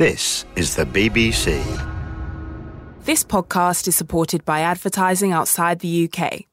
This 0.00 0.46
is 0.56 0.76
the 0.76 0.86
BBC. 0.86 1.62
This 3.04 3.22
podcast 3.22 3.86
is 3.86 3.94
supported 3.94 4.46
by 4.46 4.60
advertising 4.60 5.30
outside 5.30 5.80
the 5.80 6.08
UK. 6.08 6.46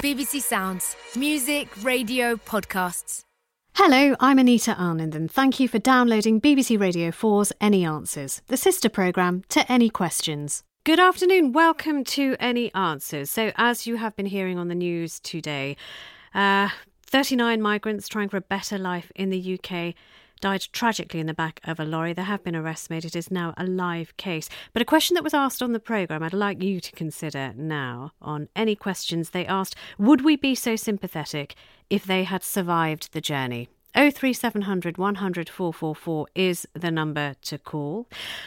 BBC 0.00 0.40
Sounds. 0.40 0.94
Music, 1.16 1.66
radio, 1.82 2.36
podcasts. 2.36 3.24
Hello, 3.74 4.14
I'm 4.20 4.38
Anita 4.38 4.76
Anand, 4.78 5.16
and 5.16 5.28
thank 5.28 5.58
you 5.58 5.66
for 5.66 5.80
downloading 5.80 6.40
BBC 6.40 6.78
Radio 6.78 7.10
4's 7.10 7.52
Any 7.60 7.84
Answers, 7.84 8.40
the 8.46 8.56
sister 8.56 8.88
programme 8.88 9.42
to 9.48 9.66
Any 9.72 9.90
Questions. 9.90 10.62
Good 10.84 11.00
afternoon, 11.00 11.50
welcome 11.50 12.04
to 12.04 12.36
Any 12.38 12.72
Answers. 12.72 13.32
So, 13.32 13.50
as 13.56 13.84
you 13.84 13.96
have 13.96 14.14
been 14.14 14.26
hearing 14.26 14.60
on 14.60 14.68
the 14.68 14.76
news 14.76 15.18
today, 15.18 15.76
uh, 16.36 16.68
39 17.02 17.60
migrants 17.60 18.06
trying 18.06 18.28
for 18.28 18.36
a 18.36 18.40
better 18.40 18.78
life 18.78 19.10
in 19.16 19.30
the 19.30 19.58
UK 19.58 19.96
died 20.40 20.66
tragically 20.72 21.20
in 21.20 21.26
the 21.26 21.34
back 21.34 21.60
of 21.64 21.78
a 21.78 21.84
lorry. 21.84 22.12
There 22.12 22.24
have 22.24 22.44
been 22.44 22.56
arrests 22.56 22.90
made. 22.90 23.04
It 23.04 23.16
is 23.16 23.30
now 23.30 23.54
a 23.56 23.64
live 23.64 24.16
case. 24.16 24.48
But 24.72 24.82
a 24.82 24.86
question 24.86 25.14
that 25.14 25.24
was 25.24 25.34
asked 25.34 25.62
on 25.62 25.72
the 25.72 25.80
programme, 25.80 26.22
I'd 26.22 26.32
like 26.32 26.62
you 26.62 26.80
to 26.80 26.92
consider 26.92 27.52
now 27.56 28.12
on 28.20 28.48
any 28.56 28.76
questions 28.76 29.30
they 29.30 29.46
asked 29.46 29.76
would 29.98 30.22
we 30.22 30.36
be 30.36 30.54
so 30.54 30.76
sympathetic 30.76 31.54
if 31.88 32.04
they 32.04 32.24
had 32.24 32.42
survived 32.42 33.12
the 33.12 33.20
journey? 33.20 33.68
03700 33.94 34.98
100 34.98 35.48
444 35.48 36.26
is 36.34 36.66
the 36.74 36.90
number 36.90 37.34
to 37.42 37.58
call. 37.58 38.06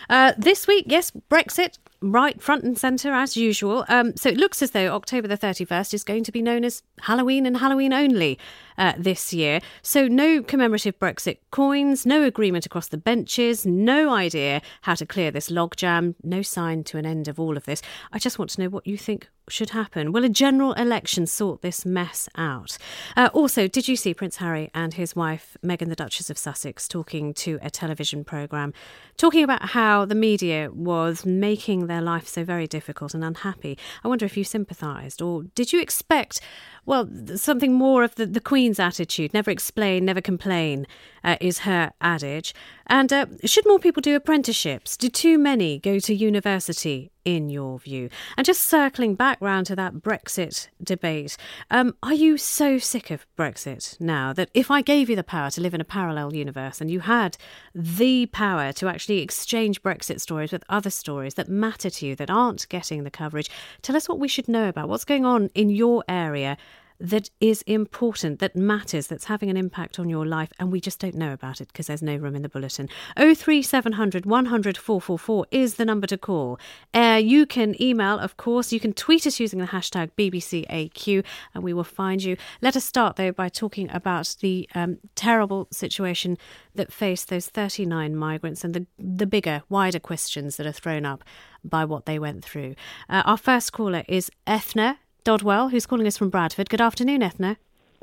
Uh, 0.10 0.34
this 0.38 0.68
week, 0.68 0.86
yes, 0.88 1.12
Brexit 1.30 1.78
right 2.04 2.42
front 2.42 2.64
and 2.64 2.78
centre 2.78 3.14
as 3.14 3.38
usual. 3.38 3.86
Um, 3.88 4.16
so 4.16 4.30
it 4.30 4.38
looks 4.38 4.62
as 4.62 4.72
though 4.72 4.94
October 4.94 5.28
the 5.28 5.38
31st 5.38 5.94
is 5.94 6.04
going 6.04 6.24
to 6.26 6.32
be 6.32 6.42
known 6.42 6.64
as 6.66 6.84
Halloween 7.02 7.46
and 7.46 7.58
Halloween 7.58 7.94
only 7.94 8.38
uh, 8.78 8.94
this 8.98 9.34
year. 9.34 9.62
So 9.82 10.08
no 10.08 10.44
commemorative 10.44 11.00
Brexit 11.00 11.38
coins, 11.52 12.06
no 12.06 12.24
agreement 12.24 12.66
across 12.66 12.88
the 12.88 12.98
benches, 12.98 13.66
no 13.66 14.14
idea 14.14 14.62
how 14.82 14.96
to 14.96 15.06
clear 15.06 15.32
this 15.32 15.50
logjam, 15.50 16.16
no 16.24 16.42
sign 16.42 16.84
to 16.86 16.98
an 16.98 17.06
end 17.06 17.28
of 17.28 17.40
all 17.40 17.58
of 17.58 17.66
this. 17.66 17.82
I 18.12 18.20
just 18.20 18.38
want 18.38 18.52
to 18.52 18.62
know 18.62 18.70
what 18.70 18.86
you 18.86 18.98
think 18.98 19.30
should 19.50 19.72
happen. 19.72 20.12
Will 20.12 20.24
a 20.24 20.30
general 20.30 20.74
election 20.74 21.28
sort 21.28 21.62
this 21.62 21.86
mess 21.86 22.30
out? 22.36 22.78
Uh, 23.16 23.30
also, 23.34 23.68
did 23.68 23.88
you 23.88 23.96
see 23.96 24.14
Prince 24.14 24.38
Harry 24.38 24.72
and 24.74 24.94
his 24.94 25.16
wife, 25.16 25.58
Meghan, 25.64 25.90
the 25.90 25.96
Duchess 25.96 26.30
of 26.30 26.38
Sussex, 26.38 26.88
talking 26.88 27.34
to 27.36 27.60
a 27.62 27.70
television 27.70 28.24
programme, 28.24 28.74
talking 29.18 29.44
about 29.44 29.70
how 29.70 30.06
the 30.06 30.16
media 30.16 30.70
was 30.74 31.26
making 31.26 31.88
their 31.88 31.93
life 32.02 32.28
so 32.28 32.44
very 32.44 32.68
difficult 32.68 33.14
and 33.14 33.24
unhappy? 33.24 33.78
I 34.04 34.08
wonder 34.08 34.26
if 34.26 34.38
you 34.38 34.44
sympathised, 34.44 35.22
or 35.22 35.44
did 35.56 35.74
you 35.74 35.82
expect 35.82 36.42
well, 36.86 37.10
something 37.36 37.74
more 37.74 38.04
of 38.04 38.16
the, 38.16 38.26
the 38.26 38.42
Queen's 38.42 38.80
attitude 38.80 39.34
never 39.34 39.52
explain, 39.52 40.06
never 40.06 40.22
complain 40.22 40.86
uh, 41.24 41.38
is 41.40 41.60
her 41.60 41.92
adage. 42.02 42.54
And 42.88 43.14
uh, 43.14 43.26
should 43.46 43.66
more 43.66 43.80
people 43.80 44.02
do 44.02 44.16
apprenticeships? 44.16 44.98
Do 44.98 45.10
too 45.10 45.38
many 45.38 45.80
go 45.80 46.00
to 46.00 46.14
university, 46.14 47.12
in 47.24 47.50
your 47.50 47.80
view? 47.80 48.10
And 48.36 48.46
just 48.46 48.64
circling 48.64 49.16
back 49.16 49.38
round 49.40 49.68
to 49.68 49.76
that 49.78 49.96
Brexit 49.96 50.68
debate, 50.84 51.38
um, 51.72 51.96
are 52.04 52.14
you 52.14 52.38
so 52.38 52.78
sick 52.78 53.10
of 53.10 53.26
Brexit 53.38 54.00
now 54.02 54.34
that 54.34 54.50
if 54.54 54.70
I 54.70 54.82
gave 54.82 55.10
you 55.10 55.16
the 55.16 55.24
power 55.24 55.50
to 55.52 55.62
live 55.62 55.74
in 55.74 55.82
a 55.82 55.86
parallel 55.86 56.36
universe 56.36 56.82
and 56.82 56.92
you 56.92 57.00
had 57.02 57.38
the 57.74 58.26
power 58.28 58.74
to 58.74 58.88
actually 58.88 59.20
exchange 59.20 59.82
Brexit 59.82 60.20
stories 60.20 60.52
with 60.52 60.66
other 60.68 60.90
stories 60.90 61.36
that 61.36 61.48
matter 61.48 61.90
to 61.90 62.06
you 62.06 62.16
that 62.18 62.30
aren't 62.30 62.68
getting 62.68 63.04
the 63.04 63.12
coverage, 63.12 63.50
tell 63.82 63.96
us 63.96 64.10
what 64.10 64.20
we 64.20 64.28
should 64.28 64.48
know 64.48 64.68
about 64.68 64.90
what's 64.90 65.06
going 65.06 65.26
on 65.26 65.50
in 65.56 65.70
your 65.70 66.04
area 66.10 66.58
that 67.04 67.30
is 67.42 67.62
important, 67.64 68.40
that 68.40 68.56
matters, 68.56 69.08
that's 69.08 69.26
having 69.26 69.50
an 69.50 69.58
impact 69.58 70.00
on 70.00 70.08
your 70.08 70.26
life, 70.26 70.50
and 70.58 70.72
we 70.72 70.80
just 70.80 71.00
don't 71.00 71.16
know 71.16 71.34
about 71.34 71.60
it 71.60 71.68
because 71.68 71.88
there's 71.88 72.02
no 72.02 72.16
room 72.16 72.34
in 72.34 72.44
the 72.44 72.50
bulletin. 72.50 72.88
03700 73.18 74.26
100 74.26 74.78
444 74.78 75.46
is 75.52 75.76
the 75.76 75.84
number 75.84 76.08
to 76.08 76.18
call. 76.18 76.58
Uh, 76.94 77.20
you 77.22 77.46
can 77.46 77.80
email, 77.82 78.18
of 78.18 78.38
course, 78.38 78.72
you 78.72 78.80
can 78.80 78.94
tweet 78.94 79.28
us 79.28 79.38
using 79.38 79.60
the 79.60 79.68
hashtag 79.68 80.12
BBCAQ, 80.18 81.26
and 81.54 81.62
we 81.62 81.74
will 81.74 81.84
find 81.84 82.24
you. 82.24 82.38
Let 82.62 82.78
us 82.78 82.86
start, 82.86 83.18
though, 83.18 83.34
by 83.34 83.50
talking 83.50 83.90
about 83.92 84.38
the 84.40 84.70
um, 84.74 85.00
terrible 85.16 85.68
situation 85.72 86.38
that 86.74 86.94
faced 86.94 87.28
those 87.28 87.48
39 87.48 88.16
migrants 88.16 88.64
and 88.64 88.74
the, 88.74 88.88
the 88.98 89.28
bigger, 89.28 89.64
wider 89.68 90.00
questions 90.00 90.56
that 90.56 90.66
are 90.66 90.72
thrown 90.72 91.06
up 91.06 91.26
by 91.66 91.84
what 91.84 92.06
they 92.06 92.18
went 92.18 92.46
through. 92.46 92.76
Uh, 93.10 93.24
our 93.26 93.38
first 93.38 93.74
caller 93.74 94.06
is 94.08 94.32
Ethna 94.48 95.00
Dodwell, 95.24 95.70
who's 95.70 95.86
calling 95.86 96.08
us 96.08 96.18
from 96.18 96.30
Bradford. 96.30 96.70
Good 96.70 96.82
afternoon, 96.82 97.22
Ethna. 97.22 97.58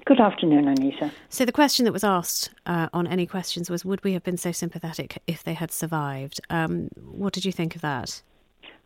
Good 0.07 0.21
afternoon, 0.21 0.67
Anita. 0.67 1.13
So, 1.29 1.45
the 1.45 1.53
question 1.53 1.85
that 1.85 1.93
was 1.93 2.05
asked 2.05 2.51
uh, 2.65 2.89
on 2.93 3.07
any 3.07 3.27
questions 3.27 3.69
was 3.69 3.85
Would 3.85 4.03
we 4.03 4.15
have 4.15 4.23
been 4.23 4.39
so 4.39 4.53
sympathetic 4.53 5.23
if 5.27 5.45
they 5.45 5.55
had 5.55 5.71
survived? 5.71 6.41
Um, 6.49 6.89
what 6.97 7.35
did 7.35 7.45
you 7.45 7.53
think 7.53 7.75
of 7.75 7.83
that? 7.83 8.23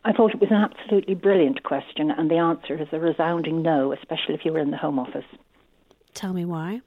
I 0.05 0.13
thought 0.13 0.35
it 0.35 0.41
was 0.41 0.51
an 0.51 0.57
absolutely 0.57 1.15
brilliant 1.15 1.63
question, 1.63 2.11
and 2.11 2.31
the 2.31 2.37
answer 2.37 2.81
is 2.81 2.89
a 2.93 2.99
resounding 2.99 3.63
no, 3.63 3.93
especially 3.93 4.35
if 4.35 4.45
you 4.45 4.53
were 4.53 4.59
in 4.59 4.71
the 4.71 4.77
Home 4.77 4.99
Office. 4.99 5.25
Tell 6.13 6.33
me 6.33 6.45
why. 6.45 6.81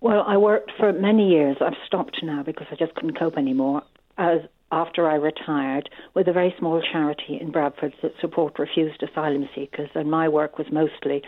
Well, 0.00 0.24
I 0.26 0.36
worked 0.36 0.72
for 0.76 0.92
many 0.92 1.30
years. 1.30 1.56
I've 1.60 1.76
stopped 1.86 2.18
now 2.22 2.42
because 2.42 2.66
I 2.70 2.74
just 2.74 2.94
couldn't 2.94 3.18
cope 3.18 3.38
anymore 3.38 3.82
as 4.18 4.40
after 4.72 5.08
I 5.08 5.14
retired 5.14 5.90
with 6.14 6.26
a 6.26 6.32
very 6.32 6.54
small 6.58 6.82
charity 6.82 7.38
in 7.40 7.52
Bradford 7.52 7.94
that 8.02 8.18
support 8.20 8.58
refused 8.58 9.02
asylum 9.02 9.48
seekers, 9.54 9.90
and 9.94 10.10
my 10.10 10.28
work 10.28 10.58
was 10.58 10.66
mostly 10.72 11.22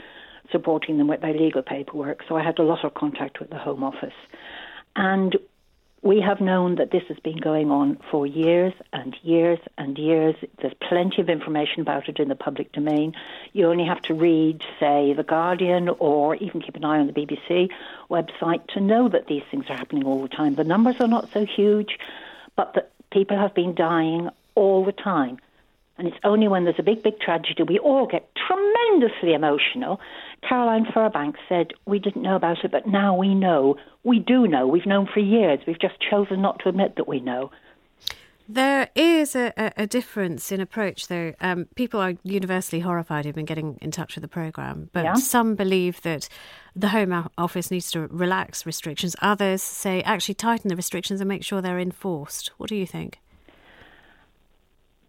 supporting 0.50 0.98
them 0.98 1.06
with 1.06 1.20
their 1.20 1.34
legal 1.34 1.62
paperwork. 1.62 2.22
So 2.28 2.36
I 2.36 2.42
had 2.42 2.58
a 2.58 2.62
lot 2.62 2.84
of 2.84 2.94
contact 2.94 3.38
with 3.38 3.50
the 3.50 3.58
Home 3.58 3.84
Office. 3.84 4.14
And 4.96 5.36
we 6.04 6.20
have 6.20 6.40
known 6.40 6.74
that 6.76 6.90
this 6.90 7.02
has 7.08 7.18
been 7.20 7.38
going 7.38 7.70
on 7.70 7.98
for 8.10 8.26
years 8.26 8.74
and 8.92 9.16
years 9.22 9.58
and 9.78 9.96
years. 9.96 10.36
There's 10.60 10.74
plenty 10.86 11.22
of 11.22 11.30
information 11.30 11.80
about 11.80 12.10
it 12.10 12.18
in 12.18 12.28
the 12.28 12.34
public 12.34 12.72
domain. 12.72 13.14
You 13.54 13.68
only 13.70 13.86
have 13.86 14.02
to 14.02 14.14
read, 14.14 14.62
say, 14.78 15.14
The 15.14 15.22
Guardian 15.22 15.88
or 15.88 16.36
even 16.36 16.60
keep 16.60 16.76
an 16.76 16.84
eye 16.84 16.98
on 16.98 17.06
the 17.06 17.14
BBC 17.14 17.70
website 18.10 18.66
to 18.74 18.80
know 18.80 19.08
that 19.08 19.28
these 19.28 19.44
things 19.50 19.64
are 19.70 19.76
happening 19.76 20.04
all 20.04 20.20
the 20.20 20.28
time. 20.28 20.56
The 20.56 20.64
numbers 20.64 20.96
are 21.00 21.08
not 21.08 21.30
so 21.32 21.46
huge, 21.46 21.98
but 22.54 22.74
the, 22.74 22.86
people 23.14 23.38
have 23.38 23.54
been 23.54 23.74
dying 23.74 24.28
all 24.56 24.84
the 24.84 24.92
time. 24.92 25.38
And 25.96 26.08
it's 26.08 26.16
only 26.24 26.48
when 26.48 26.64
there's 26.64 26.80
a 26.80 26.82
big, 26.82 27.04
big 27.04 27.20
tragedy 27.20 27.62
we 27.62 27.78
all 27.78 28.06
get 28.06 28.28
tremendously 28.34 29.32
emotional. 29.32 30.00
Caroline 30.46 30.86
Fairbank 30.86 31.36
said, 31.48 31.68
We 31.86 32.00
didn't 32.00 32.22
know 32.22 32.34
about 32.34 32.64
it, 32.64 32.72
but 32.72 32.88
now 32.88 33.16
we 33.16 33.32
know. 33.32 33.76
We 34.02 34.18
do 34.18 34.48
know. 34.48 34.66
We've 34.66 34.86
known 34.86 35.08
for 35.12 35.20
years. 35.20 35.60
We've 35.66 35.80
just 35.80 35.94
chosen 36.00 36.42
not 36.42 36.58
to 36.60 36.68
admit 36.68 36.96
that 36.96 37.06
we 37.06 37.20
know. 37.20 37.52
There 38.48 38.90
is 38.94 39.34
a, 39.34 39.52
a, 39.56 39.86
difference 39.86 40.52
in 40.52 40.60
approach, 40.60 41.08
though. 41.08 41.32
Um, 41.40 41.66
people 41.76 41.98
are 41.98 42.14
universally 42.24 42.80
horrified 42.80 43.24
who've 43.24 43.34
been 43.34 43.46
getting 43.46 43.78
in 43.80 43.90
touch 43.90 44.16
with 44.16 44.22
the 44.22 44.28
programme, 44.28 44.90
but 44.92 45.04
yeah. 45.04 45.14
some 45.14 45.54
believe 45.54 46.02
that 46.02 46.28
the 46.76 46.88
Home 46.88 47.30
Office 47.38 47.70
needs 47.70 47.90
to 47.92 48.00
relax 48.00 48.66
restrictions. 48.66 49.16
Others 49.22 49.62
say 49.62 50.02
actually 50.02 50.34
tighten 50.34 50.68
the 50.68 50.76
restrictions 50.76 51.22
and 51.22 51.28
make 51.28 51.42
sure 51.42 51.62
they're 51.62 51.78
enforced. 51.78 52.48
What 52.58 52.68
do 52.68 52.76
you 52.76 52.86
think? 52.86 53.18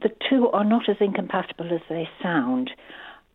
The 0.02 0.12
two 0.30 0.50
are 0.52 0.64
not 0.64 0.88
as 0.88 0.98
incompatible 1.02 1.74
as 1.74 1.82
they 1.90 2.08
sound. 2.24 2.72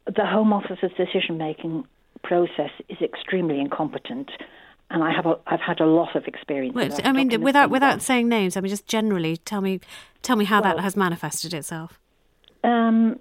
The 0.06 0.24
Home 0.24 0.52
Office's 0.54 0.92
decision 0.96 1.36
making 1.36 1.84
process 2.22 2.70
is 2.88 2.98
extremely 3.02 3.60
incompetent 3.60 4.30
and 4.90 5.04
I 5.04 5.12
have 5.12 5.26
a, 5.26 5.38
I've 5.46 5.60
had 5.60 5.80
a 5.80 5.86
lot 5.86 6.16
of 6.16 6.26
experience. 6.26 6.74
Well, 6.74 6.90
I 7.04 7.12
mean, 7.12 7.40
without 7.40 7.70
without 7.70 8.02
saying 8.02 8.28
names, 8.28 8.56
I 8.56 8.60
mean, 8.60 8.70
just 8.70 8.86
generally 8.86 9.36
tell 9.36 9.60
me 9.60 9.80
tell 10.22 10.36
me 10.36 10.44
how 10.44 10.60
well, 10.60 10.76
that 10.76 10.82
has 10.82 10.96
manifested 10.96 11.54
itself. 11.54 11.98
Um, 12.64 13.18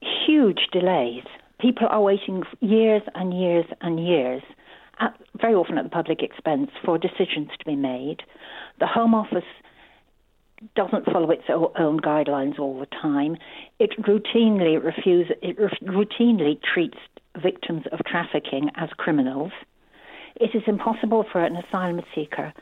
huge 0.00 0.68
delays. 0.72 1.24
People 1.58 1.88
are 1.90 2.00
waiting 2.00 2.44
years 2.60 3.02
and 3.14 3.38
years 3.38 3.66
and 3.80 4.04
years, 4.06 4.42
at, 4.98 5.14
very 5.40 5.54
often 5.54 5.76
at 5.78 5.84
the 5.84 5.90
public 5.90 6.22
expense, 6.22 6.70
for 6.84 6.98
decisions 6.98 7.50
to 7.58 7.64
be 7.64 7.76
made. 7.76 8.22
The 8.78 8.86
Home 8.86 9.14
Office 9.14 9.44
doesn't 10.76 11.06
follow 11.06 11.30
its 11.30 11.44
own 11.48 12.00
guidelines 12.00 12.58
all 12.58 12.78
the 12.78 12.86
time. 12.86 13.36
It 13.78 13.98
routinely 14.00 14.82
refuses. 14.82 15.34
It 15.42 15.58
routinely 15.58 16.60
treats 16.62 16.98
victims 17.42 17.84
of 17.92 18.00
trafficking 18.04 18.70
as 18.76 18.90
criminals 18.96 19.52
it 20.40 20.54
is 20.54 20.62
impossible 20.66 21.24
for 21.30 21.44
an 21.44 21.56
asylum 21.56 22.02
seeker 22.14 22.52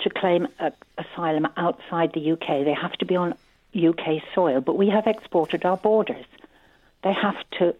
to 0.00 0.10
claim 0.10 0.46
a, 0.60 0.72
asylum 0.96 1.48
outside 1.56 2.12
the 2.14 2.32
UK. 2.32 2.64
They 2.64 2.76
have 2.80 2.92
to 2.92 3.04
be 3.04 3.16
on 3.16 3.34
UK 3.76 4.22
soil, 4.34 4.60
but 4.60 4.78
we 4.78 4.88
have 4.88 5.06
exported 5.06 5.64
our 5.64 5.76
borders. 5.76 6.24
They 7.02 7.12
have 7.12 7.36
to. 7.58 7.74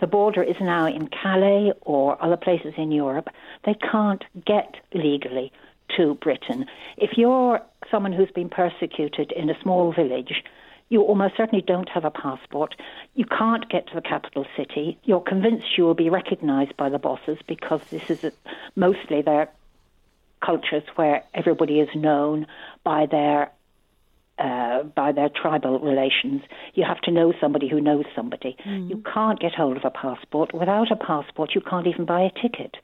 The 0.00 0.06
border 0.06 0.42
is 0.42 0.56
now 0.60 0.86
in 0.86 1.08
Calais 1.08 1.72
or 1.82 2.22
other 2.22 2.38
places 2.38 2.72
in 2.78 2.90
Europe. 2.90 3.28
They 3.64 3.74
can't 3.74 4.24
get 4.46 4.76
legally 4.94 5.52
to 5.96 6.14
Britain. 6.14 6.64
If 6.96 7.18
you're 7.18 7.60
someone 7.90 8.12
who's 8.12 8.30
been 8.30 8.48
persecuted 8.48 9.30
in 9.32 9.50
a 9.50 9.60
small 9.60 9.92
village, 9.92 10.42
you 10.90 11.02
almost 11.02 11.36
certainly 11.36 11.64
don't 11.64 11.88
have 11.88 12.04
a 12.04 12.10
passport. 12.10 12.74
You 13.14 13.24
can't 13.24 13.68
get 13.70 13.86
to 13.88 13.94
the 13.94 14.02
capital 14.02 14.44
city. 14.56 14.98
You're 15.04 15.20
convinced 15.20 15.78
you 15.78 15.84
will 15.84 15.94
be 15.94 16.10
recognized 16.10 16.76
by 16.76 16.88
the 16.90 16.98
bosses 16.98 17.38
because 17.46 17.80
this 17.90 18.10
is 18.10 18.24
a, 18.24 18.32
mostly 18.74 19.22
their 19.22 19.48
cultures 20.44 20.82
where 20.96 21.22
everybody 21.32 21.78
is 21.80 21.88
known 21.94 22.46
by 22.84 23.06
their 23.06 23.52
uh, 24.38 24.82
by 24.82 25.12
their 25.12 25.28
tribal 25.28 25.78
relations. 25.78 26.42
You 26.74 26.84
have 26.84 27.00
to 27.02 27.10
know 27.10 27.32
somebody 27.40 27.68
who 27.68 27.80
knows 27.80 28.06
somebody. 28.16 28.56
Mm. 28.66 28.88
You 28.88 29.04
can't 29.14 29.38
get 29.38 29.54
hold 29.54 29.76
of 29.76 29.84
a 29.84 29.90
passport. 29.90 30.54
Without 30.54 30.90
a 30.90 30.96
passport, 30.96 31.54
you 31.54 31.60
can't 31.60 31.86
even 31.86 32.04
buy 32.04 32.22
a 32.22 32.30
ticket 32.30 32.78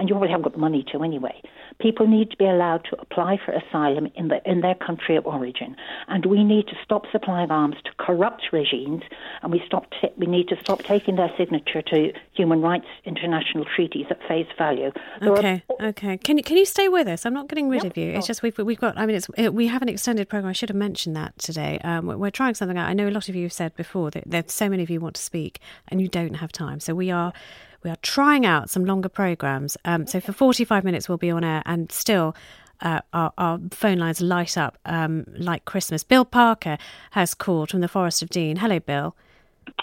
and 0.00 0.08
you 0.08 0.16
already 0.16 0.32
haven't 0.32 0.44
got 0.44 0.54
the 0.54 0.58
money 0.58 0.82
to 0.90 1.04
anyway. 1.04 1.40
People 1.78 2.06
need 2.06 2.30
to 2.30 2.36
be 2.36 2.46
allowed 2.46 2.84
to 2.90 2.98
apply 3.00 3.38
for 3.44 3.52
asylum 3.52 4.08
in, 4.14 4.28
the, 4.28 4.40
in 4.50 4.62
their 4.62 4.74
country 4.74 5.14
of 5.16 5.26
origin, 5.26 5.76
and 6.08 6.24
we 6.26 6.42
need 6.42 6.66
to 6.68 6.74
stop 6.82 7.04
supplying 7.12 7.50
arms 7.50 7.76
to 7.84 7.90
corrupt 7.98 8.44
regimes, 8.50 9.02
and 9.42 9.52
we 9.52 9.62
stop 9.66 9.86
t- 10.00 10.08
we 10.16 10.26
need 10.26 10.48
to 10.48 10.56
stop 10.60 10.82
taking 10.82 11.16
their 11.16 11.30
signature 11.36 11.82
to 11.82 12.12
human 12.32 12.62
rights 12.62 12.86
international 13.04 13.66
treaties 13.76 14.06
at 14.10 14.18
face 14.26 14.46
value. 14.56 14.90
There 15.20 15.32
okay, 15.32 15.62
are... 15.78 15.86
okay. 15.88 16.16
Can 16.16 16.38
you 16.38 16.42
can 16.42 16.56
you 16.56 16.64
stay 16.64 16.88
with 16.88 17.06
us? 17.06 17.26
I'm 17.26 17.34
not 17.34 17.48
getting 17.48 17.68
rid 17.68 17.84
yep, 17.84 17.92
of 17.92 17.96
you. 17.98 18.12
It's 18.12 18.26
just 18.26 18.42
we've 18.42 18.56
we've 18.58 18.80
got. 18.80 18.96
I 18.98 19.04
mean, 19.04 19.16
it's 19.16 19.28
it, 19.36 19.52
we 19.54 19.66
have 19.68 19.82
an 19.82 19.88
extended 19.90 20.28
program. 20.28 20.48
I 20.48 20.52
should 20.52 20.70
have 20.70 20.76
mentioned 20.76 21.14
that 21.16 21.38
today. 21.38 21.78
Um, 21.84 22.06
we're, 22.06 22.16
we're 22.16 22.30
trying 22.30 22.54
something 22.54 22.78
out. 22.78 22.88
I 22.88 22.94
know 22.94 23.08
a 23.08 23.10
lot 23.10 23.28
of 23.28 23.36
you 23.36 23.44
have 23.44 23.52
said 23.52 23.76
before 23.76 24.10
that 24.12 24.24
there's 24.26 24.52
so 24.52 24.68
many 24.70 24.82
of 24.82 24.88
you 24.88 24.98
want 25.00 25.16
to 25.16 25.22
speak 25.22 25.60
and 25.88 26.00
you 26.00 26.08
don't 26.08 26.34
have 26.34 26.52
time. 26.52 26.80
So 26.80 26.94
we 26.94 27.10
are 27.10 27.32
we 27.82 27.90
are 27.90 27.96
trying 28.02 28.46
out 28.46 28.70
some 28.70 28.84
longer 28.84 29.08
programs. 29.08 29.76
Um, 29.84 30.06
so 30.06 30.20
for 30.20 30.32
45 30.32 30.84
minutes, 30.84 31.08
we'll 31.08 31.18
be 31.18 31.30
on 31.30 31.44
air, 31.44 31.62
and 31.66 31.90
still. 31.90 32.34
Uh, 32.82 33.02
our, 33.12 33.30
our, 33.36 33.60
phone 33.72 33.98
lines 33.98 34.22
light 34.22 34.56
up 34.56 34.78
um, 34.86 35.26
like 35.36 35.66
Christmas. 35.66 36.02
Bill 36.02 36.24
Parker 36.24 36.78
has 37.10 37.34
called 37.34 37.68
from 37.68 37.82
the 37.82 37.88
Forest 37.88 38.22
of 38.22 38.30
Dean. 38.30 38.56
Hello, 38.56 38.80
Bill. 38.80 39.14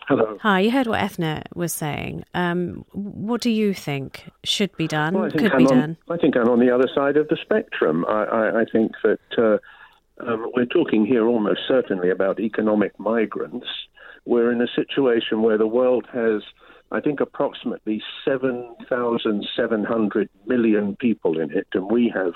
Hello. 0.07 0.38
Hi, 0.41 0.61
you 0.61 0.71
heard 0.71 0.88
what 0.88 0.99
Ethna 1.01 1.44
was 1.53 1.73
saying. 1.73 2.23
Um, 2.33 2.85
what 2.94 3.41
do 3.41 3.49
you 3.49 3.73
think 3.73 4.29
should 4.44 4.75
be 4.77 4.88
done, 4.88 5.13
well, 5.13 5.29
could 5.29 5.51
I'm 5.51 5.57
be 5.59 5.65
on, 5.65 5.77
done? 5.77 5.97
I 6.09 6.17
think 6.17 6.35
I'm 6.35 6.49
on 6.49 6.59
the 6.59 6.73
other 6.73 6.89
side 6.94 7.17
of 7.17 7.27
the 7.27 7.38
spectrum. 7.39 8.05
I, 8.07 8.23
I, 8.23 8.61
I 8.61 8.65
think 8.71 8.94
that 9.03 9.19
uh, 9.38 9.57
um, 10.25 10.51
we're 10.55 10.65
talking 10.65 11.05
here 11.05 11.27
almost 11.27 11.61
certainly 11.67 12.09
about 12.09 12.39
economic 12.39 12.99
migrants. 12.99 13.67
We're 14.25 14.51
in 14.51 14.61
a 14.61 14.67
situation 14.75 15.41
where 15.41 15.57
the 15.57 15.67
world 15.67 16.05
has 16.13 16.41
I 16.92 17.01
think, 17.01 17.19
approximately 17.19 18.01
7,700 18.24 20.30
million 20.45 20.95
people 20.95 21.38
in 21.39 21.51
it, 21.51 21.68
and 21.74 21.92
we 21.92 22.10
have 22.16 22.34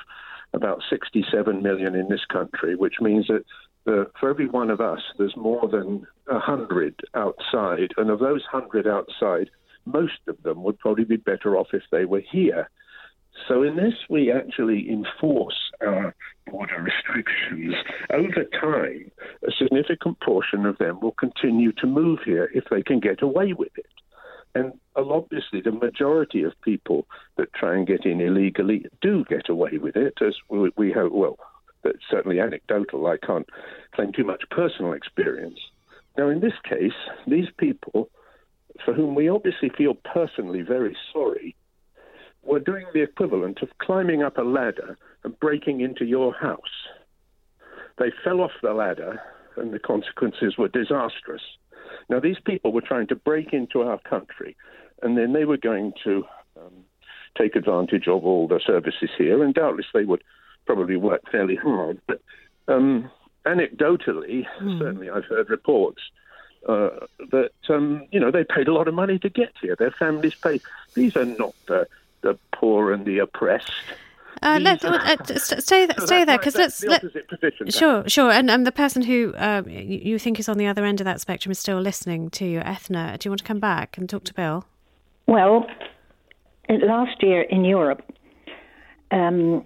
about 0.53 0.83
67 0.89 1.63
million 1.63 1.95
in 1.95 2.09
this 2.09 2.25
country, 2.25 2.75
which 2.75 2.95
means 2.99 3.27
that 3.27 3.45
uh, 3.87 4.03
for 4.19 4.29
every 4.29 4.47
one 4.47 4.69
of 4.69 4.81
us, 4.81 4.99
there's 5.17 5.37
more 5.37 5.67
than 5.67 6.05
100 6.25 6.99
outside. 7.15 7.91
And 7.97 8.09
of 8.09 8.19
those 8.19 8.43
100 8.51 8.87
outside, 8.87 9.49
most 9.85 10.19
of 10.27 10.41
them 10.43 10.63
would 10.63 10.79
probably 10.79 11.05
be 11.05 11.17
better 11.17 11.57
off 11.57 11.67
if 11.73 11.83
they 11.91 12.05
were 12.05 12.23
here. 12.31 12.69
So, 13.47 13.63
unless 13.63 13.93
we 14.09 14.31
actually 14.31 14.89
enforce 14.89 15.71
our 15.81 16.13
border 16.47 16.81
restrictions, 16.81 17.75
over 18.11 18.43
time, 18.59 19.09
a 19.47 19.51
significant 19.57 20.19
portion 20.19 20.65
of 20.65 20.77
them 20.77 20.99
will 20.99 21.13
continue 21.13 21.71
to 21.73 21.87
move 21.87 22.19
here 22.25 22.51
if 22.53 22.65
they 22.69 22.83
can 22.83 22.99
get 22.99 23.21
away 23.21 23.53
with 23.53 23.71
it. 23.77 23.85
And 24.53 24.73
obviously, 24.95 25.61
the 25.61 25.71
majority 25.71 26.43
of 26.43 26.59
people 26.61 27.07
that 27.37 27.53
try 27.53 27.75
and 27.75 27.87
get 27.87 28.05
in 28.05 28.19
illegally 28.19 28.85
do 29.01 29.23
get 29.25 29.49
away 29.49 29.77
with 29.77 29.95
it, 29.95 30.15
as 30.21 30.35
we, 30.49 30.71
we 30.75 30.91
hope. 30.91 31.13
Well, 31.13 31.37
that's 31.83 31.97
certainly 32.09 32.39
anecdotal. 32.39 33.07
I 33.07 33.17
can't 33.17 33.47
claim 33.93 34.11
too 34.11 34.25
much 34.25 34.43
personal 34.51 34.93
experience. 34.93 35.59
Now, 36.17 36.29
in 36.29 36.41
this 36.41 36.53
case, 36.67 36.91
these 37.25 37.47
people, 37.57 38.09
for 38.83 38.93
whom 38.93 39.15
we 39.15 39.29
obviously 39.29 39.69
feel 39.69 39.93
personally 39.93 40.61
very 40.61 40.97
sorry, 41.13 41.55
were 42.43 42.59
doing 42.59 42.85
the 42.93 43.03
equivalent 43.03 43.61
of 43.61 43.69
climbing 43.77 44.23
up 44.23 44.37
a 44.37 44.41
ladder 44.41 44.97
and 45.23 45.39
breaking 45.39 45.81
into 45.81 46.05
your 46.05 46.33
house. 46.33 46.59
They 47.97 48.11
fell 48.23 48.41
off 48.41 48.51
the 48.61 48.73
ladder, 48.73 49.21
and 49.57 49.73
the 49.73 49.79
consequences 49.79 50.57
were 50.57 50.67
disastrous. 50.67 51.41
Now, 52.11 52.19
these 52.19 52.39
people 52.43 52.73
were 52.73 52.81
trying 52.81 53.07
to 53.07 53.15
break 53.15 53.53
into 53.53 53.83
our 53.83 53.97
country, 53.99 54.57
and 55.01 55.17
then 55.17 55.31
they 55.31 55.45
were 55.45 55.55
going 55.55 55.93
to 56.03 56.25
um, 56.57 56.83
take 57.37 57.55
advantage 57.55 58.09
of 58.09 58.25
all 58.25 58.49
the 58.49 58.59
services 58.59 59.09
here, 59.17 59.41
and 59.41 59.53
doubtless 59.53 59.85
they 59.93 60.03
would 60.03 60.21
probably 60.65 60.97
work 60.97 61.21
fairly 61.31 61.55
hard. 61.55 62.01
But 62.07 62.21
um, 62.67 63.09
anecdotally, 63.45 64.45
mm. 64.59 64.77
certainly 64.77 65.09
I've 65.09 65.23
heard 65.23 65.49
reports 65.49 66.01
uh, 66.67 66.89
that 67.31 67.53
um, 67.69 68.05
you 68.11 68.19
know 68.19 68.29
they 68.29 68.43
paid 68.43 68.67
a 68.67 68.73
lot 68.73 68.89
of 68.89 68.93
money 68.93 69.17
to 69.19 69.29
get 69.29 69.53
here. 69.61 69.77
Their 69.77 69.91
families 69.91 70.35
paid. 70.35 70.61
These 70.93 71.15
are 71.15 71.23
not 71.23 71.55
the 71.67 71.87
the 72.19 72.37
poor 72.51 72.91
and 72.91 73.05
the 73.05 73.19
oppressed. 73.19 73.71
Uh, 74.43 74.59
let's 74.59 74.83
uh, 74.83 75.59
stay 75.59 75.85
th- 75.85 75.99
stay 75.99 76.25
there 76.25 76.37
because 76.37 76.55
let's 76.55 76.83
let, 76.83 77.03
sure 77.69 78.07
sure 78.09 78.31
and 78.31 78.49
and 78.49 78.65
the 78.65 78.71
person 78.71 79.03
who 79.03 79.33
uh, 79.35 79.61
you 79.67 80.17
think 80.17 80.39
is 80.39 80.49
on 80.49 80.57
the 80.57 80.65
other 80.65 80.83
end 80.83 80.99
of 80.99 81.05
that 81.05 81.21
spectrum 81.21 81.51
is 81.51 81.59
still 81.59 81.79
listening 81.79 82.29
to 82.31 82.45
you, 82.45 82.59
Ethna. 82.61 83.17
Do 83.19 83.27
you 83.27 83.31
want 83.31 83.41
to 83.41 83.45
come 83.45 83.59
back 83.59 83.99
and 83.99 84.09
talk 84.09 84.23
to 84.23 84.33
Bill? 84.33 84.65
Well, 85.27 85.67
last 86.67 87.21
year 87.21 87.41
in 87.41 87.63
Europe, 87.63 88.01
um, 89.11 89.63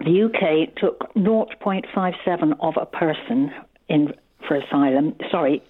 the 0.00 0.22
UK 0.22 0.74
took 0.76 1.12
0.57 1.14 2.56
of 2.60 2.74
a 2.80 2.86
person 2.86 3.52
in 3.88 4.14
for 4.48 4.56
asylum. 4.56 5.14
Sorry, 5.30 5.62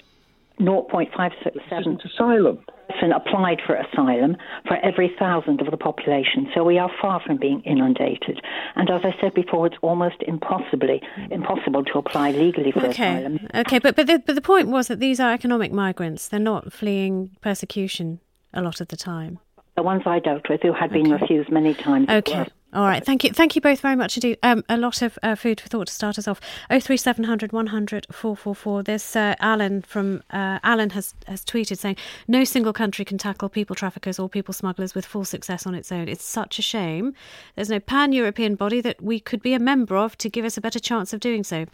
0.567 0.60 2.04
asylum. 2.04 2.58
person 2.90 3.12
applied 3.12 3.60
for 3.66 3.74
asylum 3.74 4.36
for 4.66 4.76
every 4.78 5.14
thousand 5.18 5.60
of 5.60 5.70
the 5.70 5.76
population. 5.76 6.48
So 6.54 6.64
we 6.64 6.78
are 6.78 6.90
far 7.00 7.20
from 7.24 7.38
being 7.38 7.62
inundated. 7.62 8.40
And 8.76 8.90
as 8.90 9.02
I 9.04 9.14
said 9.20 9.34
before, 9.34 9.66
it's 9.66 9.76
almost 9.82 10.16
impossibly 10.26 11.00
impossible 11.30 11.84
to 11.84 11.98
apply 11.98 12.32
legally 12.32 12.72
for 12.72 12.86
okay. 12.86 13.14
asylum. 13.14 13.48
Okay, 13.54 13.78
but 13.78 13.96
but 13.96 14.06
the, 14.06 14.18
but 14.18 14.34
the 14.34 14.40
point 14.40 14.68
was 14.68 14.88
that 14.88 15.00
these 15.00 15.20
are 15.20 15.32
economic 15.32 15.72
migrants. 15.72 16.28
They're 16.28 16.40
not 16.40 16.72
fleeing 16.72 17.30
persecution 17.40 18.20
a 18.52 18.62
lot 18.62 18.80
of 18.80 18.88
the 18.88 18.96
time. 18.96 19.38
The 19.76 19.82
ones 19.82 20.02
I 20.04 20.18
dealt 20.18 20.48
with 20.48 20.62
who 20.62 20.72
had 20.72 20.90
been 20.90 21.10
refused 21.10 21.50
many 21.50 21.74
times. 21.74 22.08
Okay. 22.08 22.46
All 22.72 22.84
right, 22.84 23.05
thank 23.05 23.25
you, 23.25 23.31
thank 23.32 23.56
you 23.56 23.61
both 23.61 23.81
very 23.81 23.96
much 23.96 24.17
indeed. 24.17 24.38
Um, 24.44 24.62
a 24.69 24.76
lot 24.76 25.02
of 25.02 25.19
uh, 25.25 25.34
food 25.34 25.61
for 25.61 25.69
thought 25.69 25.88
to 25.88 25.93
start 25.93 26.20
us 26.20 26.28
off. 26.28 26.40
Oh 26.70 26.78
three 26.78 26.96
seven 26.96 27.25
hundred 27.25 27.52
one 27.52 27.67
hundred 27.67 28.06
four 28.12 28.37
four 28.37 28.55
four. 28.55 28.84
There's 28.84 29.17
uh, 29.17 29.34
Alan 29.40 29.82
from 29.82 30.22
uh, 30.31 30.61
Alan 30.62 30.90
has 30.90 31.12
has 31.26 31.44
tweeted 31.44 31.78
saying 31.78 31.96
no 32.28 32.44
single 32.44 32.72
country 32.72 33.05
can 33.05 33.19
tackle 33.19 33.49
people 33.49 33.75
traffickers 33.75 34.20
or 34.20 34.28
people 34.28 34.55
smugglers 34.55 34.94
with 34.94 35.05
full 35.05 35.25
success 35.25 35.67
on 35.67 35.75
its 35.75 35.90
own. 35.90 36.08
It's 36.08 36.25
such 36.25 36.61
a 36.61 36.62
shame. 36.62 37.12
There's 37.56 37.70
no 37.70 37.81
pan 37.81 38.12
European 38.12 38.55
body 38.55 38.81
that 38.82 39.02
we 39.02 39.19
could 39.19 39.43
be 39.43 39.52
a 39.52 39.58
member 39.58 39.96
of 39.96 40.17
to 40.19 40.31
give 40.31 40.44
us 40.44 40.56
a 40.56 40.61
better 40.61 40.78
chance 40.78 41.12
of 41.12 41.19
doing 41.19 41.43
so. 41.43 41.67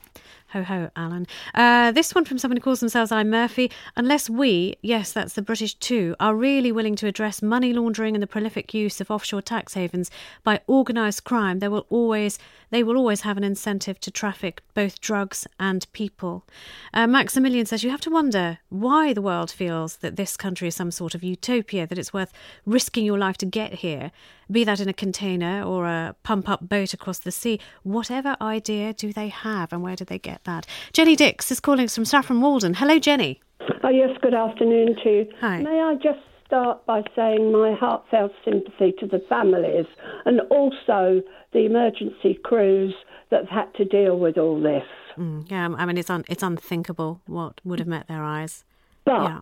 Ho 0.56 0.62
ho, 0.62 0.90
Alan. 0.96 1.26
Uh, 1.54 1.92
this 1.92 2.14
one 2.14 2.24
from 2.24 2.38
someone 2.38 2.56
who 2.56 2.62
calls 2.62 2.80
themselves 2.80 3.12
I 3.12 3.22
Murphy. 3.24 3.70
Unless 3.94 4.30
we, 4.30 4.76
yes, 4.80 5.12
that's 5.12 5.34
the 5.34 5.42
British 5.42 5.74
too, 5.74 6.16
are 6.18 6.34
really 6.34 6.72
willing 6.72 6.96
to 6.96 7.06
address 7.06 7.42
money 7.42 7.74
laundering 7.74 8.16
and 8.16 8.22
the 8.22 8.26
prolific 8.26 8.72
use 8.72 8.98
of 8.98 9.10
offshore 9.10 9.42
tax 9.42 9.74
havens 9.74 10.10
by 10.44 10.62
organised 10.66 11.24
crime, 11.24 11.58
there 11.58 11.70
will 11.70 11.84
always 11.90 12.38
they 12.70 12.82
will 12.82 12.96
always 12.96 13.20
have 13.20 13.36
an 13.36 13.44
incentive 13.44 14.00
to 14.00 14.10
traffic 14.10 14.62
both 14.74 15.00
drugs 15.00 15.46
and 15.60 15.86
people. 15.92 16.44
Uh, 16.92 17.06
Maximilian 17.06 17.66
says 17.66 17.84
you 17.84 17.90
have 17.90 18.00
to 18.00 18.10
wonder 18.10 18.58
why 18.70 19.12
the 19.12 19.22
world 19.22 19.50
feels 19.50 19.98
that 19.98 20.16
this 20.16 20.36
country 20.36 20.68
is 20.68 20.74
some 20.74 20.90
sort 20.90 21.14
of 21.14 21.22
utopia, 21.22 21.86
that 21.86 21.98
it's 21.98 22.12
worth 22.12 22.32
risking 22.64 23.04
your 23.04 23.18
life 23.18 23.36
to 23.38 23.46
get 23.46 23.74
here, 23.74 24.10
be 24.50 24.64
that 24.64 24.80
in 24.80 24.88
a 24.88 24.92
container 24.92 25.62
or 25.62 25.86
a 25.86 26.14
pump 26.22 26.48
up 26.48 26.68
boat 26.68 26.94
across 26.94 27.18
the 27.18 27.32
sea. 27.32 27.60
Whatever 27.82 28.36
idea 28.40 28.92
do 28.92 29.12
they 29.12 29.28
have 29.28 29.72
and 29.72 29.82
where 29.82 29.96
do 29.96 30.04
they 30.04 30.18
get 30.18 30.44
that? 30.44 30.66
Jenny 30.92 31.16
Dix 31.16 31.50
is 31.50 31.60
calling 31.60 31.84
us 31.84 31.94
from 31.94 32.04
Saffron 32.04 32.40
Walden. 32.40 32.74
Hello, 32.74 32.98
Jenny. 32.98 33.40
Oh, 33.82 33.88
yes, 33.88 34.10
good 34.20 34.34
afternoon 34.34 34.96
to 35.02 35.08
you. 35.08 35.26
Hi. 35.40 35.62
May 35.62 35.80
I 35.80 35.94
just 35.94 36.20
start 36.46 36.84
by 36.86 37.02
saying 37.14 37.50
my 37.52 37.74
heartfelt 37.74 38.32
sympathy 38.44 38.92
to 39.00 39.06
the 39.06 39.22
families 39.28 39.86
and 40.24 40.40
also 40.50 41.22
the 41.52 41.66
emergency 41.66 42.38
crews 42.44 42.94
that 43.30 43.40
have 43.40 43.48
had 43.48 43.74
to 43.74 43.84
deal 43.84 44.18
with 44.18 44.38
all 44.38 44.60
this. 44.60 44.84
Mm, 45.18 45.50
yeah, 45.50 45.68
I 45.76 45.86
mean, 45.86 45.98
it's, 45.98 46.10
un- 46.10 46.24
it's 46.28 46.42
unthinkable 46.42 47.20
what 47.26 47.60
would 47.64 47.78
have 47.78 47.88
met 47.88 48.06
their 48.06 48.22
eyes. 48.22 48.64
But 49.04 49.22
yeah. 49.22 49.40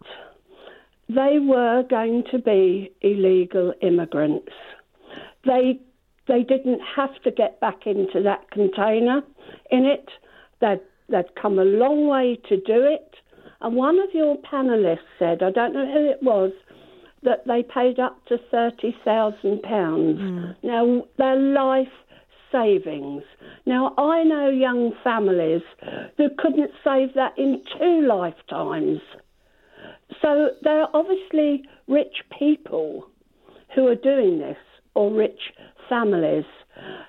they 1.09 1.39
were 1.41 1.83
going 1.89 2.25
to 2.31 2.39
be 2.39 2.93
illegal 3.03 3.75
immigrants. 3.83 4.53
They 5.47 5.81
they 6.27 6.43
didn't 6.43 6.81
have 6.97 7.21
to 7.23 7.31
get 7.31 7.61
back 7.61 7.87
into 7.87 8.23
that 8.23 8.51
container 8.51 9.23
in 9.71 9.85
it. 9.85 10.09
They'd, 10.61 10.81
they'd 11.09 11.35
come 11.41 11.59
a 11.59 11.65
long 11.65 12.09
way 12.09 12.39
to 12.49 12.57
do 12.57 12.83
it. 12.83 13.17
And 13.61 13.77
one 13.77 13.99
of 13.99 14.09
your 14.15 14.39
panelists 14.39 14.99
said, 15.19 15.43
I 15.43 15.51
don't 15.51 15.75
know 15.75 15.87
who 15.87 16.11
it 16.11 16.23
was, 16.23 16.53
that 17.23 17.47
they 17.47 17.63
paid 17.63 17.99
up 17.99 18.25
to 18.27 18.39
£30,000. 18.53 19.63
Mm. 19.65 20.57
Now, 20.63 21.07
their 21.19 21.37
life 21.37 21.89
savings. 22.53 23.23
Now, 23.67 23.95
I 23.99 24.23
know 24.23 24.49
young 24.49 24.93
families 25.03 25.63
who 26.17 26.29
couldn't 26.39 26.71
save 26.85 27.15
that 27.15 27.37
in 27.37 27.63
two 27.79 28.07
lifetimes. 28.07 29.01
So 30.23 30.51
they're 30.63 30.95
obviously 30.95 31.65
rich 31.89 32.23
people 32.39 33.09
who 33.75 33.89
are 33.89 33.97
doing 33.97 34.39
this, 34.39 34.59
or 34.95 35.13
rich 35.13 35.41
families 35.89 36.45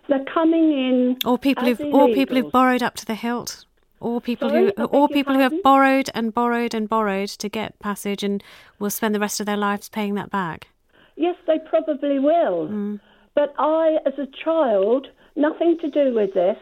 They're 0.09 0.25
coming 0.31 0.71
in. 0.71 1.17
Or 1.25 1.37
people 1.37 1.65
who've 1.65 1.81
or 1.93 2.07
people 2.09 2.35
who've 2.35 2.51
borrowed 2.51 2.83
up 2.83 2.95
to 2.95 3.05
the 3.05 3.15
hilt. 3.15 3.65
Or 3.99 4.21
people 4.21 4.49
Sorry, 4.49 4.73
who 4.77 4.83
or 4.85 5.07
people 5.07 5.33
who 5.33 5.39
have 5.39 5.63
borrowed 5.63 6.09
and 6.13 6.33
borrowed 6.33 6.73
and 6.73 6.87
borrowed 6.87 7.29
to 7.29 7.49
get 7.49 7.79
passage 7.79 8.23
and 8.23 8.43
will 8.77 8.89
spend 8.89 9.15
the 9.15 9.19
rest 9.19 9.39
of 9.39 9.45
their 9.45 9.57
lives 9.57 9.89
paying 9.89 10.15
that 10.15 10.29
back. 10.29 10.67
Yes, 11.15 11.35
they 11.47 11.59
probably 11.59 12.19
will. 12.19 12.67
Mm. 12.67 12.99
But 13.33 13.53
I, 13.57 13.97
as 14.05 14.13
a 14.19 14.27
child, 14.43 15.07
nothing 15.35 15.77
to 15.81 15.89
do 15.89 16.13
with 16.13 16.33
this, 16.33 16.57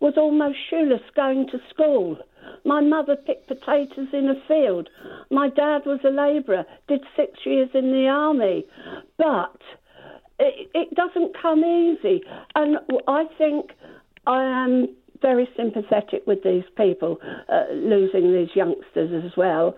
was 0.00 0.14
almost 0.16 0.58
shoeless 0.68 1.02
going 1.14 1.48
to 1.48 1.58
school. 1.70 2.18
My 2.64 2.80
mother 2.80 3.16
picked 3.16 3.48
potatoes 3.48 4.08
in 4.12 4.28
a 4.28 4.40
field. 4.46 4.88
My 5.30 5.48
dad 5.48 5.82
was 5.86 6.00
a 6.04 6.10
labourer, 6.10 6.64
did 6.88 7.00
six 7.16 7.32
years 7.44 7.70
in 7.74 7.92
the 7.92 8.08
army. 8.08 8.66
But 9.16 9.56
it, 10.38 10.70
it 10.74 10.94
doesn't 10.94 11.36
come 11.40 11.64
easy. 11.64 12.22
And 12.54 12.78
I 13.08 13.24
think 13.38 13.72
I 14.26 14.42
am 14.44 14.88
very 15.22 15.48
sympathetic 15.56 16.26
with 16.26 16.42
these 16.42 16.64
people 16.76 17.18
uh, 17.48 17.64
losing 17.72 18.32
these 18.32 18.54
youngsters 18.54 19.24
as 19.24 19.36
well. 19.36 19.74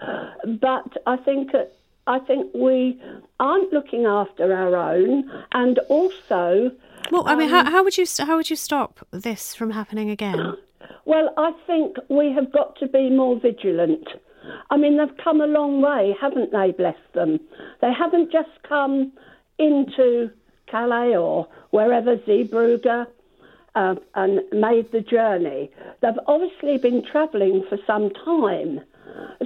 But 0.60 0.96
I 1.06 1.16
think 1.16 1.54
uh, 1.54 1.64
I 2.06 2.18
think 2.20 2.52
we 2.54 3.00
aren't 3.38 3.72
looking 3.72 4.06
after 4.06 4.52
our 4.52 4.74
own, 4.74 5.30
and 5.52 5.78
also. 5.88 6.70
Well, 7.12 7.22
I 7.26 7.36
mean, 7.36 7.52
Um, 7.52 7.66
how, 7.66 7.70
how 7.70 7.84
would 7.84 7.96
you 7.96 8.06
how 8.18 8.36
would 8.36 8.50
you 8.50 8.56
stop 8.56 9.06
this 9.10 9.54
from 9.54 9.70
happening 9.70 10.10
again? 10.10 10.56
Well, 11.04 11.32
I 11.36 11.52
think 11.66 11.96
we 12.08 12.32
have 12.32 12.52
got 12.52 12.78
to 12.80 12.86
be 12.86 13.10
more 13.10 13.38
vigilant. 13.38 14.08
I 14.70 14.76
mean, 14.76 14.96
they've 14.96 15.16
come 15.22 15.40
a 15.40 15.46
long 15.46 15.82
way, 15.82 16.14
haven't 16.20 16.52
they, 16.52 16.72
bless 16.72 16.96
them? 17.14 17.38
They 17.80 17.92
haven't 17.92 18.32
just 18.32 18.50
come 18.66 19.12
into 19.58 20.30
Calais 20.70 21.16
or 21.16 21.48
wherever, 21.70 22.16
Zeebrugge, 22.16 23.06
uh, 23.74 23.94
and 24.14 24.40
made 24.52 24.90
the 24.92 25.00
journey. 25.00 25.70
They've 26.00 26.18
obviously 26.26 26.78
been 26.78 27.04
travelling 27.04 27.64
for 27.68 27.78
some 27.86 28.10
time. 28.10 28.80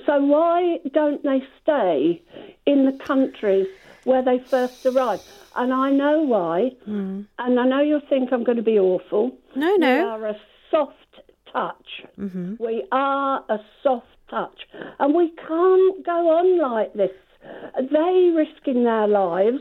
So 0.07 0.21
why 0.21 0.79
don't 0.93 1.23
they 1.23 1.43
stay 1.63 2.23
in 2.67 2.85
the 2.87 2.93
countries 3.05 3.67
where 4.05 4.23
they 4.23 4.39
first 4.39 4.85
arrived? 4.87 5.23
And 5.55 5.73
I 5.73 5.91
know 5.91 6.21
why. 6.23 6.73
And 7.39 7.61
I 7.61 7.67
know 7.67 7.81
you'll 7.81 8.01
think 8.09 8.33
I'm 8.33 8.45
going 8.45 8.57
to 8.57 8.63
be 8.63 8.79
awful. 8.79 9.33
No, 9.55 9.77
No, 9.77 9.97
We 9.97 10.03
are 10.03 10.27
a 10.29 10.37
soft 10.71 10.97
touch. 11.53 12.03
Mm-hmm. 12.19 12.55
We 12.59 12.85
are 12.91 13.45
a 13.49 13.59
soft 13.83 14.07
touch. 14.31 14.67
And 14.99 15.15
we 15.15 15.31
can't 15.31 16.05
go 16.05 16.31
on 16.39 16.59
like 16.59 16.95
this. 16.95 17.11
They 17.77 18.33
risking 18.35 18.85
their 18.85 19.07
lives, 19.09 19.61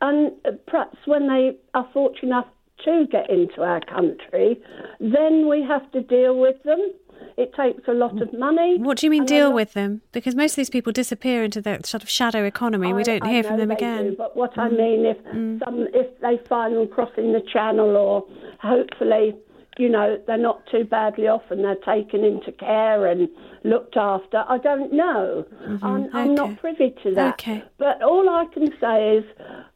and 0.00 0.32
perhaps 0.66 0.98
when 1.06 1.28
they 1.28 1.56
are 1.74 1.88
fortunate 1.92 2.24
enough 2.24 2.46
to 2.84 3.06
get 3.10 3.28
into 3.28 3.62
our 3.62 3.80
country, 3.80 4.58
then 5.00 5.48
we 5.48 5.62
have 5.62 5.90
to 5.92 6.00
deal 6.02 6.38
with 6.38 6.62
them. 6.62 6.92
It 7.36 7.52
takes 7.54 7.86
a 7.86 7.92
lot 7.92 8.20
of 8.22 8.32
money. 8.32 8.78
What 8.78 8.96
do 8.98 9.06
you 9.06 9.10
mean 9.10 9.26
deal 9.26 9.52
with 9.52 9.74
them? 9.74 10.00
Because 10.12 10.34
most 10.34 10.52
of 10.52 10.56
these 10.56 10.70
people 10.70 10.90
disappear 10.92 11.44
into 11.44 11.60
the 11.60 11.80
sort 11.84 12.02
of 12.02 12.08
shadow 12.08 12.44
economy. 12.44 12.92
we 12.94 13.02
don't 13.02 13.22
I 13.22 13.28
hear 13.30 13.42
from 13.42 13.58
them 13.58 13.70
again. 13.70 14.04
Mm. 14.04 14.10
do, 14.10 14.16
but 14.16 14.36
what 14.36 14.56
I 14.58 14.68
mean, 14.70 15.04
if 15.04 15.18
some, 15.62 15.86
if 15.92 16.18
they 16.20 16.38
find 16.48 16.74
them 16.76 16.88
crossing 16.88 17.32
the 17.32 17.42
channel, 17.52 17.96
or 17.96 18.24
hopefully, 18.60 19.34
you 19.78 19.88
know, 19.90 20.18
they're 20.26 20.38
not 20.38 20.62
too 20.70 20.84
badly 20.84 21.28
off 21.28 21.42
and 21.50 21.62
they're 21.62 21.76
taken 21.76 22.24
into 22.24 22.52
care 22.52 23.06
and 23.06 23.28
looked 23.64 23.96
after. 23.96 24.44
I 24.48 24.56
don't 24.58 24.92
know. 24.92 25.44
I'm, 25.82 25.82
I'm 25.82 26.04
Mm-hmm. 26.04 26.16
Okay. 26.16 26.34
not 26.34 26.58
privy 26.58 26.94
to 27.02 27.14
that. 27.14 27.34
Okay. 27.34 27.62
But 27.78 28.02
all 28.02 28.28
I 28.30 28.46
can 28.52 28.68
say 28.80 29.16
is, 29.18 29.24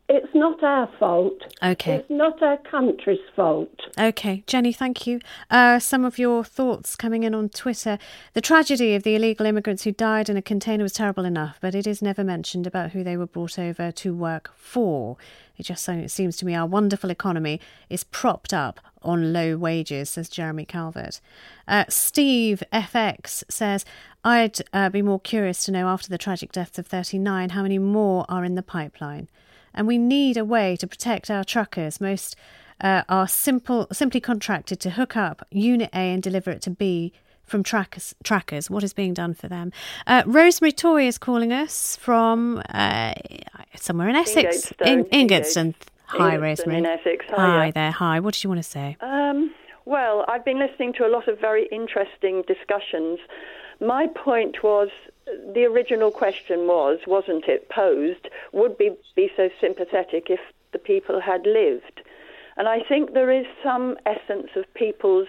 it's 0.06 0.34
not 0.34 0.62
our 0.62 0.88
fault. 0.98 1.40
Okay. 1.62 1.94
It's 1.94 2.10
not 2.10 2.42
our 2.42 2.58
country's 2.58 3.20
fault. 3.34 3.74
Okay, 3.98 4.44
Jenny, 4.46 4.72
thank 4.72 5.06
you. 5.06 5.18
Uh, 5.50 5.78
some 5.78 6.04
of 6.04 6.18
your 6.18 6.44
thoughts 6.44 6.94
coming 6.94 7.22
in 7.22 7.34
on 7.34 7.48
Twitter. 7.48 7.98
The 8.34 8.42
tragedy 8.42 8.94
of 8.94 9.02
the 9.02 9.14
illegal 9.14 9.46
immigrants 9.46 9.84
who 9.84 9.92
died 9.92 10.28
in 10.28 10.36
a 10.36 10.42
container 10.42 10.82
was 10.82 10.92
terrible 10.92 11.24
enough, 11.24 11.56
but 11.60 11.74
it 11.74 11.86
is 11.86 12.02
never 12.02 12.22
mentioned 12.22 12.66
about 12.66 12.90
who 12.90 13.02
they 13.02 13.16
were 13.16 13.26
brought 13.26 13.58
over 13.58 13.90
to 13.92 14.14
work 14.14 14.50
for. 14.56 15.16
It 15.56 15.62
just 15.62 15.88
it 15.88 16.10
seems 16.10 16.36
to 16.38 16.46
me 16.46 16.54
our 16.54 16.66
wonderful 16.66 17.10
economy 17.10 17.60
is 17.88 18.04
propped 18.04 18.52
up 18.52 18.80
on 19.00 19.32
low 19.32 19.56
wages, 19.56 20.10
says 20.10 20.28
Jeremy 20.28 20.66
Calvert. 20.66 21.20
Uh, 21.66 21.84
Steve 21.88 22.62
FX 22.72 23.44
says, 23.48 23.86
I'd 24.22 24.58
uh, 24.72 24.90
be 24.90 25.02
more 25.02 25.20
curious 25.20 25.64
to 25.64 25.72
know 25.72 25.88
after 25.88 26.08
the 26.08 26.18
tragic 26.18 26.52
deaths 26.52 26.78
of 26.78 26.86
39 26.86 27.50
how 27.50 27.62
many 27.62 27.78
more 27.78 28.26
are 28.28 28.44
in 28.44 28.54
the 28.54 28.62
pipeline. 28.62 29.28
And 29.74 29.86
we 29.86 29.98
need 29.98 30.36
a 30.36 30.44
way 30.44 30.76
to 30.76 30.86
protect 30.86 31.30
our 31.30 31.44
truckers. 31.44 32.00
Most 32.00 32.36
uh, 32.80 33.02
are 33.08 33.28
simple, 33.28 33.86
simply 33.92 34.20
contracted 34.20 34.80
to 34.80 34.90
hook 34.90 35.16
up 35.16 35.46
Unit 35.50 35.90
A 35.92 36.12
and 36.12 36.22
deliver 36.22 36.50
it 36.50 36.62
to 36.62 36.70
B 36.70 37.12
from 37.44 37.62
trackers. 37.62 38.14
Trackers, 38.24 38.70
what 38.70 38.82
is 38.82 38.92
being 38.92 39.14
done 39.14 39.34
for 39.34 39.48
them? 39.48 39.72
Uh, 40.06 40.22
Rosemary 40.26 40.72
Toy 40.72 41.06
is 41.06 41.18
calling 41.18 41.52
us 41.52 41.96
from 41.96 42.62
uh, 42.70 43.14
somewhere 43.76 44.08
in 44.08 44.16
Essex, 44.16 44.72
in. 44.84 45.06
Hi, 46.06 46.36
Rosemary. 46.36 46.78
in 46.78 46.86
Essex. 46.86 47.24
Hi 47.30 47.70
there. 47.70 47.90
Hi. 47.90 48.20
What 48.20 48.34
did 48.34 48.44
you 48.44 48.50
want 48.50 48.62
to 48.62 48.68
say? 48.68 48.96
Um, 49.00 49.52
well, 49.84 50.24
I've 50.28 50.44
been 50.44 50.58
listening 50.58 50.92
to 50.94 51.06
a 51.06 51.10
lot 51.10 51.28
of 51.28 51.40
very 51.40 51.66
interesting 51.72 52.42
discussions. 52.46 53.18
My 53.80 54.06
point 54.06 54.62
was 54.62 54.88
the 55.26 55.64
original 55.64 56.10
question 56.10 56.66
was, 56.66 57.00
wasn't 57.06 57.44
it, 57.46 57.68
posed, 57.68 58.28
would 58.52 58.76
we 58.78 58.96
be 59.14 59.30
so 59.36 59.48
sympathetic 59.60 60.28
if 60.28 60.40
the 60.72 60.78
people 60.78 61.20
had 61.20 61.46
lived? 61.46 62.02
And 62.56 62.68
I 62.68 62.80
think 62.80 63.14
there 63.14 63.30
is 63.30 63.46
some 63.62 63.96
essence 64.06 64.50
of 64.56 64.72
people's 64.74 65.28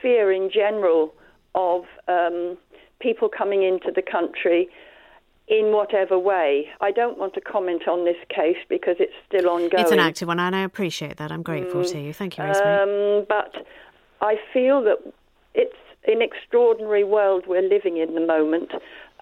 fear 0.00 0.30
in 0.32 0.50
general 0.50 1.12
of 1.54 1.84
um, 2.06 2.56
people 3.00 3.28
coming 3.28 3.62
into 3.62 3.90
the 3.90 4.02
country 4.02 4.68
in 5.48 5.72
whatever 5.72 6.16
way. 6.16 6.68
I 6.80 6.92
don't 6.92 7.18
want 7.18 7.34
to 7.34 7.40
comment 7.40 7.88
on 7.88 8.04
this 8.04 8.16
case 8.28 8.58
because 8.68 8.96
it's 9.00 9.12
still 9.26 9.48
ongoing. 9.48 9.82
It's 9.82 9.90
an 9.90 9.98
active 9.98 10.28
one, 10.28 10.38
and 10.38 10.54
I 10.54 10.60
appreciate 10.62 11.16
that. 11.16 11.32
I'm 11.32 11.42
grateful 11.42 11.84
to 11.84 12.00
you. 12.00 12.12
Thank 12.12 12.38
you, 12.38 12.44
Rosemary. 12.44 13.18
Um, 13.18 13.26
but 13.28 13.66
I 14.20 14.36
feel 14.52 14.80
that 14.84 14.98
it's 15.54 15.74
an 16.06 16.22
extraordinary 16.22 17.04
world 17.04 17.44
we're 17.48 17.68
living 17.68 17.96
in 17.96 18.14
the 18.14 18.24
moment. 18.24 18.70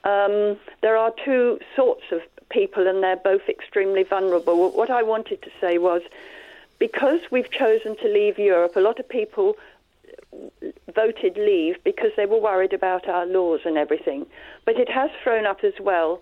Um, 0.05 0.59
there 0.81 0.97
are 0.97 1.13
two 1.25 1.59
sorts 1.77 2.05
of 2.13 2.21
people, 2.51 2.87
and 2.87 3.03
they're 3.03 3.17
both 3.17 3.49
extremely 3.49 4.03
vulnerable. 4.03 4.71
What 4.71 4.91
I 4.91 5.03
wanted 5.03 5.43
to 5.43 5.51
say 5.61 5.79
was 5.79 6.03
because 6.79 7.21
we've 7.31 7.51
chosen 7.51 7.97
to 7.97 8.09
leave 8.09 8.39
Europe, 8.39 8.77
a 8.77 8.81
lot 8.81 8.99
of 8.99 9.09
people 9.09 9.57
voted 10.95 11.37
leave 11.37 11.83
because 11.85 12.11
they 12.17 12.27
were 12.27 12.41
worried 12.41 12.73
about 12.73 13.09
our 13.09 13.27
laws 13.27 13.61
and 13.65 13.77
everything. 13.77 14.27
But 14.65 14.77
it 14.77 14.89
has 14.89 15.11
thrown 15.23 15.47
up 15.47 15.65
as 15.65 15.75
well 15.81 16.21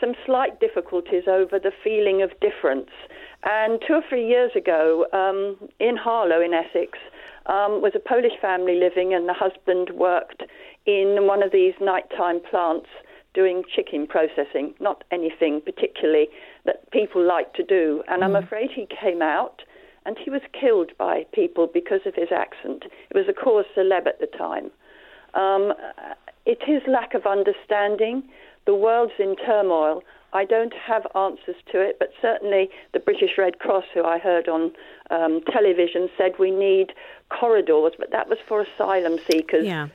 some 0.00 0.14
slight 0.24 0.60
difficulties 0.60 1.24
over 1.26 1.58
the 1.58 1.72
feeling 1.82 2.22
of 2.22 2.38
difference. 2.40 2.90
And 3.42 3.80
two 3.86 3.94
or 3.94 4.02
three 4.08 4.26
years 4.26 4.52
ago, 4.54 5.06
um, 5.12 5.68
in 5.80 5.96
Harlow, 5.96 6.40
in 6.40 6.54
Essex, 6.54 6.98
um, 7.46 7.80
was 7.82 7.92
a 7.94 7.98
Polish 7.98 8.38
family 8.40 8.78
living, 8.78 9.14
and 9.14 9.28
the 9.28 9.34
husband 9.34 9.90
worked 9.90 10.42
in 10.86 11.26
one 11.26 11.42
of 11.42 11.50
these 11.50 11.74
nighttime 11.80 12.40
plants 12.48 12.88
doing 13.38 13.62
chicken 13.74 14.04
processing, 14.04 14.74
not 14.80 15.04
anything 15.12 15.60
particularly 15.64 16.26
that 16.66 16.90
people 16.90 17.24
like 17.24 17.54
to 17.54 17.62
do. 17.62 18.02
And 18.08 18.24
I'm 18.24 18.34
afraid 18.34 18.70
he 18.74 18.88
came 19.00 19.22
out 19.22 19.62
and 20.04 20.16
he 20.18 20.28
was 20.28 20.40
killed 20.60 20.90
by 20.98 21.24
people 21.32 21.68
because 21.72 22.00
of 22.04 22.14
his 22.16 22.30
accent. 22.34 22.82
It 23.10 23.14
was 23.14 23.26
a 23.28 23.32
cause 23.32 23.66
celeb 23.76 24.08
at 24.08 24.18
the 24.18 24.26
time. 24.26 24.72
Um, 25.34 25.72
it 26.46 26.58
is 26.66 26.82
lack 26.88 27.14
of 27.14 27.26
understanding. 27.26 28.24
The 28.66 28.74
world's 28.74 29.12
in 29.20 29.36
turmoil. 29.36 30.02
I 30.32 30.44
don't 30.44 30.74
have 30.74 31.06
answers 31.14 31.56
to 31.70 31.80
it, 31.80 31.96
but 32.00 32.08
certainly 32.20 32.70
the 32.92 32.98
British 32.98 33.38
Red 33.38 33.60
Cross, 33.60 33.84
who 33.94 34.04
I 34.04 34.18
heard 34.18 34.48
on 34.48 34.72
um, 35.10 35.42
television, 35.52 36.08
said 36.18 36.32
we 36.40 36.50
need 36.50 36.88
corridors, 37.30 37.92
but 37.98 38.10
that 38.10 38.28
was 38.28 38.38
for 38.48 38.62
asylum 38.62 39.18
seekers. 39.30 39.64
Yeah. 39.64 39.88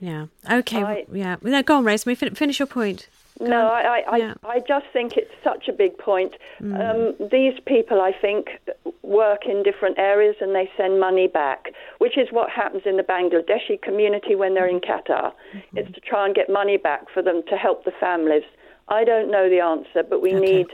Yeah. 0.00 0.26
Okay. 0.50 0.82
I- 0.82 1.06
yeah. 1.12 1.36
No, 1.42 1.62
go 1.62 1.76
on, 1.78 1.84
Rosemary. 1.84 2.14
Fin- 2.16 2.34
finish 2.34 2.58
your 2.58 2.66
point. 2.66 3.08
No, 3.38 3.68
I, 3.68 4.02
I, 4.10 4.16
Yeah. 4.16 4.34
I, 4.44 4.60
just 4.60 4.86
think 4.94 5.18
it's 5.18 5.30
such 5.44 5.68
a 5.68 5.72
big 5.72 5.98
point. 5.98 6.32
Um, 6.62 7.14
these 7.30 7.52
people, 7.66 8.00
I 8.00 8.12
think, 8.18 8.48
work 9.02 9.44
in 9.44 9.62
different 9.62 9.98
areas 9.98 10.36
and 10.40 10.54
they 10.54 10.70
send 10.74 10.98
money 11.00 11.26
back, 11.28 11.66
which 11.98 12.16
is 12.16 12.28
what 12.30 12.48
happens 12.48 12.84
in 12.86 12.96
the 12.96 13.02
Bangladeshi 13.02 13.80
community 13.82 14.34
when 14.34 14.54
they're 14.54 14.66
in 14.68 14.80
Qatar. 14.80 15.32
It's 15.74 15.92
to 15.92 16.00
try 16.00 16.24
and 16.24 16.34
get 16.34 16.48
money 16.48 16.78
back 16.78 17.10
for 17.12 17.22
them 17.22 17.42
to 17.50 17.56
help 17.56 17.84
the 17.84 17.92
families. 18.00 18.44
I 18.88 19.04
don't 19.04 19.30
know 19.30 19.50
the 19.50 19.60
answer, 19.60 20.02
but 20.02 20.22
we 20.22 20.34
Okay. 20.34 20.40
need. 20.40 20.66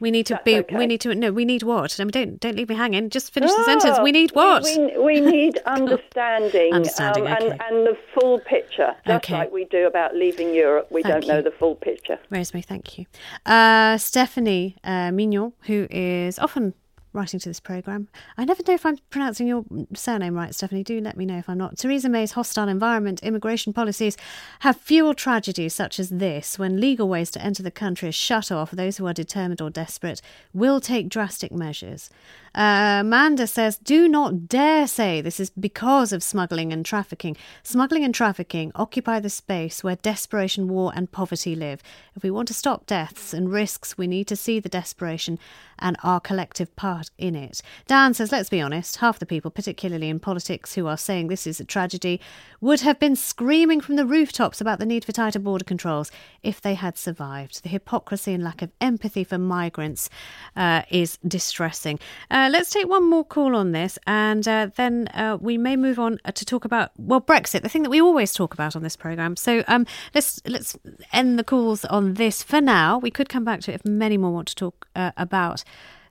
We 0.00 0.10
need 0.10 0.26
to 0.26 0.34
That's 0.34 0.44
be. 0.44 0.56
okay. 0.56 0.76
We 0.76 0.86
need 0.86 1.00
to. 1.02 1.14
No, 1.14 1.30
we 1.32 1.44
need 1.44 1.62
what? 1.62 1.98
I 2.00 2.04
mean, 2.04 2.10
don't 2.10 2.40
don't 2.40 2.56
leave 2.56 2.68
me 2.70 2.74
hanging. 2.74 3.10
Just 3.10 3.32
finish 3.32 3.50
the 3.52 3.64
sentence. 3.64 3.98
We 4.02 4.12
need 4.12 4.30
what? 4.32 4.62
We, 4.64 4.78
we, 4.78 4.98
we 4.98 5.20
need 5.20 5.58
understanding, 5.66 6.72
Understanding, 6.72 7.26
um, 7.26 7.32
okay. 7.34 7.50
and, 7.50 7.60
and 7.62 7.86
the 7.86 7.96
full 8.14 8.40
picture, 8.40 8.94
just 9.06 9.24
Okay. 9.24 9.34
like 9.34 9.52
we 9.52 9.64
do 9.66 9.86
about 9.86 10.14
leaving 10.14 10.54
Europe. 10.54 10.88
We 10.90 11.02
Thank 11.02 11.24
don't 11.24 11.28
know 11.28 11.42
the 11.42 11.50
full 11.50 11.74
picture. 11.74 12.18
Rosemary, 12.30 12.62
thank 12.62 12.98
you. 12.98 13.06
Uh, 13.46 13.98
Stephanie 13.98 14.76
uh, 14.84 15.10
Mignon, 15.12 15.52
who 15.62 15.86
is 15.90 16.38
often 16.38 16.74
writing 17.12 17.40
to 17.40 17.48
this 17.48 17.60
programme. 17.60 18.08
I 18.36 18.44
never 18.44 18.62
know 18.66 18.74
if 18.74 18.86
I'm 18.86 18.98
pronouncing 19.10 19.46
your 19.46 19.64
surname 19.94 20.34
right, 20.34 20.54
Stephanie. 20.54 20.84
Do 20.84 21.00
let 21.00 21.16
me 21.16 21.26
know 21.26 21.38
if 21.38 21.48
I'm 21.48 21.58
not. 21.58 21.76
Theresa 21.78 22.08
May's 22.08 22.32
hostile 22.32 22.68
environment 22.68 23.22
immigration 23.22 23.72
policies 23.72 24.16
have 24.60 24.76
fueled 24.76 25.16
tragedies 25.16 25.74
such 25.74 25.98
as 25.98 26.10
this. 26.10 26.58
When 26.58 26.80
legal 26.80 27.08
ways 27.08 27.30
to 27.32 27.42
enter 27.42 27.62
the 27.62 27.70
country 27.70 28.08
are 28.08 28.12
shut 28.12 28.52
off, 28.52 28.70
those 28.70 28.96
who 28.96 29.06
are 29.06 29.12
determined 29.12 29.60
or 29.60 29.70
desperate 29.70 30.22
will 30.52 30.80
take 30.80 31.08
drastic 31.08 31.52
measures. 31.52 32.10
Uh, 32.54 32.98
Amanda 33.00 33.46
says, 33.46 33.76
Do 33.76 34.08
not 34.08 34.48
dare 34.48 34.86
say 34.86 35.20
this 35.20 35.38
is 35.38 35.50
because 35.50 36.12
of 36.12 36.22
smuggling 36.22 36.72
and 36.72 36.84
trafficking. 36.84 37.36
Smuggling 37.62 38.04
and 38.04 38.14
trafficking 38.14 38.72
occupy 38.74 39.20
the 39.20 39.30
space 39.30 39.84
where 39.84 39.96
desperation, 39.96 40.68
war, 40.68 40.92
and 40.94 41.12
poverty 41.12 41.54
live. 41.54 41.82
If 42.16 42.22
we 42.22 42.30
want 42.30 42.48
to 42.48 42.54
stop 42.54 42.86
deaths 42.86 43.32
and 43.32 43.52
risks, 43.52 43.96
we 43.96 44.06
need 44.06 44.26
to 44.28 44.36
see 44.36 44.58
the 44.58 44.68
desperation 44.68 45.38
and 45.78 45.96
our 46.02 46.20
collective 46.20 46.74
part 46.76 47.10
in 47.18 47.34
it. 47.34 47.62
Dan 47.86 48.14
says, 48.14 48.32
let's 48.32 48.50
be 48.50 48.60
honest, 48.60 48.96
half 48.96 49.18
the 49.18 49.26
people, 49.26 49.50
particularly 49.50 50.08
in 50.08 50.20
politics, 50.20 50.74
who 50.74 50.86
are 50.86 50.96
saying 50.96 51.28
this 51.28 51.46
is 51.46 51.60
a 51.60 51.64
tragedy, 51.64 52.20
would 52.60 52.80
have 52.80 52.98
been 52.98 53.16
screaming 53.16 53.80
from 53.80 53.96
the 53.96 54.04
rooftops 54.04 54.60
about 54.60 54.78
the 54.78 54.86
need 54.86 55.04
for 55.04 55.12
tighter 55.12 55.38
border 55.38 55.64
controls 55.64 56.10
if 56.42 56.60
they 56.60 56.74
had 56.74 56.98
survived. 56.98 57.62
The 57.62 57.68
hypocrisy 57.68 58.34
and 58.34 58.42
lack 58.42 58.60
of 58.60 58.70
empathy 58.80 59.24
for 59.24 59.38
migrants 59.38 60.10
uh, 60.56 60.82
is 60.90 61.18
distressing. 61.26 61.98
Uh, 62.30 62.39
let's 62.48 62.70
take 62.70 62.88
one 62.88 63.08
more 63.10 63.24
call 63.24 63.56
on 63.56 63.72
this, 63.72 63.98
and 64.06 64.46
uh, 64.46 64.70
then 64.76 65.08
uh, 65.08 65.36
we 65.40 65.58
may 65.58 65.76
move 65.76 65.98
on 65.98 66.18
uh, 66.24 66.32
to 66.32 66.44
talk 66.44 66.64
about 66.64 66.92
well 66.96 67.20
Brexit, 67.20 67.62
the 67.62 67.68
thing 67.68 67.82
that 67.82 67.90
we 67.90 68.00
always 68.00 68.32
talk 68.32 68.54
about 68.54 68.76
on 68.76 68.82
this 68.82 68.96
program. 68.96 69.36
So 69.36 69.64
um, 69.66 69.86
let's 70.14 70.40
let's 70.46 70.76
end 71.12 71.38
the 71.38 71.44
calls 71.44 71.84
on 71.86 72.14
this 72.14 72.42
for 72.42 72.60
now. 72.60 72.98
We 72.98 73.10
could 73.10 73.28
come 73.28 73.44
back 73.44 73.60
to 73.62 73.72
it 73.72 73.74
if 73.74 73.84
many 73.84 74.16
more 74.16 74.32
want 74.32 74.48
to 74.48 74.54
talk 74.54 74.86
uh, 74.94 75.12
about 75.16 75.64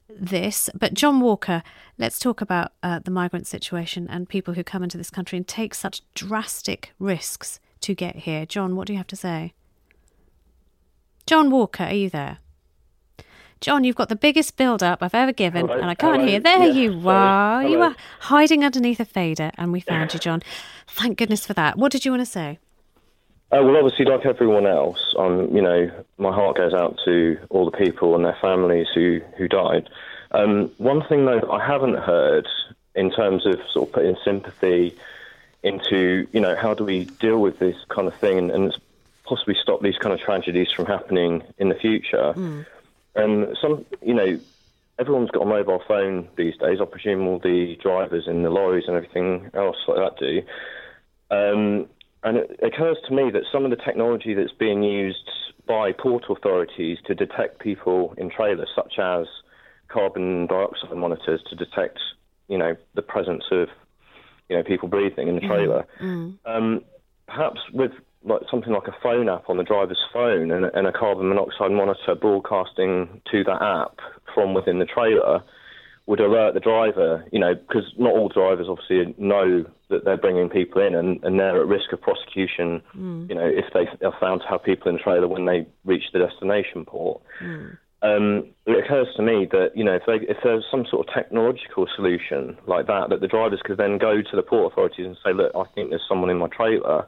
this. 0.10 0.70
But 0.74 0.94
John 0.94 1.22
Walker, 1.22 1.64
let's 1.98 2.20
talk 2.20 2.42
about 2.42 2.74
uh, 2.84 3.00
the 3.00 3.12
migrant 3.12 3.48
situation 3.48 4.08
and 4.10 4.28
people 4.28 4.56
who 4.56 4.64
come 4.64 4.84
into 4.84 4.98
this 4.98 5.10
country 5.10 5.38
and 5.38 5.48
take 5.48 5.74
such 5.74 6.02
drastic 6.14 6.94
risks 7.00 7.60
to 7.82 7.94
get 7.94 8.18
here. 8.18 8.46
John, 8.46 8.76
what 8.76 8.88
do 8.88 8.94
you 8.94 8.98
have 8.98 9.08
to 9.08 9.16
say? 9.16 9.54
John 11.26 11.52
Walker, 11.52 11.84
are 11.84 11.94
you 11.94 12.10
there? 12.10 12.40
John, 13.62 13.84
you've 13.84 13.96
got 13.98 14.08
the 14.10 14.16
biggest 14.16 14.56
build 14.56 14.82
up 14.82 15.04
I've 15.04 15.14
ever 15.14 15.34
given, 15.34 15.68
Hello. 15.68 15.80
and 15.80 15.90
I 15.90 15.96
can't 15.96 16.18
Hello. 16.22 16.28
hear. 16.28 16.40
There 16.40 16.64
Yes, 16.68 16.76
you 16.76 17.02
sorry. 17.02 17.16
are. 17.18 17.64
You 17.64 17.70
Hello. 17.80 17.86
are 17.90 17.96
hiding 18.20 18.64
underneath 18.64 19.00
a 19.02 19.06
fader, 19.06 19.52
and 19.58 19.72
we 19.74 19.82
found 19.82 20.14
you, 20.14 20.20
John. 20.28 20.42
Thank 20.88 21.18
goodness 21.18 21.46
for 21.46 21.54
that. 21.54 21.78
What 21.78 21.92
did 21.92 22.06
you 22.06 22.12
want 22.12 22.22
to 22.22 22.26
say? 22.26 22.60
Uh, 23.52 23.60
well, 23.64 23.76
obviously, 23.78 24.06
like 24.06 24.26
everyone 24.26 24.66
else, 24.68 25.14
um, 25.18 25.54
you 25.56 25.62
know, 25.62 25.90
my 26.18 26.32
heart 26.32 26.56
goes 26.56 26.74
out 26.74 27.00
to 27.06 27.38
all 27.50 27.66
the 27.66 27.76
people 27.76 28.16
and 28.16 28.24
their 28.24 28.38
families 28.40 28.88
who 28.94 29.20
who 29.38 29.48
died. 29.48 29.90
Um, 30.32 30.72
one 30.78 31.04
thing 31.10 31.26
though 31.26 31.40
that 31.40 31.50
I 31.50 31.66
haven't 31.66 31.96
heard 31.98 32.48
in 32.96 33.12
terms 33.12 33.46
of 33.48 33.60
sort 33.74 33.90
of 33.90 33.94
putting 33.94 34.16
sympathy 34.24 34.96
into, 35.64 36.28
you 36.32 36.40
know, 36.40 36.56
how 36.56 36.76
do 36.76 36.84
we 36.86 37.06
deal 37.06 37.40
with 37.42 37.58
this 37.60 37.76
kind 37.90 38.08
of 38.08 38.14
thing 38.16 38.38
and, 38.38 38.52
and 38.52 38.78
possibly 39.24 39.56
stop 39.62 39.82
these 39.82 39.98
kind 39.98 40.14
of 40.14 40.20
tragedies 40.20 40.72
from 40.72 40.86
happening 40.86 41.42
in 41.58 41.70
the 41.70 41.76
future. 41.76 42.34
And 43.20 43.58
some, 43.62 43.86
you 44.02 44.14
know, 44.14 44.40
everyone's 44.98 45.32
got 45.32 45.42
a 45.42 45.46
mobile 45.46 45.82
phone 45.88 46.28
these 46.36 46.58
days. 46.58 46.80
I 46.82 46.86
presume 46.86 47.28
all 47.28 47.40
the 47.40 47.78
drivers 47.82 48.28
in 48.28 48.44
the 48.44 48.50
lorries 48.50 48.86
and 48.88 48.96
everything 48.96 49.50
else 49.54 49.78
like 49.88 49.98
that 49.98 50.20
do. 50.20 50.42
Um, 51.32 51.88
and 52.24 52.38
it 52.38 52.60
occurs 52.62 52.98
to 53.08 53.14
me 53.14 53.32
that 53.32 53.44
some 53.52 53.64
of 53.64 53.72
the 53.72 53.78
technology 53.78 54.34
that's 54.34 54.52
being 54.52 54.84
used 54.84 55.30
by 55.66 55.92
port 55.94 56.26
authorities 56.30 56.98
to 57.06 57.16
detect 57.16 57.60
people 57.60 58.14
in 58.18 58.30
trailers, 58.30 58.70
such 58.76 59.00
as 59.00 59.28
carbon 59.88 60.48
dioxide 60.48 60.92
monitors 60.96 61.42
to 61.50 61.56
detect, 61.56 62.00
you 62.48 62.58
know, 62.58 62.76
the 62.96 63.02
presence 63.02 63.46
of, 63.52 63.70
you 64.50 64.58
know, 64.58 64.64
people 64.64 64.90
breathing 64.90 65.28
in 65.28 65.36
the 65.36 65.42
trailer, 65.42 65.86
um, 66.46 66.84
perhaps 67.28 67.62
with 67.72 67.92
like 68.24 68.42
something 68.52 68.74
like 68.74 68.88
a 68.88 68.96
phone 69.02 69.30
app 69.30 69.50
on 69.50 69.58
the 69.58 69.64
driver's 69.64 70.04
phone 70.12 70.52
and, 70.52 70.66
and 70.66 70.88
a 70.88 70.92
carbon 70.92 71.30
monoxide 71.30 71.72
monitor 71.72 72.16
broadcasting 72.20 73.22
to 73.32 73.44
that 73.44 73.62
app 73.62 74.00
from 74.34 74.54
within 74.54 74.80
the 74.80 74.86
trailer 74.86 75.42
would 76.06 76.20
alert 76.20 76.56
the 76.56 76.60
driver, 76.60 77.24
you 77.32 77.40
know, 77.40 77.54
because 77.54 77.84
not 77.98 78.12
all 78.14 78.30
drivers 78.30 78.66
obviously 78.68 79.14
know 79.20 79.64
that 79.90 80.04
they're 80.06 80.18
bringing 80.18 80.50
people 80.50 80.82
in 80.82 80.96
and, 80.96 81.24
and 81.24 81.40
they're 81.40 81.62
at 81.62 81.68
risk 81.68 81.94
of 81.94 82.02
prosecution, 82.02 82.82
you 83.30 83.36
know, 83.36 83.46
if 83.46 83.66
they 83.74 83.86
are 84.04 84.14
found 84.20 84.42
to 84.42 84.48
have 84.48 84.64
people 84.64 84.90
in 84.90 84.96
the 84.96 85.02
trailer 85.04 85.28
when 85.28 85.46
they 85.46 85.68
reach 85.86 86.06
the 86.12 86.18
destination 86.18 86.84
port. 86.84 87.22
Um, 88.02 88.46
it 88.66 88.84
occurs 88.84 89.08
to 89.18 89.22
me 89.22 89.48
that, 89.52 89.72
you 89.76 89.84
know, 89.84 89.94
if, 89.96 90.04
they, 90.08 90.26
if 90.28 90.38
there's 90.44 90.66
some 90.72 90.86
sort 90.90 91.08
of 91.08 91.14
technological 91.14 91.86
solution 91.96 92.58
like 92.66 92.88
that, 92.88 93.10
that 93.10 93.22
the 93.22 93.28
drivers 93.28 93.62
could 93.64 93.78
then 93.78 93.98
go 94.00 94.22
to 94.22 94.36
the 94.36 94.42
port 94.42 94.72
authorities 94.72 95.06
and 95.06 95.18
say, 95.24 95.34
look, 95.34 95.52
I 95.54 95.66
think 95.76 95.90
there's 95.90 96.06
someone 96.10 96.30
in 96.32 96.38
my 96.38 96.48
trailer, 96.48 97.08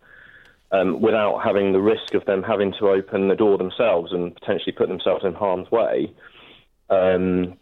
um, 0.72 1.02
without 1.02 1.40
having 1.44 1.74
the 1.74 1.82
risk 1.82 2.14
of 2.14 2.26
them 2.26 2.44
having 2.44 2.74
to 2.80 2.90
open 2.90 3.28
the 3.28 3.36
door 3.36 3.58
themselves 3.58 4.12
and 4.12 4.34
potentially 4.34 4.72
put 4.72 4.88
themselves 4.88 5.26
in 5.26 5.34
harm's 5.34 5.70
way. 5.72 6.12
Um, 6.90 7.58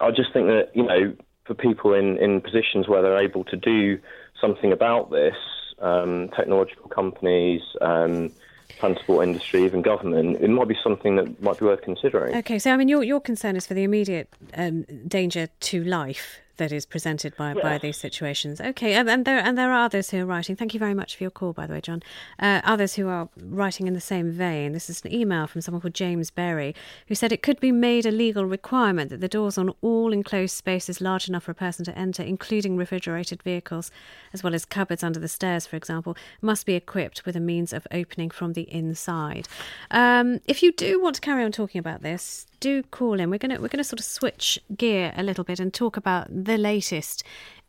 I 0.00 0.10
just 0.10 0.32
think 0.32 0.46
that 0.46 0.70
you 0.74 0.82
know, 0.82 1.14
for 1.44 1.54
people 1.54 1.94
in, 1.94 2.18
in 2.18 2.40
positions 2.40 2.88
where 2.88 3.02
they're 3.02 3.20
able 3.20 3.44
to 3.44 3.56
do 3.56 3.98
something 4.40 4.72
about 4.72 5.10
this, 5.10 5.36
um, 5.80 6.30
technological 6.36 6.88
companies, 6.88 7.62
um, 7.80 8.30
transport 8.78 9.26
industry, 9.26 9.64
even 9.64 9.82
government, 9.82 10.36
it 10.40 10.48
might 10.48 10.68
be 10.68 10.76
something 10.82 11.16
that 11.16 11.42
might 11.42 11.58
be 11.58 11.64
worth 11.64 11.82
considering. 11.82 12.36
Okay, 12.36 12.58
so 12.58 12.72
I 12.72 12.76
mean, 12.76 12.88
your 12.88 13.02
your 13.02 13.20
concern 13.20 13.56
is 13.56 13.66
for 13.66 13.74
the 13.74 13.82
immediate 13.82 14.28
um, 14.54 14.82
danger 15.06 15.48
to 15.60 15.84
life 15.84 16.40
that 16.60 16.70
is 16.72 16.84
presented 16.84 17.34
by, 17.36 17.54
by 17.54 17.78
these 17.78 17.96
situations. 17.96 18.60
Okay, 18.60 18.92
and, 18.92 19.08
and 19.08 19.24
there 19.24 19.38
and 19.38 19.56
there 19.56 19.72
are 19.72 19.84
others 19.84 20.10
who 20.10 20.18
are 20.18 20.26
writing. 20.26 20.54
Thank 20.54 20.74
you 20.74 20.78
very 20.78 20.92
much 20.92 21.16
for 21.16 21.24
your 21.24 21.30
call, 21.30 21.54
by 21.54 21.66
the 21.66 21.72
way, 21.72 21.80
John. 21.80 22.02
Uh, 22.38 22.60
others 22.64 22.94
who 22.94 23.08
are 23.08 23.30
writing 23.42 23.88
in 23.88 23.94
the 23.94 24.00
same 24.00 24.30
vein. 24.30 24.72
This 24.72 24.90
is 24.90 25.02
an 25.02 25.12
email 25.12 25.46
from 25.46 25.62
someone 25.62 25.80
called 25.80 25.94
James 25.94 26.30
Berry, 26.30 26.74
who 27.08 27.14
said 27.14 27.32
it 27.32 27.42
could 27.42 27.58
be 27.60 27.72
made 27.72 28.04
a 28.04 28.10
legal 28.10 28.44
requirement 28.44 29.08
that 29.08 29.20
the 29.20 29.28
doors 29.28 29.56
on 29.56 29.74
all 29.80 30.12
enclosed 30.12 30.54
spaces 30.54 31.00
large 31.00 31.28
enough 31.28 31.44
for 31.44 31.52
a 31.52 31.54
person 31.54 31.84
to 31.86 31.98
enter, 31.98 32.22
including 32.22 32.76
refrigerated 32.76 33.42
vehicles, 33.42 33.90
as 34.34 34.42
well 34.42 34.54
as 34.54 34.66
cupboards 34.66 35.02
under 35.02 35.18
the 35.18 35.28
stairs, 35.28 35.66
for 35.66 35.76
example, 35.76 36.14
must 36.42 36.66
be 36.66 36.74
equipped 36.74 37.24
with 37.24 37.36
a 37.36 37.40
means 37.40 37.72
of 37.72 37.86
opening 37.90 38.28
from 38.28 38.52
the 38.52 38.70
inside. 38.70 39.48
Um, 39.90 40.40
if 40.46 40.62
you 40.62 40.72
do 40.72 41.00
want 41.00 41.14
to 41.14 41.22
carry 41.22 41.42
on 41.42 41.52
talking 41.52 41.78
about 41.78 42.02
this, 42.02 42.46
do 42.60 42.82
call 42.82 43.18
in. 43.18 43.30
We're 43.30 43.38
gonna 43.38 43.60
we're 43.60 43.68
gonna 43.68 43.82
sort 43.82 44.00
of 44.00 44.04
switch 44.04 44.58
gear 44.76 45.12
a 45.16 45.22
little 45.22 45.44
bit 45.44 45.58
and 45.58 45.72
talk 45.72 45.96
about 45.96 46.26
the 46.50 46.58
latest 46.58 47.22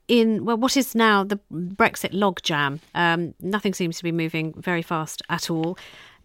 in 0.07 0.43
well 0.45 0.57
what 0.57 0.75
is 0.75 0.95
now 0.95 1.23
the 1.23 1.39
Brexit 1.51 2.11
logjam. 2.11 2.79
Um, 2.95 3.33
nothing 3.39 3.73
seems 3.73 3.97
to 3.97 4.03
be 4.03 4.11
moving 4.11 4.53
very 4.57 4.81
fast 4.81 5.21
at 5.29 5.49
all. 5.49 5.77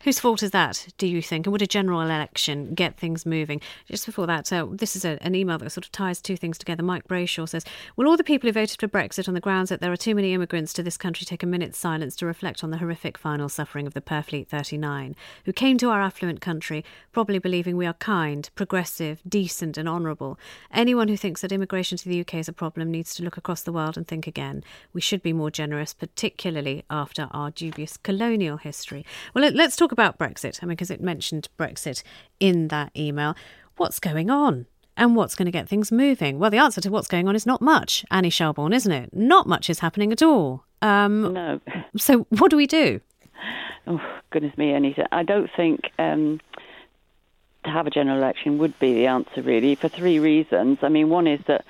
Whose 0.04 0.20
fault 0.20 0.42
is 0.42 0.50
that, 0.52 0.88
do 0.98 1.06
you 1.06 1.20
think? 1.20 1.46
And 1.46 1.52
would 1.52 1.62
a 1.62 1.66
general 1.66 2.00
election 2.00 2.74
get 2.74 2.96
things 2.96 3.26
moving? 3.26 3.60
Just 3.88 4.06
before 4.06 4.26
that, 4.26 4.52
uh, 4.52 4.66
this 4.70 4.94
is 4.94 5.04
a, 5.04 5.18
an 5.20 5.34
email 5.34 5.58
that 5.58 5.70
sort 5.70 5.84
of 5.84 5.92
ties 5.92 6.20
two 6.20 6.36
things 6.36 6.58
together. 6.58 6.82
Mike 6.82 7.08
Brayshaw 7.08 7.48
says 7.48 7.64
Will 7.96 8.06
all 8.06 8.16
the 8.16 8.24
people 8.24 8.48
who 8.48 8.52
voted 8.52 8.78
for 8.78 8.88
Brexit 8.88 9.26
on 9.26 9.34
the 9.34 9.40
grounds 9.40 9.68
that 9.70 9.80
there 9.80 9.90
are 9.90 9.96
too 9.96 10.14
many 10.14 10.32
immigrants 10.32 10.72
to 10.74 10.82
this 10.82 10.96
country 10.96 11.24
take 11.24 11.42
a 11.42 11.46
minute's 11.46 11.78
silence 11.78 12.14
to 12.16 12.26
reflect 12.26 12.62
on 12.62 12.70
the 12.70 12.78
horrific 12.78 13.18
final 13.18 13.48
suffering 13.48 13.86
of 13.86 13.94
the 13.94 14.00
Purfleet 14.00 14.46
39, 14.48 15.16
who 15.44 15.52
came 15.52 15.76
to 15.78 15.90
our 15.90 16.00
affluent 16.00 16.40
country 16.40 16.84
probably 17.12 17.38
believing 17.38 17.76
we 17.76 17.86
are 17.86 17.94
kind, 17.94 18.48
progressive, 18.54 19.20
decent, 19.28 19.76
and 19.76 19.88
honourable? 19.88 20.38
Anyone 20.70 21.08
who 21.08 21.16
thinks 21.16 21.40
that 21.40 21.52
immigration 21.52 21.98
to 21.98 22.08
the 22.08 22.20
UK 22.20 22.34
is 22.34 22.48
a 22.48 22.52
problem 22.52 22.90
needs 22.90 23.14
to 23.14 23.24
look 23.24 23.36
across 23.36 23.62
the 23.62 23.72
world 23.72 23.96
and 23.96 24.06
think 24.06 24.26
again. 24.26 24.62
We 24.92 25.00
should 25.00 25.22
be 25.22 25.32
more 25.32 25.50
generous, 25.50 25.92
particularly 25.94 26.84
after 26.90 27.28
our 27.32 27.50
dubious 27.50 27.96
colonial 27.96 28.58
history. 28.58 29.04
Well, 29.34 29.50
let's 29.50 29.76
talk 29.76 29.85
about 29.92 30.18
Brexit. 30.18 30.62
I 30.62 30.66
mean, 30.66 30.76
because 30.76 30.90
it 30.90 31.00
mentioned 31.00 31.48
Brexit 31.58 32.02
in 32.40 32.68
that 32.68 32.90
email. 32.96 33.34
What's 33.76 34.00
going 34.00 34.30
on? 34.30 34.66
And 34.96 35.14
what's 35.14 35.34
going 35.34 35.46
to 35.46 35.52
get 35.52 35.68
things 35.68 35.92
moving? 35.92 36.38
Well, 36.38 36.50
the 36.50 36.56
answer 36.56 36.80
to 36.80 36.90
what's 36.90 37.08
going 37.08 37.28
on 37.28 37.36
is 37.36 37.44
not 37.44 37.60
much, 37.60 38.04
Annie 38.10 38.30
Shelbourne, 38.30 38.72
isn't 38.72 38.90
it? 38.90 39.10
Not 39.12 39.46
much 39.46 39.68
is 39.68 39.80
happening 39.80 40.10
at 40.10 40.22
all. 40.22 40.64
Um, 40.80 41.34
No. 41.34 41.60
So, 41.98 42.26
what 42.30 42.50
do 42.50 42.56
we 42.56 42.66
do? 42.66 43.00
Oh, 43.86 44.00
goodness 44.30 44.56
me, 44.56 44.72
Anita. 44.72 45.06
I 45.12 45.22
don't 45.22 45.50
think 45.56 45.90
um, 45.98 46.40
to 47.64 47.70
have 47.70 47.86
a 47.86 47.90
general 47.90 48.16
election 48.16 48.58
would 48.58 48.78
be 48.78 48.94
the 48.94 49.06
answer, 49.06 49.42
really, 49.42 49.74
for 49.74 49.88
three 49.88 50.18
reasons. 50.18 50.78
I 50.82 50.88
mean, 50.88 51.08
one 51.10 51.26
is 51.26 51.40
that 51.46 51.64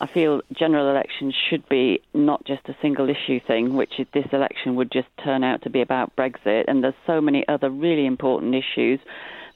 I 0.00 0.06
feel 0.06 0.40
general 0.52 0.90
elections 0.90 1.34
should 1.48 1.68
be 1.68 2.00
not 2.12 2.44
just 2.44 2.68
a 2.68 2.76
single 2.82 3.08
issue 3.08 3.40
thing, 3.46 3.74
which 3.74 3.98
is 3.98 4.06
this 4.12 4.26
election 4.32 4.74
would 4.76 4.90
just 4.90 5.08
turn 5.22 5.44
out 5.44 5.62
to 5.62 5.70
be 5.70 5.80
about 5.80 6.14
Brexit. 6.16 6.64
And 6.66 6.82
there's 6.82 6.94
so 7.06 7.20
many 7.20 7.46
other 7.48 7.70
really 7.70 8.06
important 8.06 8.54
issues 8.54 8.98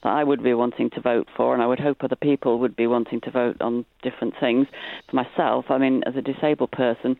that 0.03 0.09
I 0.09 0.23
would 0.23 0.41
be 0.41 0.53
wanting 0.53 0.89
to 0.91 1.01
vote 1.01 1.27
for, 1.35 1.53
and 1.53 1.61
I 1.61 1.67
would 1.67 1.79
hope 1.79 2.03
other 2.03 2.15
people 2.15 2.59
would 2.59 2.75
be 2.75 2.87
wanting 2.87 3.19
to 3.21 3.31
vote 3.31 3.57
on 3.61 3.85
different 4.01 4.33
things. 4.39 4.67
For 5.09 5.15
myself, 5.15 5.65
I 5.69 5.77
mean, 5.77 6.03
as 6.05 6.15
a 6.15 6.21
disabled 6.21 6.71
person, 6.71 7.17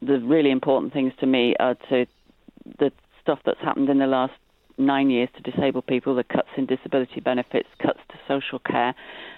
the 0.00 0.18
really 0.20 0.50
important 0.50 0.92
things 0.92 1.12
to 1.20 1.26
me 1.26 1.54
are 1.60 1.76
to 1.90 2.06
the 2.78 2.90
stuff 3.20 3.40
that's 3.44 3.60
happened 3.60 3.90
in 3.90 3.98
the 3.98 4.06
last 4.06 4.32
nine 4.78 5.10
years 5.10 5.28
to 5.36 5.50
disabled 5.50 5.86
people, 5.86 6.14
the 6.14 6.24
cuts 6.24 6.48
in 6.56 6.66
disability 6.66 7.20
benefits, 7.20 7.68
cuts 7.78 8.00
to 8.08 8.14
social 8.26 8.58
care, 8.58 8.94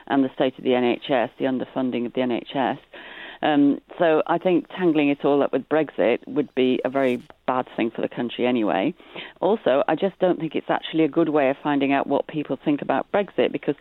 and 0.06 0.24
the 0.24 0.30
state 0.34 0.56
of 0.56 0.64
the 0.64 0.70
NHS, 0.70 1.30
the 1.38 1.44
underfunding 1.44 2.06
of 2.06 2.12
the 2.12 2.20
NHS. 2.20 2.78
Um, 3.44 3.80
so 3.98 4.22
I 4.26 4.38
think 4.38 4.68
tangling 4.68 5.10
it 5.10 5.24
all 5.24 5.42
up 5.42 5.52
with 5.52 5.68
Brexit 5.68 6.26
would 6.26 6.52
be 6.54 6.80
a 6.84 6.88
very 6.88 7.22
bad 7.46 7.66
thing 7.76 7.90
for 7.90 8.00
the 8.00 8.08
country 8.08 8.46
anyway. 8.46 8.94
Also, 9.40 9.84
I 9.86 9.94
just 9.94 10.18
don't 10.18 10.40
think 10.40 10.54
it's 10.54 10.70
actually 10.70 11.04
a 11.04 11.08
good 11.08 11.28
way 11.28 11.50
of 11.50 11.56
finding 11.62 11.92
out 11.92 12.06
what 12.06 12.26
people 12.26 12.58
think 12.64 12.80
about 12.80 13.10
Brexit 13.12 13.52
because 13.52 13.76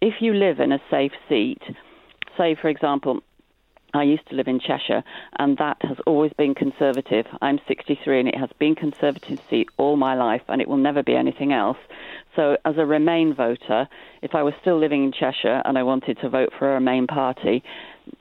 if 0.00 0.14
you 0.20 0.32
live 0.32 0.60
in 0.60 0.70
a 0.70 0.80
safe 0.88 1.12
seat, 1.28 1.60
say, 2.36 2.54
for 2.54 2.68
example, 2.68 3.20
I 3.94 4.02
used 4.02 4.28
to 4.28 4.36
live 4.36 4.48
in 4.48 4.60
Cheshire, 4.60 5.02
and 5.38 5.56
that 5.56 5.78
has 5.80 5.96
always 6.06 6.32
been 6.34 6.54
Conservative. 6.54 7.26
I'm 7.40 7.58
63, 7.66 8.20
and 8.20 8.28
it 8.28 8.36
has 8.36 8.50
been 8.58 8.74
Conservative 8.74 9.40
seat 9.48 9.68
all 9.78 9.96
my 9.96 10.14
life, 10.14 10.42
and 10.48 10.60
it 10.60 10.68
will 10.68 10.76
never 10.76 11.02
be 11.02 11.16
anything 11.16 11.52
else. 11.52 11.78
So, 12.36 12.58
as 12.66 12.76
a 12.76 12.84
Remain 12.84 13.34
voter, 13.34 13.88
if 14.20 14.34
I 14.34 14.42
was 14.42 14.52
still 14.60 14.78
living 14.78 15.04
in 15.04 15.12
Cheshire 15.12 15.62
and 15.64 15.78
I 15.78 15.82
wanted 15.84 16.18
to 16.20 16.28
vote 16.28 16.52
for 16.58 16.70
a 16.70 16.74
Remain 16.74 17.06
party, 17.06 17.64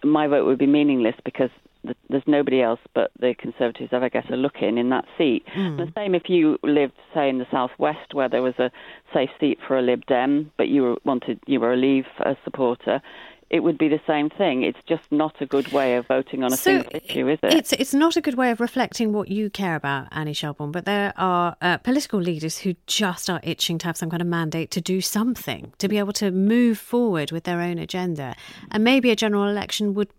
my 0.04 0.28
vote 0.28 0.45
would 0.45 0.58
be 0.58 0.67
meaningless 0.67 1.15
because 1.23 1.50
th- 1.84 1.97
there's 2.10 2.23
nobody 2.28 2.62
else 2.62 2.80
but 2.93 3.12
the 3.19 3.36
Conservatives 3.38 3.89
ever 3.91 4.10
get 4.10 4.32
a 4.32 4.36
look 4.36 4.62
in 4.62 4.78
in 4.78 4.89
that 4.89 5.06
seat. 5.17 5.45
Mm. 5.56 5.78
The 5.78 5.91
same 5.95 6.15
if 6.15 6.30
you 6.30 6.58
lived, 6.63 6.93
say, 7.13 7.30
in 7.30 7.38
the 7.39 7.47
southwest 7.52 8.13
where 8.13 8.30
there 8.30 8.41
was 8.41 8.56
a 8.60 8.71
safe 9.13 9.30
seat 9.39 9.60
for 9.67 9.78
a 9.78 9.82
Lib 9.82 10.06
Dem, 10.06 10.52
but 10.58 10.67
you 10.67 10.97
wanted 11.06 11.39
you 11.47 11.60
were 11.60 11.73
a 11.73 11.78
Leave 11.78 12.06
supporter 12.43 13.02
it 13.50 13.62
would 13.62 13.78
be 13.78 13.88
the 13.88 14.02
same 14.06 14.30
thing. 14.30 14.64
It's 14.64 14.80
just 14.88 15.04
not 15.12 15.42
a 15.42 15.46
good 15.46 15.72
way 15.72 15.96
of 15.96 16.08
voting 16.08 16.44
on 16.44 16.52
a 16.52 16.58
so 16.58 16.82
single 16.82 16.92
issue, 16.94 17.28
is 17.30 17.40
it? 17.44 17.54
It's 17.54 17.74
it's 17.74 17.94
not 17.94 18.18
a 18.18 18.22
good 18.22 18.36
way 18.36 18.52
of 18.52 18.60
reflecting 18.60 19.14
what 19.14 19.30
you 19.30 19.50
care 19.50 19.76
about, 19.76 20.08
Annie 20.12 20.34
Shelbourne. 20.34 20.72
But 20.72 20.86
there 20.86 21.14
are 21.16 21.56
uh, 21.62 21.78
political 21.78 22.20
leaders 22.20 22.60
who 22.60 22.76
just 22.88 23.30
are 23.30 23.40
itching 23.44 23.78
to 23.80 23.88
have 23.88 23.98
some 23.98 24.10
kind 24.10 24.22
of 24.22 24.28
mandate 24.28 24.72
to 24.72 24.82
do 24.82 25.00
something, 25.00 25.72
to 25.78 25.88
be 25.88 25.98
able 25.98 26.14
to 26.14 26.32
move 26.32 26.78
forward 26.78 27.32
with 27.32 27.46
their 27.46 27.62
own 27.62 27.78
agenda, 27.78 28.36
and 28.72 28.84
maybe 28.84 29.12
a 29.12 29.16
general 29.16 29.48
election 29.48 29.94
would 29.94 30.10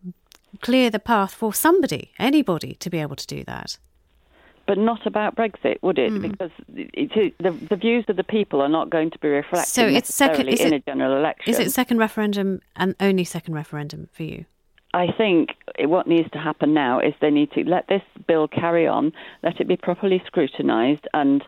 clear 0.61 0.89
the 0.89 0.99
path 0.99 1.35
for 1.35 1.53
somebody, 1.53 2.13
anybody, 2.19 2.75
to 2.77 2.89
be 2.89 2.99
able 2.99 3.17
to 3.17 3.27
do 3.27 3.45
that 3.45 3.79
but 4.69 4.77
not 4.77 5.07
about 5.07 5.35
Brexit, 5.35 5.79
would 5.81 5.99
it? 5.99 6.13
Mm. 6.13 6.31
Because 6.31 6.51
it, 6.77 7.33
the, 7.39 7.51
the 7.51 7.75
views 7.75 8.05
of 8.09 8.17
the 8.17 8.23
people 8.23 8.61
are 8.61 8.69
not 8.69 8.91
going 8.91 9.11
to 9.11 9.19
be 9.19 9.27
reflected 9.27 9.73
so 9.73 9.87
it's 9.87 10.15
second, 10.15 10.47
in 10.47 10.75
it, 10.75 10.77
a 10.77 10.79
general 10.81 11.17
election. 11.17 11.51
Is 11.51 11.59
it 11.59 11.73
second 11.73 11.97
referendum 11.97 12.61
and 12.77 12.95
only 13.01 13.25
second 13.25 13.55
referendum 13.55 14.11
for 14.13 14.25
you? 14.25 14.45
I 14.93 15.07
think 15.17 15.55
what 15.81 16.07
needs 16.07 16.31
to 16.33 16.39
happen 16.39 16.75
now 16.75 17.01
is 17.01 17.15
they 17.21 17.31
need 17.31 17.51
to 17.53 17.65
let 17.65 17.89
this 17.89 18.03
bill 18.27 18.47
carry 18.47 18.87
on, 18.87 19.13
let 19.43 19.59
it 19.59 19.69
be 19.69 19.77
properly 19.77 20.23
scrutinised 20.27 21.09
and 21.15 21.43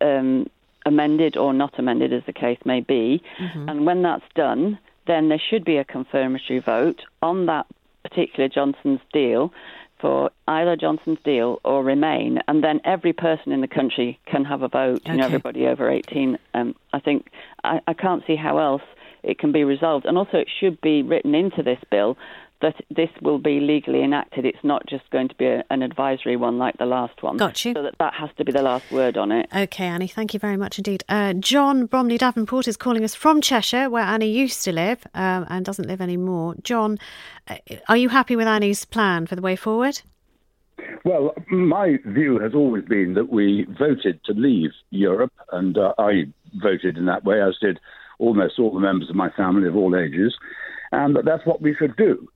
um, 0.00 0.48
amended 0.86 1.36
or 1.36 1.52
not 1.52 1.78
amended, 1.78 2.14
as 2.14 2.22
the 2.24 2.32
case 2.32 2.58
may 2.64 2.80
be. 2.80 3.22
Mm-hmm. 3.38 3.68
And 3.68 3.84
when 3.84 4.00
that's 4.02 4.24
done, 4.34 4.78
then 5.06 5.28
there 5.28 5.40
should 5.50 5.64
be 5.64 5.76
a 5.76 5.84
confirmatory 5.84 6.60
vote 6.60 7.02
on 7.20 7.44
that 7.46 7.66
particular 8.02 8.48
Johnson's 8.48 9.00
deal 9.12 9.52
for 10.00 10.30
either 10.46 10.76
Johnson's 10.76 11.18
deal 11.24 11.60
or 11.64 11.82
Remain, 11.82 12.40
and 12.48 12.62
then 12.62 12.80
every 12.84 13.12
person 13.12 13.52
in 13.52 13.60
the 13.60 13.68
country 13.68 14.18
can 14.26 14.44
have 14.44 14.62
a 14.62 14.68
vote. 14.68 15.00
Okay. 15.00 15.12
You 15.12 15.18
know, 15.18 15.24
everybody 15.26 15.66
over 15.66 15.90
18. 15.90 16.38
Um, 16.54 16.74
I 16.92 17.00
think 17.00 17.28
I, 17.64 17.80
I 17.86 17.94
can't 17.94 18.22
see 18.26 18.36
how 18.36 18.58
else 18.58 18.82
it 19.22 19.38
can 19.38 19.52
be 19.52 19.64
resolved, 19.64 20.06
and 20.06 20.16
also 20.16 20.38
it 20.38 20.48
should 20.60 20.80
be 20.80 21.02
written 21.02 21.34
into 21.34 21.62
this 21.62 21.78
bill 21.90 22.16
that 22.62 22.74
this 22.90 23.10
will 23.20 23.38
be 23.38 23.60
legally 23.60 24.02
enacted. 24.02 24.44
It's 24.44 24.62
not 24.62 24.86
just 24.86 25.08
going 25.10 25.28
to 25.28 25.34
be 25.34 25.46
a, 25.46 25.64
an 25.70 25.82
advisory 25.82 26.36
one 26.36 26.58
like 26.58 26.78
the 26.78 26.86
last 26.86 27.22
one. 27.22 27.36
Got 27.36 27.64
you. 27.64 27.74
So 27.74 27.82
that, 27.82 27.96
that 27.98 28.14
has 28.14 28.30
to 28.38 28.44
be 28.44 28.52
the 28.52 28.62
last 28.62 28.90
word 28.90 29.16
on 29.16 29.30
it. 29.30 29.48
Okay, 29.54 29.84
Annie, 29.84 30.08
thank 30.08 30.32
you 30.32 30.40
very 30.40 30.56
much 30.56 30.78
indeed. 30.78 31.04
Uh, 31.08 31.34
John 31.34 31.86
Bromley 31.86 32.18
Davenport 32.18 32.66
is 32.66 32.76
calling 32.76 33.04
us 33.04 33.14
from 33.14 33.40
Cheshire, 33.40 33.90
where 33.90 34.04
Annie 34.04 34.30
used 34.30 34.64
to 34.64 34.72
live 34.72 35.06
um, 35.14 35.46
and 35.48 35.64
doesn't 35.64 35.88
live 35.88 36.00
anymore. 36.00 36.54
John, 36.62 36.98
uh, 37.48 37.56
are 37.88 37.96
you 37.96 38.08
happy 38.08 38.36
with 38.36 38.46
Annie's 38.46 38.84
plan 38.84 39.26
for 39.26 39.36
the 39.36 39.42
way 39.42 39.56
forward? 39.56 40.00
Well, 41.04 41.34
my 41.50 41.98
view 42.04 42.38
has 42.40 42.54
always 42.54 42.84
been 42.84 43.14
that 43.14 43.30
we 43.30 43.66
voted 43.78 44.22
to 44.24 44.32
leave 44.32 44.70
Europe, 44.90 45.32
and 45.52 45.76
uh, 45.78 45.94
I 45.98 46.24
voted 46.54 46.96
in 46.96 47.06
that 47.06 47.24
way, 47.24 47.40
as 47.40 47.56
did 47.60 47.78
almost 48.18 48.58
all 48.58 48.72
the 48.72 48.80
members 48.80 49.10
of 49.10 49.16
my 49.16 49.30
family 49.30 49.68
of 49.68 49.76
all 49.76 49.94
ages, 49.94 50.34
and 50.92 51.14
that 51.16 51.24
that's 51.24 51.46
what 51.46 51.62
we 51.62 51.74
should 51.74 51.96
do. 51.96 52.28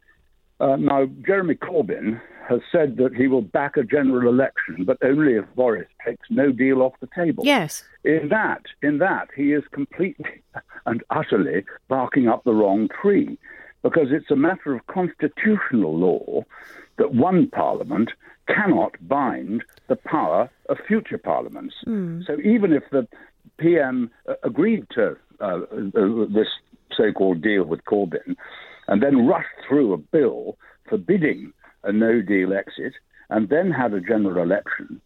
Uh, 0.60 0.76
now, 0.76 1.06
Jeremy 1.26 1.54
Corbyn 1.54 2.20
has 2.48 2.60
said 2.70 2.96
that 2.96 3.14
he 3.14 3.28
will 3.28 3.42
back 3.42 3.76
a 3.76 3.82
general 3.82 4.28
election, 4.28 4.84
but 4.84 4.98
only 5.02 5.34
if 5.34 5.44
Boris 5.54 5.88
takes 6.04 6.28
no 6.30 6.52
deal 6.52 6.82
off 6.82 6.92
the 7.00 7.08
table. 7.14 7.44
Yes. 7.46 7.84
In 8.04 8.28
that, 8.30 8.62
in 8.82 8.98
that, 8.98 9.28
he 9.34 9.52
is 9.52 9.62
completely 9.72 10.42
and 10.86 11.02
utterly 11.10 11.64
barking 11.88 12.28
up 12.28 12.44
the 12.44 12.52
wrong 12.52 12.88
tree, 13.00 13.38
because 13.82 14.08
it's 14.10 14.30
a 14.30 14.36
matter 14.36 14.74
of 14.74 14.86
constitutional 14.86 15.96
law 15.96 16.44
that 16.98 17.14
one 17.14 17.48
parliament 17.48 18.10
cannot 18.48 18.96
bind 19.08 19.62
the 19.88 19.96
power 19.96 20.50
of 20.68 20.76
future 20.86 21.18
parliaments. 21.18 21.74
Mm. 21.86 22.26
So 22.26 22.38
even 22.40 22.72
if 22.72 22.82
the 22.90 23.06
PM 23.58 24.10
uh, 24.28 24.34
agreed 24.42 24.86
to 24.90 25.16
uh, 25.40 25.44
uh, 25.44 26.26
this 26.28 26.48
so-called 26.94 27.42
deal 27.42 27.64
with 27.64 27.84
Corbyn, 27.84 28.36
and 28.90 29.02
then 29.02 29.26
rushed 29.26 29.48
through 29.66 29.94
a 29.94 29.96
bill 29.96 30.58
forbidding 30.88 31.52
a 31.84 31.92
no 31.92 32.20
deal 32.20 32.52
exit 32.52 32.92
and 33.30 33.48
then 33.48 33.70
had 33.70 33.94
a 33.94 34.00
general 34.00 34.42
election, 34.42 35.00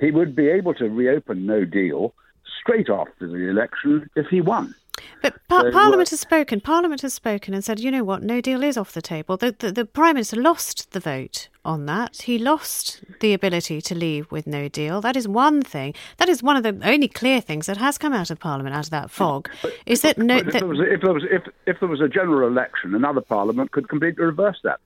he 0.00 0.10
would 0.10 0.34
be 0.34 0.48
able 0.48 0.74
to 0.74 0.88
reopen 0.88 1.46
no 1.46 1.64
deal 1.64 2.14
straight 2.60 2.88
after 2.88 3.28
the 3.28 3.48
election 3.48 4.08
if 4.16 4.26
he 4.28 4.40
won. 4.40 4.74
But 5.22 5.34
par- 5.48 5.62
so, 5.62 5.72
Parliament 5.72 6.10
has 6.10 6.20
spoken. 6.20 6.60
Parliament 6.60 7.02
has 7.02 7.14
spoken 7.14 7.54
and 7.54 7.64
said, 7.64 7.80
you 7.80 7.90
know 7.90 8.04
what, 8.04 8.22
no 8.22 8.40
deal 8.40 8.62
is 8.62 8.76
off 8.76 8.92
the 8.92 9.02
table. 9.02 9.36
The, 9.36 9.54
the, 9.58 9.72
the, 9.72 9.84
Prime 9.84 10.14
Minister 10.14 10.36
lost 10.36 10.92
the 10.92 11.00
vote 11.00 11.48
on 11.64 11.86
that. 11.86 12.22
He 12.22 12.38
lost 12.38 13.02
the 13.20 13.34
ability 13.34 13.80
to 13.80 13.94
leave 13.94 14.30
with 14.30 14.46
no 14.46 14.68
deal. 14.68 15.00
That 15.00 15.16
is 15.16 15.26
one 15.26 15.62
thing. 15.62 15.94
That 16.18 16.28
is 16.28 16.42
one 16.42 16.56
of 16.56 16.62
the 16.62 16.78
only 16.88 17.08
clear 17.08 17.40
things 17.40 17.66
that 17.66 17.76
has 17.76 17.98
come 17.98 18.12
out 18.12 18.30
of 18.30 18.38
Parliament, 18.38 18.74
out 18.74 18.84
of 18.84 18.90
that 18.90 19.10
fog. 19.10 19.50
But, 19.62 19.72
is 19.86 20.02
that 20.02 20.18
no? 20.18 20.36
If, 20.36 20.52
there 20.52 20.66
was, 20.66 20.78
if, 20.80 21.00
there 21.00 21.12
was, 21.12 21.24
if, 21.30 21.42
if 21.66 21.80
there 21.80 21.88
was 21.88 22.00
a 22.00 22.08
general 22.08 22.48
election, 22.48 22.94
another 22.94 23.20
Parliament 23.20 23.72
could 23.72 23.88
completely 23.88 24.24
reverse 24.24 24.58
that 24.64 24.80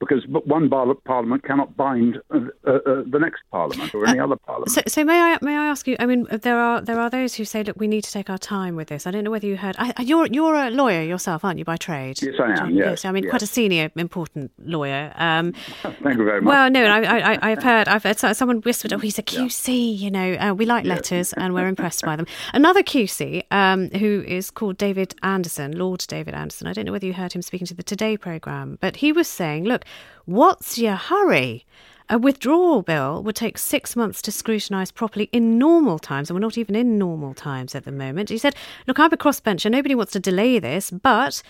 because 0.00 0.24
one 0.26 0.68
parliament 0.68 1.44
cannot 1.44 1.76
bind 1.76 2.20
uh, 2.30 2.38
uh, 2.66 2.70
uh, 2.70 3.02
the 3.06 3.18
next 3.18 3.42
parliament 3.50 3.94
or 3.94 4.06
any 4.06 4.18
uh, 4.18 4.24
other 4.24 4.36
parliament. 4.36 4.70
So, 4.70 4.82
so, 4.86 5.04
may 5.04 5.20
I 5.20 5.38
may 5.40 5.56
I 5.56 5.66
ask 5.66 5.86
you? 5.86 5.96
I 5.98 6.06
mean, 6.06 6.26
there 6.30 6.58
are 6.58 6.80
there 6.80 7.00
are 7.00 7.08
those 7.08 7.34
who 7.34 7.44
say, 7.44 7.62
look, 7.62 7.76
we 7.78 7.86
need 7.86 8.04
to 8.04 8.12
take 8.12 8.28
our 8.28 8.38
time 8.38 8.76
with 8.76 8.88
this. 8.88 9.06
I 9.06 9.10
don't 9.10 9.24
know 9.24 9.30
whether 9.30 9.46
you 9.46 9.56
heard. 9.56 9.76
I, 9.78 9.94
you're 10.02 10.26
you're 10.26 10.54
a 10.54 10.70
lawyer 10.70 11.02
yourself, 11.02 11.44
aren't 11.44 11.58
you, 11.58 11.64
by 11.64 11.76
trade? 11.76 12.20
Yes, 12.20 12.34
I 12.38 12.62
am. 12.62 12.70
Yes, 12.70 12.86
yes 12.86 13.04
I 13.04 13.12
mean, 13.12 13.24
yes. 13.24 13.30
quite 13.30 13.42
a 13.42 13.46
senior, 13.46 13.90
important 13.96 14.52
lawyer. 14.58 15.12
Um, 15.16 15.52
Thank 15.82 16.18
you 16.18 16.24
very 16.24 16.40
much. 16.40 16.50
Well, 16.50 16.70
no, 16.70 16.86
I, 16.86 17.50
have 17.50 17.62
heard. 17.62 17.88
I've 17.88 18.02
heard 18.02 18.18
someone 18.18 18.60
whispered, 18.60 18.92
"Oh, 18.92 18.98
he's 18.98 19.18
a 19.18 19.22
QC." 19.22 19.68
Yeah. 19.68 20.04
You 20.04 20.10
know, 20.10 20.34
uh, 20.34 20.54
we 20.54 20.66
like 20.66 20.84
letters 20.84 21.32
and 21.32 21.54
we're 21.54 21.68
impressed 21.68 22.04
by 22.04 22.16
them. 22.16 22.26
Another 22.52 22.82
QC 22.82 23.44
um, 23.50 23.90
who 23.90 24.24
is 24.26 24.50
called 24.50 24.76
David 24.76 25.14
Anderson, 25.22 25.72
Lord 25.72 26.04
David 26.08 26.34
Anderson. 26.34 26.66
I 26.66 26.72
don't 26.72 26.84
know 26.84 26.92
whether 26.92 27.06
you 27.06 27.14
heard 27.14 27.32
him 27.32 27.42
speaking 27.42 27.66
to 27.68 27.74
the 27.74 27.82
Today 27.82 28.16
programme, 28.16 28.76
but 28.80 28.96
he 28.96 29.12
was 29.12 29.28
saying, 29.28 29.64
look 29.64 29.83
What's 30.24 30.78
your 30.78 30.96
hurry? 30.96 31.66
A 32.10 32.18
withdrawal 32.18 32.82
bill 32.82 33.22
would 33.22 33.34
take 33.34 33.56
six 33.56 33.96
months 33.96 34.20
to 34.22 34.30
scrutinise 34.30 34.90
properly 34.90 35.30
in 35.32 35.58
normal 35.58 35.98
times, 35.98 36.28
and 36.28 36.36
we're 36.36 36.42
not 36.42 36.58
even 36.58 36.76
in 36.76 36.98
normal 36.98 37.32
times 37.32 37.74
at 37.74 37.86
the 37.86 37.92
moment. 37.92 38.28
He 38.28 38.36
said, 38.36 38.54
Look, 38.86 38.98
I'm 38.98 39.12
a 39.14 39.16
crossbencher. 39.16 39.70
Nobody 39.70 39.94
wants 39.94 40.12
to 40.12 40.20
delay 40.20 40.58
this, 40.58 40.90
but, 40.90 41.42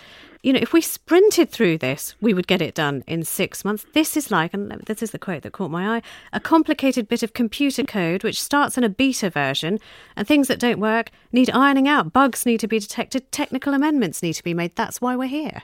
you 0.45 0.53
know, 0.53 0.61
if 0.63 0.73
we 0.73 0.81
sprinted 0.81 1.51
through 1.51 1.79
this, 1.79 2.15
we 2.21 2.33
would 2.33 2.47
get 2.47 2.63
it 2.63 2.77
done 2.77 3.03
in 3.09 3.25
six 3.25 3.65
months. 3.65 3.85
This 3.95 4.17
is 4.17 4.31
like, 4.31 4.55
and 4.55 4.71
this 4.87 5.03
is 5.03 5.11
the 5.11 5.19
quote 5.19 5.43
that 5.43 5.53
caught 5.53 5.73
my 5.73 5.97
eye, 5.97 6.03
a 6.33 6.39
complicated 6.39 7.09
bit 7.09 7.25
of 7.25 7.33
computer 7.33 7.83
code 7.83 8.23
which 8.23 8.41
starts 8.41 8.79
in 8.79 8.85
a 8.85 8.89
beta 8.89 9.31
version, 9.31 9.81
and 10.17 10.25
things 10.25 10.47
that 10.47 10.61
don't 10.61 10.79
work 10.79 11.11
need 11.33 11.51
ironing 11.51 11.89
out. 11.89 12.13
Bugs 12.13 12.47
need 12.47 12.61
to 12.61 12.69
be 12.69 12.79
detected, 12.79 13.33
technical 13.33 13.75
amendments 13.75 14.23
need 14.23 14.35
to 14.35 14.45
be 14.45 14.55
made. 14.55 14.77
That's 14.77 15.01
why 15.01 15.17
we're 15.17 15.27
here. 15.27 15.63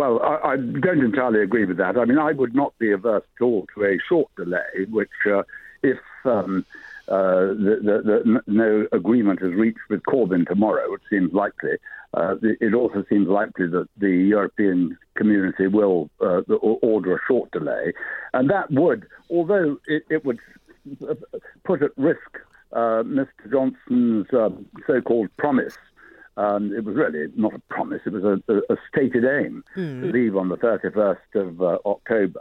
Well, 0.00 0.18
I, 0.22 0.52
I, 0.52 0.56
don't 0.56 1.04
entirely 1.04 1.42
agree 1.42 1.66
with 1.66 1.76
that. 1.76 1.98
I 1.98 2.06
mean, 2.06 2.16
I 2.16 2.32
would 2.32 2.54
not 2.54 2.72
be 2.78 2.90
averse 2.90 3.22
at 3.38 3.44
all 3.44 3.66
to 3.74 3.84
a 3.84 3.98
short 4.08 4.34
delay, 4.34 4.86
which, 4.88 5.10
uh, 5.26 5.42
if 5.82 5.98
um, 6.24 6.64
uh, 7.06 7.48
the, 7.48 7.80
the, 7.82 8.22
the, 8.24 8.42
no 8.46 8.86
agreement 8.92 9.40
is 9.42 9.52
reached 9.52 9.90
with 9.90 10.02
Corbyn 10.04 10.48
tomorrow, 10.48 10.94
it 10.94 11.02
seems 11.10 11.34
likely. 11.34 11.72
Uh, 12.14 12.36
it 12.42 12.72
also 12.72 13.04
seems 13.10 13.28
likely 13.28 13.66
that 13.66 13.88
the 13.98 14.08
European 14.08 14.96
community 15.16 15.66
will 15.66 16.08
uh, 16.22 16.40
order 16.48 17.16
a 17.16 17.20
short 17.28 17.50
delay. 17.50 17.92
And 18.32 18.48
that 18.48 18.70
would, 18.70 19.06
although 19.28 19.76
it, 19.86 20.04
it 20.08 20.24
would 20.24 20.38
put 21.64 21.82
at 21.82 21.90
risk 21.98 22.38
uh, 22.72 23.02
Mr. 23.04 23.50
Johnson's 23.52 24.32
uh, 24.32 24.48
so 24.86 25.02
called 25.02 25.28
promise 25.36 25.76
um, 26.40 26.72
it 26.74 26.84
was 26.84 26.96
really 26.96 27.26
not 27.36 27.54
a 27.54 27.58
promise, 27.68 28.00
it 28.06 28.12
was 28.12 28.24
a, 28.24 28.52
a, 28.52 28.58
a 28.72 28.76
stated 28.90 29.24
aim 29.24 29.62
mm. 29.76 30.00
to 30.00 30.06
leave 30.10 30.36
on 30.36 30.48
the 30.48 30.56
31st 30.56 31.16
of 31.34 31.60
uh, 31.60 31.78
October. 31.84 32.40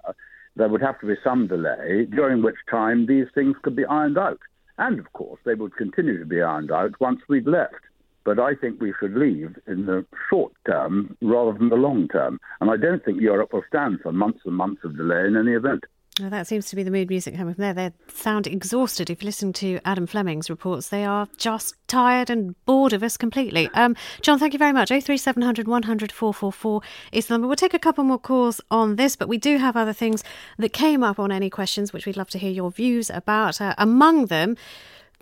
There 0.55 0.69
would 0.69 0.81
have 0.81 0.99
to 1.01 1.07
be 1.07 1.15
some 1.23 1.47
delay, 1.47 2.05
during 2.05 2.41
which 2.41 2.55
time 2.69 3.05
these 3.05 3.27
things 3.35 3.55
could 3.61 3.75
be 3.75 3.85
ironed 3.85 4.17
out. 4.17 4.39
And 4.77 4.99
of 4.99 5.11
course, 5.11 5.39
they 5.45 5.53
would 5.53 5.75
continue 5.75 6.17
to 6.17 6.25
be 6.25 6.41
ironed 6.41 6.71
out 6.71 6.99
once 7.01 7.19
we've 7.27 7.47
left. 7.47 7.75
But 8.23 8.39
I 8.39 8.55
think 8.55 8.79
we 8.79 8.93
should 8.99 9.15
leave 9.15 9.57
in 9.67 9.85
the 9.85 10.05
short 10.29 10.53
term 10.65 11.17
rather 11.21 11.57
than 11.57 11.69
the 11.69 11.75
long 11.75 12.07
term. 12.07 12.39
And 12.61 12.69
I 12.69 12.77
don't 12.77 13.03
think 13.03 13.19
Europe 13.19 13.51
will 13.51 13.63
stand 13.67 13.99
for 14.01 14.11
months 14.13 14.41
and 14.45 14.55
months 14.55 14.83
of 14.85 14.95
delay 14.95 15.25
in 15.25 15.35
any 15.35 15.53
event. 15.53 15.83
Well, 16.19 16.29
that 16.31 16.47
seems 16.47 16.65
to 16.67 16.75
be 16.75 16.83
the 16.83 16.91
mood 16.91 17.09
music 17.09 17.37
coming 17.37 17.53
from 17.53 17.61
there. 17.61 17.73
They 17.73 17.91
sound 18.13 18.45
exhausted. 18.45 19.09
If 19.09 19.21
you 19.21 19.25
listen 19.27 19.53
to 19.53 19.79
Adam 19.85 20.05
Fleming's 20.05 20.49
reports, 20.49 20.89
they 20.89 21.05
are 21.05 21.29
just 21.37 21.75
tired 21.87 22.29
and 22.29 22.55
bored 22.65 22.91
of 22.91 23.03
us 23.03 23.15
completely. 23.15 23.69
Um, 23.73 23.95
John, 24.21 24.37
thank 24.37 24.51
you 24.51 24.59
very 24.59 24.73
much. 24.73 24.89
03700 24.89 25.67
100 25.67 26.11
444 26.11 26.81
is 27.13 27.27
the 27.27 27.35
number. 27.35 27.47
We'll 27.47 27.55
take 27.55 27.73
a 27.73 27.79
couple 27.79 28.03
more 28.03 28.19
calls 28.19 28.59
on 28.69 28.97
this, 28.97 29.15
but 29.15 29.29
we 29.29 29.37
do 29.37 29.57
have 29.59 29.77
other 29.77 29.93
things 29.93 30.23
that 30.57 30.73
came 30.73 31.03
up 31.03 31.19
on 31.19 31.31
any 31.31 31.49
questions, 31.49 31.93
which 31.93 32.05
we'd 32.05 32.17
love 32.17 32.29
to 32.31 32.39
hear 32.39 32.51
your 32.51 32.71
views 32.71 33.09
about. 33.09 33.61
Uh, 33.61 33.73
among 33.77 34.25
them, 34.25 34.57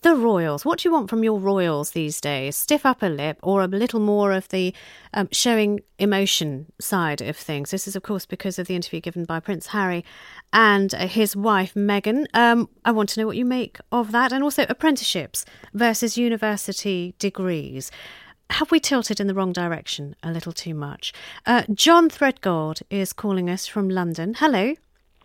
the 0.02 0.16
Royals. 0.16 0.64
What 0.64 0.80
do 0.80 0.90
you 0.90 0.94
want 0.94 1.10
from 1.10 1.24
your 1.24 1.40
Royals 1.40 1.92
these 1.92 2.22
days? 2.22 2.56
Stiff 2.56 2.86
upper 2.86 3.10
lip 3.10 3.40
or 3.42 3.62
a 3.62 3.68
little 3.68 4.00
more 4.00 4.32
of 4.32 4.48
the 4.50 4.74
um, 5.14 5.28
showing 5.32 5.80
emotion 5.98 6.72
side 6.80 7.22
of 7.22 7.36
things? 7.36 7.72
This 7.72 7.88
is, 7.88 7.96
of 7.96 8.04
course, 8.04 8.26
because 8.26 8.60
of 8.60 8.68
the 8.68 8.76
interview 8.76 9.02
given 9.02 9.26
by 9.26 9.40
Prince 9.40 9.68
Harry 9.68 10.06
and 10.54 10.94
uh, 10.94 11.08
his 11.08 11.36
wife 11.36 11.74
Meghan. 11.74 12.26
Um, 12.34 12.70
I 12.86 12.92
want 12.92 13.10
to 13.10 13.20
know 13.20 13.28
what 13.28 13.38
you 13.38 13.46
make 13.46 13.80
of 13.92 14.12
that 14.12 14.32
and 14.32 14.44
also 14.44 14.66
apprenticeships 14.70 15.46
versus 15.74 16.18
university 16.18 17.16
degrees. 17.20 17.92
Have 18.52 18.72
we 18.72 18.80
tilted 18.80 19.20
in 19.20 19.28
the 19.28 19.34
wrong 19.34 19.52
direction 19.52 20.16
a 20.24 20.32
little 20.32 20.54
too 20.54 20.74
much? 20.74 21.12
Uh, 21.46 21.64
John 21.74 22.10
Threadgold 22.10 22.82
is 22.90 23.12
calling 23.12 23.50
us 23.50 23.68
from 23.68 23.90
London. 23.90 24.36
Hello. 24.38 24.76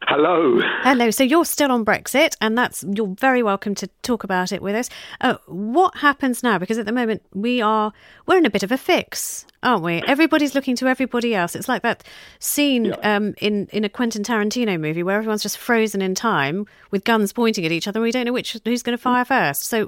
Hello. 0.09 0.59
Hello. 0.83 1.11
So 1.11 1.23
you're 1.23 1.45
still 1.45 1.71
on 1.71 1.85
Brexit, 1.85 2.37
and 2.41 2.57
that's 2.59 2.85
you're 2.95 3.15
very 3.19 3.43
welcome 3.43 3.75
to 3.77 3.87
talk 4.03 4.25
about 4.25 4.53
it 4.53 4.61
with 4.61 4.75
us. 4.75 4.91
Uh, 5.21 5.37
what 5.47 5.97
happens 5.97 6.43
now? 6.43 6.59
Because 6.59 6.79
at 6.79 6.87
the 6.87 6.93
moment 6.93 7.23
we 7.33 7.63
are 7.63 7.93
we're 8.27 8.39
in 8.39 8.47
a 8.47 8.51
bit 8.51 8.63
of 8.63 8.73
a 8.73 8.79
fix, 8.79 9.47
aren't 9.63 9.85
we? 9.85 10.03
Everybody's 10.07 10.55
looking 10.55 10.77
to 10.77 10.89
everybody 10.89 11.35
else. 11.35 11.55
It's 11.55 11.69
like 11.69 11.83
that 11.83 12.05
scene 12.41 12.87
yeah. 12.87 13.17
um, 13.17 13.35
in 13.41 13.69
in 13.73 13.85
a 13.85 13.89
Quentin 13.89 14.23
Tarantino 14.23 14.79
movie 14.79 15.03
where 15.03 15.17
everyone's 15.17 15.43
just 15.43 15.59
frozen 15.59 16.03
in 16.03 16.15
time 16.15 16.67
with 16.91 17.05
guns 17.05 17.33
pointing 17.33 17.65
at 17.65 17.73
each 17.73 17.87
other. 17.87 17.99
and 17.99 18.05
We 18.05 18.11
don't 18.11 18.27
know 18.27 18.33
which 18.33 18.57
who's 18.65 18.83
going 18.83 18.97
to 18.97 19.03
fire 19.03 19.25
first. 19.25 19.67
So 19.67 19.85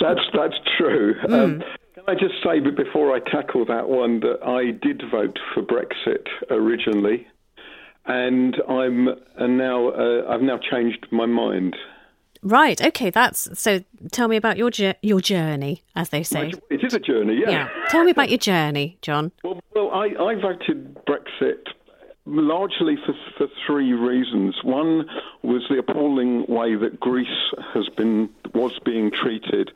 that's 0.00 0.20
that's 0.34 0.56
true. 0.76 1.14
Mm. 1.24 1.32
Um, 1.32 1.62
can 1.94 2.04
I 2.06 2.14
just 2.14 2.34
say 2.44 2.60
before 2.60 3.14
I 3.14 3.20
tackle 3.20 3.64
that 3.66 3.88
one 3.88 4.20
that 4.20 4.40
I 4.44 4.72
did 4.86 5.02
vote 5.10 5.38
for 5.54 5.62
Brexit 5.62 6.26
originally 6.50 7.26
and 8.06 8.56
I'm 8.68 9.08
and 9.36 9.58
now 9.58 9.88
uh, 9.88 10.26
I've 10.28 10.42
now 10.42 10.58
changed 10.58 11.06
my 11.10 11.26
mind. 11.26 11.76
Right. 12.42 12.84
Okay. 12.84 13.08
That's 13.08 13.48
so. 13.58 13.82
Tell 14.12 14.28
me 14.28 14.36
about 14.36 14.58
your 14.58 14.70
your 15.02 15.20
journey, 15.20 15.82
as 15.96 16.10
they 16.10 16.22
say. 16.22 16.52
It 16.70 16.84
is 16.84 16.92
a 16.92 16.98
journey. 16.98 17.40
Yeah. 17.40 17.50
Yeah. 17.50 17.68
Tell 17.88 18.04
me 18.04 18.10
about 18.10 18.28
your 18.28 18.38
journey, 18.38 18.98
John. 19.00 19.32
Well, 19.42 19.60
well, 19.74 19.90
I, 19.90 20.08
I 20.22 20.34
voted 20.34 20.94
Brexit 21.06 21.68
largely 22.26 22.96
for 23.06 23.14
for 23.38 23.46
three 23.66 23.94
reasons. 23.94 24.56
One 24.62 25.08
was 25.42 25.62
the 25.70 25.78
appalling 25.78 26.44
way 26.46 26.74
that 26.74 27.00
Greece 27.00 27.52
has 27.72 27.88
been 27.96 28.28
was 28.54 28.78
being 28.84 29.10
treated 29.10 29.70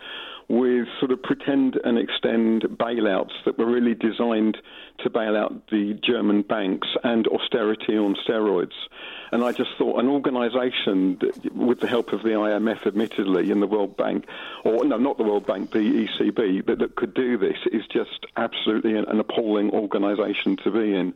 with 0.48 0.88
sort 0.98 1.10
of 1.10 1.22
pretend 1.22 1.78
and 1.84 1.98
extend 1.98 2.62
bailouts 2.62 3.32
that 3.44 3.58
were 3.58 3.66
really 3.66 3.94
designed 3.94 4.56
to 4.98 5.10
bail 5.10 5.36
out 5.36 5.68
the 5.70 5.98
German 6.02 6.42
banks 6.42 6.88
and 7.04 7.26
austerity 7.28 7.96
on 7.96 8.16
steroids. 8.26 8.72
And 9.30 9.44
I 9.44 9.52
just 9.52 9.70
thought 9.76 10.00
an 10.00 10.08
organisation 10.08 11.18
with 11.54 11.80
the 11.80 11.86
help 11.86 12.12
of 12.12 12.22
the 12.22 12.30
IMF, 12.30 12.86
admittedly, 12.86 13.50
and 13.50 13.60
the 13.60 13.66
World 13.66 13.96
Bank, 13.96 14.26
or 14.64 14.84
no, 14.84 14.96
not 14.96 15.18
the 15.18 15.24
World 15.24 15.46
Bank, 15.46 15.70
the 15.72 15.78
ECB, 15.78 16.66
that, 16.66 16.78
that 16.78 16.96
could 16.96 17.14
do 17.14 17.36
this 17.36 17.58
is 17.70 17.82
just 17.92 18.26
absolutely 18.36 18.96
an, 18.96 19.04
an 19.08 19.20
appalling 19.20 19.70
organisation 19.70 20.56
to 20.64 20.70
be 20.70 20.94
in. 20.94 21.12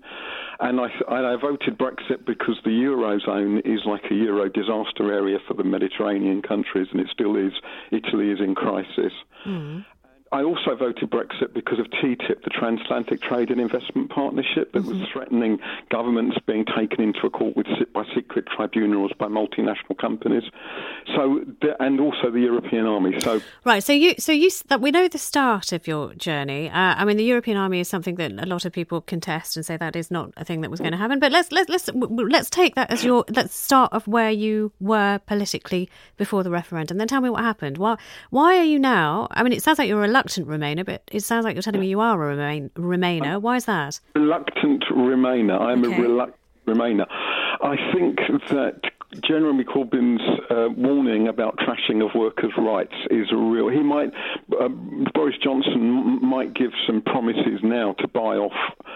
And 0.61 0.81
I, 0.81 0.91
I 1.09 1.37
voted 1.37 1.79
Brexit 1.79 2.27
because 2.27 2.59
the 2.65 2.71
Eurozone 2.71 3.65
is 3.65 3.81
like 3.87 4.05
a 4.11 4.15
Euro 4.15 4.49
disaster 4.49 5.13
area 5.13 5.39
for 5.49 5.55
the 5.55 5.65
Mediterranean 5.65 6.43
countries, 6.43 6.89
and 6.93 7.01
it 7.01 7.09
still 7.11 7.37
is. 7.37 7.53
Italy 7.91 8.31
is 8.31 8.41
in 8.41 8.55
crisis. 8.55 9.13
Mm. 9.47 9.85
I 10.33 10.43
also 10.43 10.75
voted 10.75 11.11
Brexit 11.11 11.53
because 11.53 11.79
of 11.79 11.87
TTIP, 11.87 12.43
the 12.43 12.51
Transatlantic 12.51 13.21
Trade 13.21 13.51
and 13.51 13.61
Investment 13.61 14.11
Partnership, 14.11 14.73
that 14.73 14.81
mm-hmm. 14.81 15.01
was 15.01 15.09
threatening 15.13 15.59
governments 15.91 16.39
being 16.47 16.65
taken 16.65 17.03
into 17.03 17.27
a 17.27 17.31
court 17.31 17.55
with, 17.55 17.67
by 17.93 18.05
secret 18.15 18.47
tribunals 18.47 19.13
by 19.19 19.27
multinational 19.27 19.97
companies. 20.01 20.45
So, 21.15 21.45
and 21.79 22.01
also 22.01 22.31
the 22.31 22.41
European 22.41 22.87
Army. 22.87 23.21
So, 23.21 23.43
right. 23.65 23.85
So 23.85 23.93
you, 23.93 24.15
so 24.19 24.33
you, 24.33 24.51
that 24.69 24.81
we 24.81 24.91
know 24.91 25.07
the 25.07 25.19
start 25.19 25.73
of 25.73 25.87
your 25.87 26.15
journey. 26.15 26.71
Uh, 26.71 26.95
I 26.97 27.05
mean, 27.05 27.19
the 27.19 27.25
European 27.25 27.59
Army 27.59 27.81
is 27.81 27.89
something 27.89 28.15
that 28.15 28.33
a 28.33 28.47
lot 28.47 28.65
of 28.65 28.73
people 28.73 29.03
contest 29.03 29.57
and 29.57 29.67
say 29.67 29.77
that 29.77 29.97
is 29.97 30.11
not 30.11 30.33
a 30.39 30.45
thing 30.47 30.63
that 30.63 30.71
was 30.71 30.81
going 30.81 30.93
to 30.93 30.99
happen. 30.99 31.19
But 31.19 31.31
let's 31.31 31.53
let's 31.53 31.69
let's 31.69 31.91
let's 31.95 32.49
take 32.49 32.75
that 32.77 32.91
as 32.91 33.05
your 33.05 33.27
let's 33.35 33.55
start 33.55 33.93
of 33.93 34.09
where 34.09 34.31
you 34.31 34.73
were 34.81 35.21
politically 35.27 35.91
before 36.17 36.43
the 36.43 36.51
referendum. 36.51 36.97
Then 36.97 37.09
tell 37.09 37.21
me 37.21 37.29
what 37.29 37.43
happened. 37.43 37.77
Why 37.77 37.99
why 38.31 38.57
are 38.57 38.65
you 38.65 38.79
now? 38.79 39.29
I 39.31 39.43
mean, 39.43 39.53
it 39.53 39.63
sounds 39.63 39.79
like 39.79 39.89
you're 39.89 40.05
a 40.05 40.09
reluctant 40.23 40.49
Remainer, 40.49 40.85
but 40.85 41.03
it 41.11 41.21
sounds 41.21 41.45
like 41.45 41.55
you're 41.55 41.63
telling 41.63 41.81
me 41.81 41.89
you 41.89 42.01
are 42.01 42.23
a 42.23 42.37
remain, 42.37 42.71
Remainer. 42.71 43.41
Why 43.41 43.57
is 43.57 43.65
that? 43.67 44.01
Reluctant 44.15 44.85
Remainer. 44.91 45.61
I'm 45.61 45.85
okay. 45.85 45.97
a 45.97 46.01
reluctant 46.01 46.39
Remainer. 46.67 47.07
I 47.63 47.77
think 47.93 48.19
that 48.51 48.81
Jeremy 49.21 49.65
Corbyn's 49.65 50.23
uh, 50.51 50.69
warning 50.75 51.29
about 51.29 51.59
trashing 51.59 52.05
of 52.05 52.15
workers' 52.15 52.53
rights 52.57 52.95
is 53.11 53.31
real. 53.31 53.69
He 53.69 53.83
might, 53.83 54.11
uh, 54.59 54.69
Boris 55.15 55.37
Johnson 55.43 56.19
might 56.23 56.55
give 56.55 56.71
some 56.87 57.03
promises 57.03 57.61
now 57.63 57.93
to 57.99 58.09
buy 58.09 58.37
off 58.37 58.53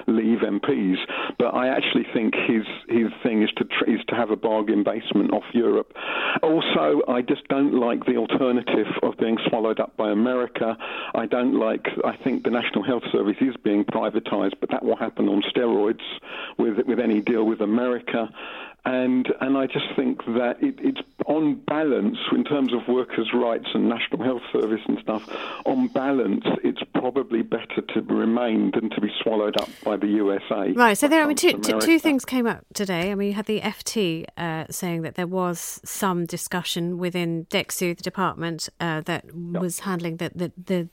Leave 0.07 0.39
MPs, 0.39 0.97
but 1.39 1.55
I 1.55 1.69
actually 1.69 2.07
think 2.15 2.35
his 2.35 2.65
his 2.89 3.09
thing 3.23 3.43
is 3.43 3.51
to 3.57 3.65
tr- 3.65 3.91
is 3.91 4.01
to 4.09 4.15
have 4.15 4.31
a 4.31 4.37
bargain 4.37 4.85
basement 4.85 5.33
off 5.33 5.45
Europe. 5.53 5.93
Also, 6.43 7.03
I 7.09 7.23
just 7.23 7.47
don't 7.49 7.75
like 7.75 8.07
the 8.07 8.17
alternative 8.17 8.87
of 9.03 9.17
being 9.19 9.37
swallowed 9.49 9.81
up 9.81 9.97
by 9.97 10.11
America. 10.11 10.77
I 11.15 11.27
don't 11.27 11.59
like. 11.59 11.87
I 12.05 12.17
think 12.17 12.45
the 12.45 12.51
National 12.51 12.85
Health 12.85 13.03
Service 13.13 13.37
is 13.41 13.55
being 13.65 13.85
privatised, 13.85 14.55
but 14.61 14.71
that 14.71 14.85
will 14.85 14.97
happen 14.97 15.29
on 15.29 15.43
steroids 15.43 16.05
with 16.57 16.79
with 16.87 17.01
any 17.01 17.21
deal 17.21 17.45
with 17.45 17.61
America 17.61 18.31
and 18.87 19.27
and 19.41 19.59
I 19.59 19.67
just 19.67 19.87
think 19.97 20.25
that 20.27 20.57
it, 20.61 20.77
it's 20.79 21.01
on 21.27 21.57
balance 21.67 22.19
in 22.33 22.45
terms 22.45 22.73
of 22.73 22.87
workers' 22.89 23.31
rights 23.35 23.67
and 23.75 23.89
national 23.89 24.23
health 24.23 24.43
service 24.53 24.81
and 24.87 24.99
stuff. 25.01 25.29
On 25.67 25.89
balance, 25.89 26.45
it's 26.63 26.81
probably 26.95 27.43
better 27.43 27.83
to 27.95 28.01
remain 28.03 28.71
than 28.71 28.89
to 28.91 29.01
be 29.01 29.11
swallowed 29.23 29.57
up 29.61 29.69
by 29.85 29.97
the 29.97 30.07
USA. 30.07 30.73
Right. 30.73 30.97
So 30.97 31.09
there, 31.09 31.25
I 31.25 31.27
mean, 31.27 31.37
two, 31.37 31.59
two, 31.59 31.81
two 31.81 31.99
things 31.99 32.25
came 32.25 32.47
up 32.47 32.65
today. 32.75 33.11
I 33.11 33.17
mean, 33.17 33.29
you 33.29 33.35
had 33.35 33.47
the 33.47 33.61
FT 33.61 34.25
uh, 34.37 34.67
saying 34.71 35.03
that 35.03 35.17
there 35.17 35.27
was 35.27 35.81
some 35.85 36.25
discussion 36.25 36.97
within 36.97 37.47
DExEU, 37.47 37.97
the 37.97 38.03
department 38.05 38.69
uh, 38.79 39.01
that 39.03 39.25
yep. 39.25 39.61
was 39.63 39.81
handling 39.81 40.19
the, 40.19 40.31
the, 40.33 40.53
the 40.65 40.89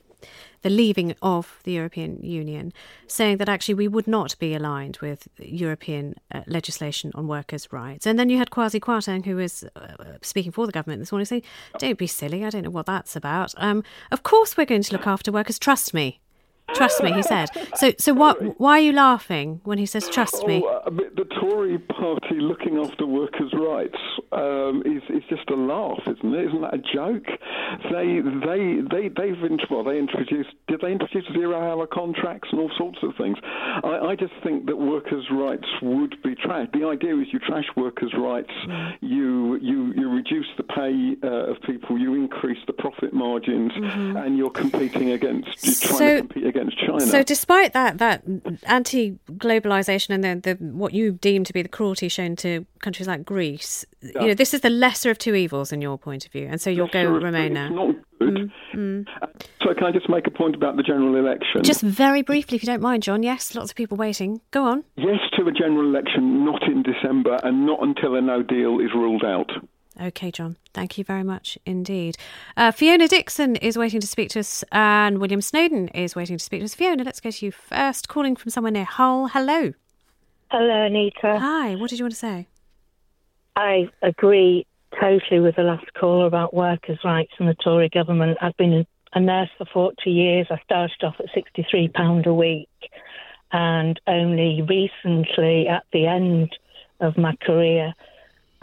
the 0.62 0.70
leaving 0.70 1.14
of 1.22 1.60
the 1.64 1.74
European 1.74 2.20
Union, 2.22 2.74
saying 3.08 3.38
that 3.38 3.50
actually 3.50 3.76
we 3.76 3.88
would 3.88 4.08
not 4.08 4.38
be 4.40 4.56
aligned 4.56 4.98
with 5.02 5.28
European 5.38 6.16
uh, 6.32 6.42
legislation 6.48 7.12
on 7.16 7.28
workers' 7.28 7.72
rights. 7.72 8.08
And 8.08 8.18
then 8.18 8.30
you 8.30 8.38
had 8.38 8.50
Kwasi 8.50 8.80
Kwarteng, 8.80 9.26
who 9.26 9.36
was 9.36 9.64
uh, 9.76 10.18
speaking 10.22 10.52
for 10.52 10.66
the 10.66 10.72
government 10.72 11.02
this 11.02 11.12
morning, 11.12 11.26
saying, 11.26 11.44
Don't 11.78 11.98
be 11.98 12.08
silly, 12.08 12.46
I 12.46 12.50
don't 12.50 12.64
know 12.64 12.70
what 12.70 12.86
that's 12.86 13.16
about. 13.16 13.54
Um, 13.58 13.84
of 14.12 14.24
course, 14.24 14.58
we're 14.58 14.66
going 14.66 14.84
to 14.84 14.94
look 14.94 15.08
after 15.08 15.32
workers, 15.32 15.60
trust 15.60 15.94
me. 15.94 16.22
Trust 16.74 17.04
me, 17.04 17.12
he 17.12 17.22
said. 17.22 17.50
So, 17.76 17.94
so 17.98 18.14
what? 18.14 18.60
Why 18.60 18.80
are 18.80 18.82
you 18.82 18.94
laughing 18.94 19.62
when 19.64 19.78
he 19.78 19.86
says 19.86 20.10
"trust 20.10 20.46
me"? 20.48 20.64
Oh, 20.66 20.82
the 20.90 21.26
Tory 21.40 21.78
Party 21.78 22.40
looking 22.40 22.78
after 22.78 23.06
workers' 23.06 23.54
rights 23.54 23.98
um, 24.32 24.82
is, 24.86 25.04
is 25.10 25.24
just 25.30 25.50
a 25.50 25.56
laugh, 25.56 26.00
isn't 26.08 26.34
it? 26.34 26.48
Isn't 26.48 26.62
that 26.62 26.74
a 26.74 26.78
joke? 26.78 27.28
They, 27.92 28.22
they, 28.22 28.82
they, 28.90 29.10
they've 29.10 29.38
well, 29.70 29.84
they 29.84 29.98
introduced. 29.98 30.50
Did 30.68 30.82
they 30.82 30.92
introduce 30.92 31.26
zero-hour 31.34 31.88
contracts 31.88 32.50
and 32.52 32.60
all 32.60 32.72
sorts 32.78 33.00
of 33.04 33.12
things? 33.18 33.38
I, 33.44 34.12
I 34.12 34.16
just 34.16 34.34
think 34.44 34.66
that 34.68 34.78
workers' 34.78 35.26
rights 35.32 35.68
would 35.82 36.22
be 36.24 36.36
trashed. 36.36 36.74
The 36.74 36.88
idea 36.88 37.18
is 37.18 37.28
you 37.32 37.40
trash 37.40 37.66
workers' 37.76 38.14
rights, 38.18 38.52
you, 39.02 39.56
you, 39.62 39.94
you 39.96 40.10
reduce 40.10 40.48
the 40.58 40.64
pay 40.64 41.16
uh, 41.24 41.52
of 41.52 41.62
people, 41.62 41.98
you 41.98 42.16
increase 42.16 42.60
the 42.68 42.74
profit 42.74 43.14
margins, 43.14 43.72
mm-hmm. 43.74 44.18
and 44.18 44.38
you're 44.38 44.50
competing 44.50 45.12
against. 45.12 45.64
You're 45.64 45.76
trying 45.76 45.98
so, 45.98 46.16
to 46.16 46.22
compete 46.22 46.46
against 46.46 46.53
against 46.56 46.78
China. 46.80 47.00
So, 47.02 47.24
despite 47.24 47.74
that 47.74 47.98
that 47.98 48.24
anti-globalization 48.66 50.12
and 50.12 50.24
the, 50.24 50.56
the 50.56 50.64
what 50.64 50.94
you 50.94 51.14
deem 51.14 51.44
to 51.44 51.54
be 51.54 51.62
the 51.62 51.70
cruelty 51.70 52.10
shown 52.10 52.36
to 52.38 52.66
countries 52.80 53.08
like 53.08 53.26
Greece, 53.26 53.86
yeah. 54.02 54.22
you 54.22 54.28
know, 54.28 54.34
this 54.34 54.54
is 54.54 54.62
the 54.62 54.70
lesser 54.70 55.10
of 55.10 55.18
two 55.18 55.36
evils 55.36 55.72
in 55.72 55.82
your 55.82 55.98
point 55.98 56.26
of 56.26 56.32
view, 56.32 56.48
and 56.50 56.62
so 56.62 56.70
you'll 56.70 56.88
go 56.88 57.06
remain 57.06 57.54
now. 57.54 57.70
Not 57.70 57.96
good. 58.20 58.36
Mm, 58.36 58.52
mm. 58.76 59.08
So, 59.64 59.74
can 59.74 59.86
I 59.86 59.92
just 59.92 60.10
make 60.10 60.28
a 60.28 60.32
point 60.32 60.56
about 60.56 60.78
the 60.78 60.84
general 60.84 61.16
election? 61.16 61.64
Just 61.64 61.82
very 61.82 62.22
briefly, 62.22 62.56
if 62.56 62.64
you 62.64 62.68
don't 62.68 62.82
mind, 62.82 63.04
John. 63.04 63.24
Yes, 63.24 63.56
lots 63.56 63.72
of 63.72 63.76
people 63.76 63.98
waiting. 63.98 64.42
Go 64.52 64.66
on. 64.66 64.84
Yes 64.96 65.20
to 65.38 65.48
a 65.48 65.52
general 65.52 65.88
election, 65.88 66.46
not 66.46 66.64
in 66.64 66.84
December, 66.84 67.40
and 67.44 67.66
not 67.66 67.82
until 67.82 68.16
a 68.16 68.22
No 68.22 68.44
Deal 68.44 68.80
is 68.80 68.92
ruled 68.94 69.24
out. 69.24 69.52
Okay, 70.02 70.32
John. 70.32 70.58
Thank 70.74 70.98
you 70.98 71.04
very 71.04 71.24
much 71.24 71.58
indeed. 71.66 72.18
Uh, 72.58 72.72
Fiona 72.72 73.08
Dixon 73.08 73.56
is 73.58 73.78
waiting 73.78 74.02
to 74.02 74.08
speak 74.08 74.30
to 74.30 74.40
us, 74.40 74.64
and 74.72 75.20
William 75.20 75.42
Snowden 75.42 75.90
is 75.90 76.16
waiting 76.16 76.38
to 76.38 76.44
speak 76.44 76.62
to 76.62 76.66
us. 76.66 76.74
Fiona, 76.74 77.04
let's 77.04 77.20
go 77.20 77.30
to 77.30 77.46
you 77.46 77.52
first. 77.52 78.08
Calling 78.08 78.36
from 78.36 78.50
somewhere 78.50 78.72
near 78.72 78.86
Hull. 78.86 79.28
Hello. 79.28 79.74
Hello, 80.50 80.86
Anita. 80.86 81.40
Hi. 81.40 81.76
What 81.76 81.90
did 81.90 82.00
you 82.00 82.06
want 82.06 82.14
to 82.14 82.20
say? 82.20 82.48
I 83.56 83.90
agree 84.02 84.66
totally 85.00 85.40
with 85.40 85.56
the 85.56 85.64
last 85.64 85.94
caller 85.94 86.26
about 86.26 86.54
workers' 86.54 87.00
rights 87.04 87.34
and 87.40 87.48
the 87.48 87.56
Tory 87.56 87.90
government. 87.90 88.38
I've 88.42 88.58
been 88.58 88.86
a 89.14 89.20
nurse 89.20 89.50
for 89.58 89.66
40 89.66 90.10
years. 90.10 90.48
I 90.50 90.60
started 90.64 91.04
off 91.04 91.16
at 91.20 91.28
£63 91.36 92.26
a 92.26 92.34
week, 92.34 92.70
and 93.52 94.00
only 94.08 94.62
recently, 94.62 95.68
at 95.68 95.84
the 95.94 96.08
end 96.08 96.56
of 97.00 97.18
my 97.18 97.36
career, 97.42 97.94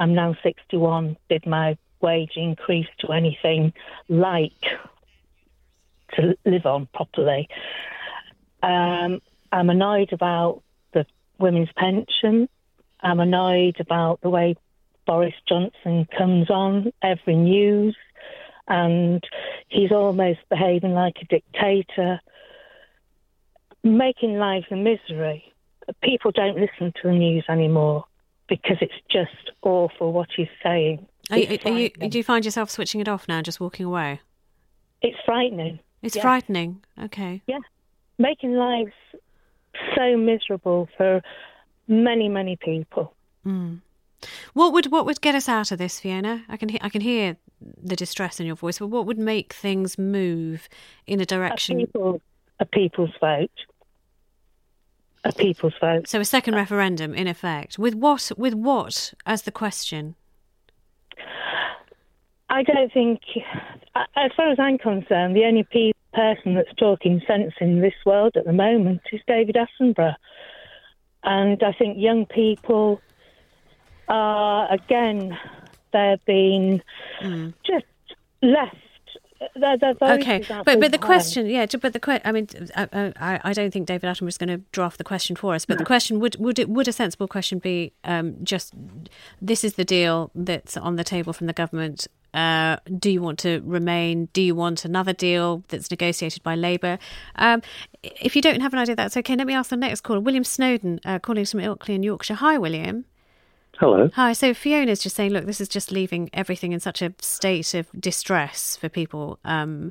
I'm 0.01 0.15
now 0.15 0.35
61, 0.43 1.19
did 1.29 1.47
my 1.47 1.77
wage 2.01 2.33
increase 2.37 2.89
to 3.01 3.13
anything 3.13 3.75
like 4.09 4.65
to 6.15 6.39
live 6.47 6.65
on 6.65 6.87
properly. 6.87 7.51
Um, 8.63 9.21
I'm 9.53 9.69
annoyed 9.69 10.15
about 10.15 10.63
the 10.95 11.05
women's 11.39 11.69
pension. 11.77 12.49
I'm 13.03 13.21
annoyed 13.21 13.77
about 13.79 14.23
the 14.23 14.31
way 14.31 14.57
Boris 15.07 15.35
Johnson 15.47 16.09
comes 16.17 16.49
on 16.49 16.95
every 17.03 17.37
news 17.37 17.95
and 18.67 19.23
he's 19.69 19.93
almost 19.93 20.41
behaving 20.49 20.95
like 20.95 21.17
a 21.21 21.27
dictator, 21.27 22.21
making 23.85 24.39
lives 24.39 24.67
a 24.71 24.77
misery. 24.77 25.45
People 26.03 26.31
don't 26.31 26.57
listen 26.57 26.95
to 27.03 27.09
the 27.09 27.13
news 27.13 27.45
anymore 27.51 28.07
because 28.51 28.77
it's 28.83 28.93
just 29.11 29.51
awful 29.63 30.13
what 30.13 30.29
he's 30.37 30.49
saying. 30.63 31.07
Are 31.31 31.39
are 31.39 31.71
you, 31.79 31.89
do 31.91 32.19
you 32.19 32.25
find 32.25 32.45
yourself 32.45 32.69
switching 32.69 33.01
it 33.01 33.09
off 33.09 33.27
now, 33.27 33.41
just 33.41 33.61
walking 33.61 33.87
away? 33.87 34.21
It's 35.01 35.17
frightening. 35.25 35.79
It's 36.03 36.17
Yeah. 36.17 36.23
frightening. 36.23 36.83
Okay. 37.03 37.41
Yeah, 37.47 37.61
making 38.19 38.55
lives 38.55 38.93
so 39.97 40.17
miserable 40.19 40.89
for 40.97 41.23
many, 41.89 42.29
many 42.29 42.57
people. 42.57 43.15
Mm. 43.47 43.81
What 44.53 44.73
would 44.75 44.87
what 44.93 45.07
would 45.07 45.21
get 45.23 45.35
us 45.35 45.49
out 45.49 45.73
of 45.73 45.79
this, 45.79 46.01
Fiona? 46.01 46.45
I 46.49 46.57
can 46.59 46.69
he- 46.69 46.81
I 46.83 46.91
can 46.91 47.01
hear 47.01 47.37
the 47.61 47.97
distress 47.97 48.41
in 48.41 48.47
your 48.47 48.57
voice, 48.57 48.79
but 48.79 48.89
what 48.89 49.07
would 49.07 49.19
make 49.19 49.53
things 49.53 49.97
move 49.99 50.69
in 51.07 51.21
a 51.21 51.25
direction? 51.27 51.77
A, 51.81 51.87
people, 51.87 52.21
a 52.59 52.65
people's 52.67 53.13
vote. 53.21 53.51
A 55.25 55.33
people's 55.33 55.75
vote. 55.81 56.09
So 56.09 56.21
a 56.21 56.25
second 56.25 56.55
referendum, 56.55 57.15
in 57.15 57.27
effect, 57.27 57.79
with 57.79 57.95
what 57.95 58.33
with 58.37 58.55
what 58.55 59.13
as 59.27 59.43
the 59.43 59.53
question? 59.53 60.15
I 62.49 62.63
don't 62.65 62.93
think, 62.93 63.21
as 64.17 64.33
far 64.37 64.51
as 64.51 64.59
I'm 64.59 64.79
concerned, 64.79 65.37
the 65.37 65.45
only 65.45 65.63
pe- 65.63 65.93
person 66.13 66.55
that's 66.55 66.75
talking 66.77 67.23
sense 67.27 67.53
in 67.61 67.81
this 67.81 67.95
world 68.05 68.33
at 68.37 68.45
the 68.45 68.53
moment 68.53 69.03
is 69.13 69.21
David 69.27 69.57
Attenborough. 69.57 70.17
And 71.23 71.63
I 71.63 71.73
think 71.73 71.99
young 71.99 72.27
people 72.27 73.01
are, 74.09 74.73
again, 74.73 75.39
they're 75.93 76.19
being 76.27 76.83
mm. 77.23 77.55
just 77.65 77.85
left. 78.43 78.77
Their 79.55 79.77
voices 79.79 79.97
Okay, 80.03 80.45
but 80.65 80.81
but 80.81 80.93
the 80.93 80.99
question, 80.99 81.47
yeah, 81.47 81.65
but 81.81 81.95
the 81.95 82.01
question. 82.01 82.23
I 82.27 82.33
mean, 82.33 82.47
I, 82.77 83.13
I, 83.17 83.41
I 83.45 83.53
don't 83.55 83.73
think 83.73 83.87
David 83.87 84.09
Attenborough 84.09 84.29
is 84.29 84.37
going 84.37 84.49
to 84.49 84.59
draft 84.73 84.99
the 84.99 85.05
question 85.05 85.35
for 85.35 85.55
us. 85.55 85.65
But 85.65 85.79
the 85.79 85.85
question 85.85 86.21
would 86.21 86.37
would 86.37 86.59
it 86.59 86.69
would 86.69 86.89
a 86.89 86.93
sensible 86.93 87.27
question 87.27 87.59
be 87.59 87.93
um, 88.05 88.37
just 88.43 88.75
this 89.41 89.65
is 89.65 89.75
the 89.75 89.85
deal 89.85 90.31
that's 90.35 90.77
on 90.77 90.97
the 90.97 91.05
table 91.05 91.33
from 91.33 91.47
the 91.47 91.55
government. 91.55 92.07
Uh, 92.35 92.77
do 92.99 93.11
you 93.11 93.23
want 93.23 93.39
to 93.41 93.63
remain? 93.65 94.29
Do 94.35 94.43
you 94.43 94.55
want 94.55 94.85
another 94.85 95.15
deal 95.15 95.65
that's 95.69 95.91
negotiated 95.91 96.43
by 96.43 96.55
Labour? 96.55 96.99
Um, 97.37 97.63
if 98.03 98.37
you 98.37 98.43
don't 98.43 98.61
have 98.61 98.75
an 98.75 98.79
idea, 98.79 98.95
that's 98.95 99.17
okay. 99.17 99.37
Let 99.37 99.47
me 99.47 99.55
ask 99.55 99.71
the 99.71 99.77
next 99.77 100.03
caller, 100.03 100.21
William 100.21 100.45
Snowden, 100.45 101.01
uh, 101.05 101.19
calling 101.19 101.47
from 101.47 101.61
Ilkley 101.61 101.95
in 101.95 102.03
Yorkshire. 102.03 102.35
Hi, 102.35 102.59
William. 102.59 103.07
Hello. 103.81 104.11
Hi. 104.15 104.35
So 104.35 104.53
Fiona's 104.53 105.03
just 105.03 105.17
saying, 105.17 105.33
look, 105.33 105.47
this 105.47 105.59
is 105.59 105.69
just 105.69 105.91
leaving 105.91 106.29
everything 106.35 106.73
in 106.73 106.81
such 106.81 107.01
a 107.01 107.15
state 107.21 107.73
of 107.73 107.89
distress 107.99 108.77
for 108.77 108.91
people 108.91 109.39
um, 109.47 109.91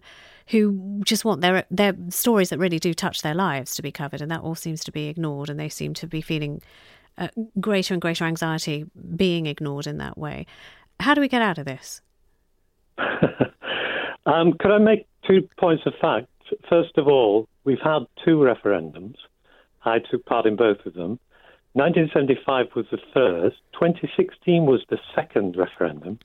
who 0.49 1.01
just 1.03 1.25
want 1.25 1.41
their 1.41 1.65
their 1.71 1.95
stories 2.09 2.51
that 2.51 2.59
really 2.59 2.77
do 2.77 2.93
touch 2.93 3.23
their 3.23 3.33
lives 3.33 3.73
to 3.75 3.81
be 3.81 3.91
covered, 3.91 4.21
and 4.21 4.29
that 4.29 4.41
all 4.41 4.53
seems 4.53 4.83
to 4.83 4.91
be 4.91 5.07
ignored, 5.07 5.49
and 5.49 5.59
they 5.59 5.69
seem 5.69 5.95
to 5.95 6.05
be 6.05 6.21
feeling 6.21 6.61
uh, 7.17 7.29
greater 7.59 7.95
and 7.95 8.01
greater 8.01 8.25
anxiety 8.25 8.85
being 9.15 9.47
ignored 9.47 9.87
in 9.87 9.97
that 9.97 10.19
way. 10.19 10.45
How 10.99 11.15
do 11.15 11.21
we 11.21 11.27
get 11.27 11.41
out 11.41 11.57
of 11.57 11.65
this? 11.65 12.01
Um, 14.25 14.53
could 14.59 14.69
I 14.69 14.77
make 14.77 15.07
two 15.27 15.47
points 15.59 15.83
of 15.87 15.93
fact? 15.99 16.27
First 16.69 16.97
of 16.97 17.07
all, 17.07 17.47
we've 17.63 17.81
had 17.83 18.05
two 18.23 18.37
referendums. 18.37 19.15
I 19.83 19.97
took 19.99 20.23
part 20.25 20.45
in 20.45 20.55
both 20.55 20.85
of 20.85 20.93
them. 20.93 21.19
1975 21.73 22.67
was 22.75 22.85
the 22.91 22.97
first, 23.13 23.57
2016 23.73 24.65
was 24.65 24.81
the 24.89 24.97
second 25.15 25.55
referendum, 25.55 26.19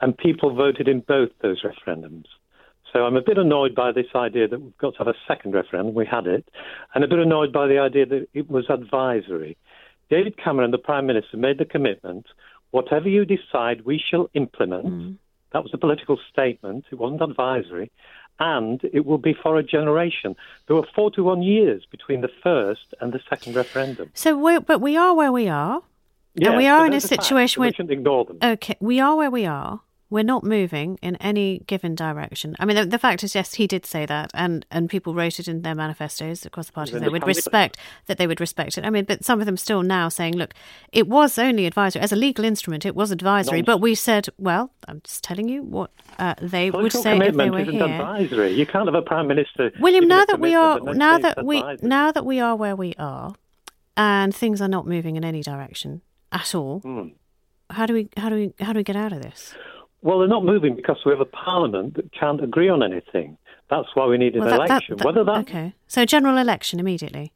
and 0.00 0.16
people 0.16 0.54
voted 0.54 0.88
in 0.88 1.00
both 1.00 1.30
those 1.42 1.62
referendums. 1.62 2.26
So 2.92 3.00
I'm 3.00 3.16
a 3.16 3.22
bit 3.22 3.38
annoyed 3.38 3.74
by 3.74 3.90
this 3.90 4.06
idea 4.14 4.46
that 4.46 4.60
we've 4.60 4.78
got 4.78 4.92
to 4.92 4.98
have 4.98 5.08
a 5.08 5.14
second 5.26 5.52
referendum. 5.52 5.94
We 5.94 6.06
had 6.06 6.28
it. 6.28 6.48
And 6.94 7.02
a 7.02 7.08
bit 7.08 7.18
annoyed 7.18 7.52
by 7.52 7.66
the 7.66 7.78
idea 7.78 8.06
that 8.06 8.28
it 8.32 8.48
was 8.48 8.66
advisory. 8.70 9.56
David 10.10 10.36
Cameron, 10.36 10.70
the 10.70 10.78
Prime 10.78 11.06
Minister, 11.06 11.36
made 11.36 11.58
the 11.58 11.64
commitment 11.64 12.26
whatever 12.74 13.08
you 13.08 13.24
decide, 13.24 13.84
we 13.84 14.02
shall 14.10 14.28
implement. 14.34 14.86
Mm. 14.86 15.16
That 15.52 15.62
was 15.62 15.70
a 15.72 15.78
political 15.78 16.18
statement. 16.32 16.86
It 16.90 16.96
wasn't 16.96 17.22
advisory. 17.22 17.92
And 18.40 18.80
it 18.92 19.06
will 19.06 19.18
be 19.18 19.32
for 19.32 19.56
a 19.58 19.62
generation. 19.62 20.34
There 20.66 20.76
were 20.76 20.86
41 20.94 21.42
years 21.42 21.86
between 21.90 22.20
the 22.20 22.30
first 22.42 22.92
and 23.00 23.12
the 23.12 23.20
second 23.30 23.54
referendum. 23.54 24.10
So, 24.14 24.36
we 24.36 24.58
but 24.58 24.80
we 24.80 24.96
are 24.96 25.14
where 25.14 25.30
we 25.30 25.48
are, 25.48 25.82
Yes, 26.34 26.48
and 26.48 26.56
we 26.56 26.66
are 26.66 26.84
in 26.84 26.92
a 26.92 27.00
situation 27.00 27.36
and 27.36 27.60
we 27.60 27.60
where 27.66 27.72
shouldn't 27.72 27.90
ignore 27.92 28.24
them. 28.24 28.38
Okay, 28.42 28.76
we 28.80 28.98
are 28.98 29.14
where 29.16 29.30
we 29.30 29.46
are. 29.46 29.80
We're 30.14 30.22
not 30.22 30.44
moving 30.44 30.96
in 31.02 31.16
any 31.16 31.58
given 31.66 31.96
direction. 31.96 32.54
I 32.60 32.66
mean, 32.66 32.76
the, 32.76 32.86
the 32.86 33.00
fact 33.00 33.24
is, 33.24 33.34
yes, 33.34 33.54
he 33.54 33.66
did 33.66 33.84
say 33.84 34.06
that, 34.06 34.30
and, 34.32 34.64
and 34.70 34.88
people 34.88 35.12
wrote 35.12 35.40
it 35.40 35.48
in 35.48 35.62
their 35.62 35.74
manifestos 35.74 36.46
across 36.46 36.68
the 36.68 36.72
parties. 36.72 36.92
Then 36.92 37.02
They 37.02 37.08
would 37.08 37.26
respect 37.26 37.78
that 38.06 38.16
they 38.16 38.28
would 38.28 38.38
respect 38.38 38.78
it. 38.78 38.84
I 38.84 38.90
mean, 38.90 39.06
but 39.06 39.24
some 39.24 39.40
of 39.40 39.46
them 39.46 39.56
still 39.56 39.82
now 39.82 40.08
saying, 40.08 40.36
look, 40.36 40.54
it 40.92 41.08
was 41.08 41.36
only 41.36 41.66
advisory 41.66 42.00
as 42.00 42.12
a 42.12 42.16
legal 42.16 42.44
instrument. 42.44 42.86
It 42.86 42.94
was 42.94 43.10
advisory, 43.10 43.60
but 43.60 43.78
we 43.78 43.96
said, 43.96 44.28
well, 44.38 44.70
I'm 44.86 45.00
just 45.02 45.24
telling 45.24 45.48
you 45.48 45.64
what 45.64 45.90
uh, 46.20 46.34
they 46.40 46.70
would 46.70 46.92
Political 46.92 47.02
say 47.02 47.16
if 47.16 47.18
they 47.18 47.30
commitment 47.30 47.52
were 47.52 47.60
isn't 47.62 47.74
here. 47.74 47.82
advisory. 47.82 48.52
You 48.52 48.66
can't 48.66 48.86
have 48.86 48.94
a 48.94 49.02
prime 49.02 49.26
minister. 49.26 49.72
William, 49.80 50.06
now 50.06 50.24
that 50.26 50.38
we 50.38 50.54
are 50.54 50.78
commitment 50.78 50.94
and 50.94 51.00
then 51.00 51.08
now 51.08 51.18
that 51.18 51.44
we 51.44 51.58
advisory. 51.58 51.88
now 51.88 52.12
that 52.12 52.24
we 52.24 52.38
are 52.38 52.54
where 52.54 52.76
we 52.76 52.94
are, 53.00 53.34
and 53.96 54.32
things 54.32 54.62
are 54.62 54.68
not 54.68 54.86
moving 54.86 55.16
in 55.16 55.24
any 55.24 55.42
direction 55.42 56.02
at 56.30 56.54
all. 56.54 56.78
Hmm. 56.78 57.08
How 57.70 57.86
do 57.86 57.94
we 57.94 58.08
how 58.16 58.28
do 58.28 58.36
we 58.36 58.64
how 58.64 58.72
do 58.72 58.78
we 58.78 58.84
get 58.84 58.94
out 58.94 59.12
of 59.12 59.20
this? 59.20 59.56
Well, 60.04 60.18
they're 60.18 60.28
not 60.28 60.44
moving 60.44 60.76
because 60.76 60.98
we 61.06 61.10
have 61.12 61.20
a 61.20 61.24
parliament 61.24 61.94
that 61.94 62.12
can't 62.12 62.42
agree 62.44 62.68
on 62.68 62.82
anything. 62.82 63.38
That's 63.70 63.88
why 63.94 64.06
we 64.06 64.18
need 64.18 64.34
an 64.34 64.40
Well, 64.42 64.50
that- 64.50 64.58
that- 64.58 64.70
election. 64.70 64.96
that- 64.98 65.04
Whether 65.06 65.24
that, 65.24 65.38
okay, 65.48 65.72
so 65.88 66.04
general 66.04 66.36
election 66.36 66.78
immediately. 66.78 67.32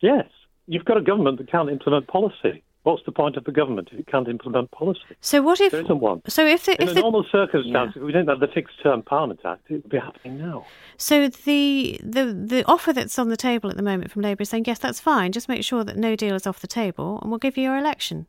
yes, 0.00 0.28
you've 0.66 0.84
got 0.84 0.98
a 0.98 1.00
government 1.00 1.38
that 1.38 1.50
can't 1.50 1.70
implement 1.70 2.06
policy. 2.06 2.62
What's 2.82 3.02
the 3.04 3.10
point 3.12 3.36
of 3.36 3.42
the 3.44 3.50
government 3.50 3.88
if 3.90 3.98
it 3.98 4.06
can't 4.06 4.28
implement 4.28 4.70
policy? 4.70 5.00
So 5.20 5.42
what 5.42 5.60
if 5.60 5.72
There 5.72 5.80
isn't 5.80 5.98
one. 5.98 6.20
So 6.28 6.46
if 6.46 6.66
the, 6.66 6.80
In 6.80 6.82
if 6.82 6.90
a 6.90 6.94
the, 6.94 7.00
normal 7.00 7.24
circumstance, 7.32 7.96
if 7.96 8.02
we 8.02 8.12
didn't 8.12 8.28
have 8.28 8.38
the 8.38 8.46
Fixed 8.46 8.80
Term 8.80 9.02
Parliament 9.02 9.40
Act, 9.44 9.62
it 9.70 9.82
would 9.82 9.88
be 9.88 9.98
happening 9.98 10.38
now. 10.38 10.66
so 10.96 11.28
the 11.28 11.98
the 12.04 12.24
the 12.26 12.64
offer 12.66 12.92
that's 12.92 13.18
on 13.18 13.28
the 13.28 13.36
table 13.36 13.70
at 13.70 13.76
the 13.76 13.82
moment 13.82 14.12
from 14.12 14.22
Labour 14.22 14.42
is 14.42 14.50
saying 14.50 14.64
yes, 14.68 14.78
that's 14.78 15.00
fine. 15.00 15.32
Just 15.32 15.48
make 15.48 15.64
sure 15.64 15.82
that 15.82 15.96
no 15.96 16.14
deal 16.14 16.36
is 16.36 16.46
off 16.46 16.60
the 16.60 16.68
table, 16.68 17.18
and 17.22 17.30
we'll 17.30 17.38
give 17.40 17.56
you 17.56 17.64
your 17.64 17.76
election. 17.78 18.26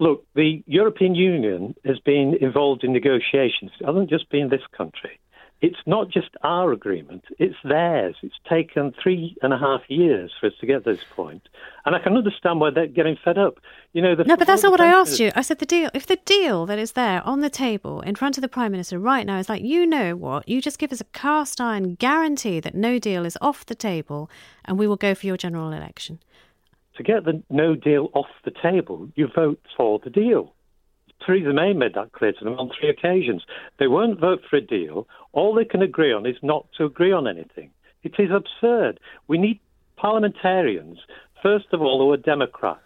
Look, 0.00 0.24
the 0.34 0.62
European 0.66 1.14
Union 1.14 1.74
has 1.84 1.98
been 2.00 2.36
involved 2.40 2.84
in 2.84 2.92
negotiations. 2.92 3.70
It 3.80 3.86
hasn't 3.86 4.10
just 4.10 4.28
been 4.30 4.48
this 4.48 4.66
country. 4.76 5.20
It's 5.64 5.78
not 5.86 6.10
just 6.10 6.28
our 6.42 6.72
agreement, 6.72 7.24
it's 7.38 7.56
theirs. 7.64 8.16
It's 8.22 8.34
taken 8.46 8.92
three 9.02 9.34
and 9.40 9.50
a 9.50 9.56
half 9.56 9.80
years 9.88 10.30
for 10.38 10.48
us 10.48 10.52
to 10.60 10.66
get 10.66 10.84
to 10.84 10.92
this 10.92 11.04
point. 11.16 11.48
And 11.86 11.96
I 11.96 12.00
can 12.00 12.18
understand 12.18 12.60
why 12.60 12.68
they're 12.68 12.86
getting 12.86 13.16
fed 13.24 13.38
up. 13.38 13.60
You 13.94 14.02
know, 14.02 14.14
the 14.14 14.24
No, 14.24 14.36
but 14.36 14.46
that's 14.46 14.62
not 14.62 14.72
what 14.72 14.82
I 14.82 14.88
asked 14.88 15.20
you. 15.20 15.30
I 15.34 15.40
said 15.40 15.60
the 15.60 15.64
deal. 15.64 15.88
If 15.94 16.06
the 16.06 16.18
deal 16.26 16.66
that 16.66 16.78
is 16.78 16.92
there 16.92 17.22
on 17.26 17.40
the 17.40 17.48
table 17.48 18.02
in 18.02 18.14
front 18.14 18.36
of 18.36 18.42
the 18.42 18.48
Prime 18.48 18.72
Minister 18.72 18.98
right 18.98 19.24
now 19.24 19.38
is 19.38 19.48
like, 19.48 19.62
you 19.62 19.86
know 19.86 20.14
what, 20.14 20.46
you 20.46 20.60
just 20.60 20.78
give 20.78 20.92
us 20.92 21.00
a 21.00 21.04
cast 21.04 21.60
iron 21.62 21.94
guarantee 21.94 22.60
that 22.60 22.74
no 22.74 22.98
deal 22.98 23.24
is 23.24 23.38
off 23.40 23.64
the 23.64 23.74
table, 23.74 24.28
and 24.66 24.78
we 24.78 24.86
will 24.86 24.96
go 24.96 25.14
for 25.14 25.26
your 25.26 25.38
general 25.38 25.72
election. 25.72 26.18
To 26.96 27.02
get 27.02 27.24
the 27.24 27.42
no 27.50 27.74
deal 27.74 28.08
off 28.14 28.28
the 28.44 28.52
table, 28.62 29.08
you 29.16 29.28
vote 29.34 29.60
for 29.76 29.98
the 30.02 30.10
deal. 30.10 30.54
Theresa 31.24 31.52
May 31.52 31.72
made 31.72 31.94
that 31.94 32.12
clear 32.12 32.32
to 32.32 32.44
them 32.44 32.58
on 32.58 32.70
three 32.78 32.88
occasions. 32.90 33.42
They 33.78 33.86
won't 33.86 34.20
vote 34.20 34.42
for 34.48 34.56
a 34.56 34.60
deal. 34.60 35.08
All 35.32 35.54
they 35.54 35.64
can 35.64 35.82
agree 35.82 36.12
on 36.12 36.26
is 36.26 36.36
not 36.42 36.66
to 36.76 36.84
agree 36.84 37.12
on 37.12 37.26
anything. 37.26 37.70
It 38.02 38.14
is 38.18 38.30
absurd. 38.30 39.00
We 39.26 39.38
need 39.38 39.58
parliamentarians, 39.96 40.98
first 41.42 41.66
of 41.72 41.80
all, 41.80 41.98
who 42.00 42.12
are 42.12 42.16
Democrats. 42.16 42.80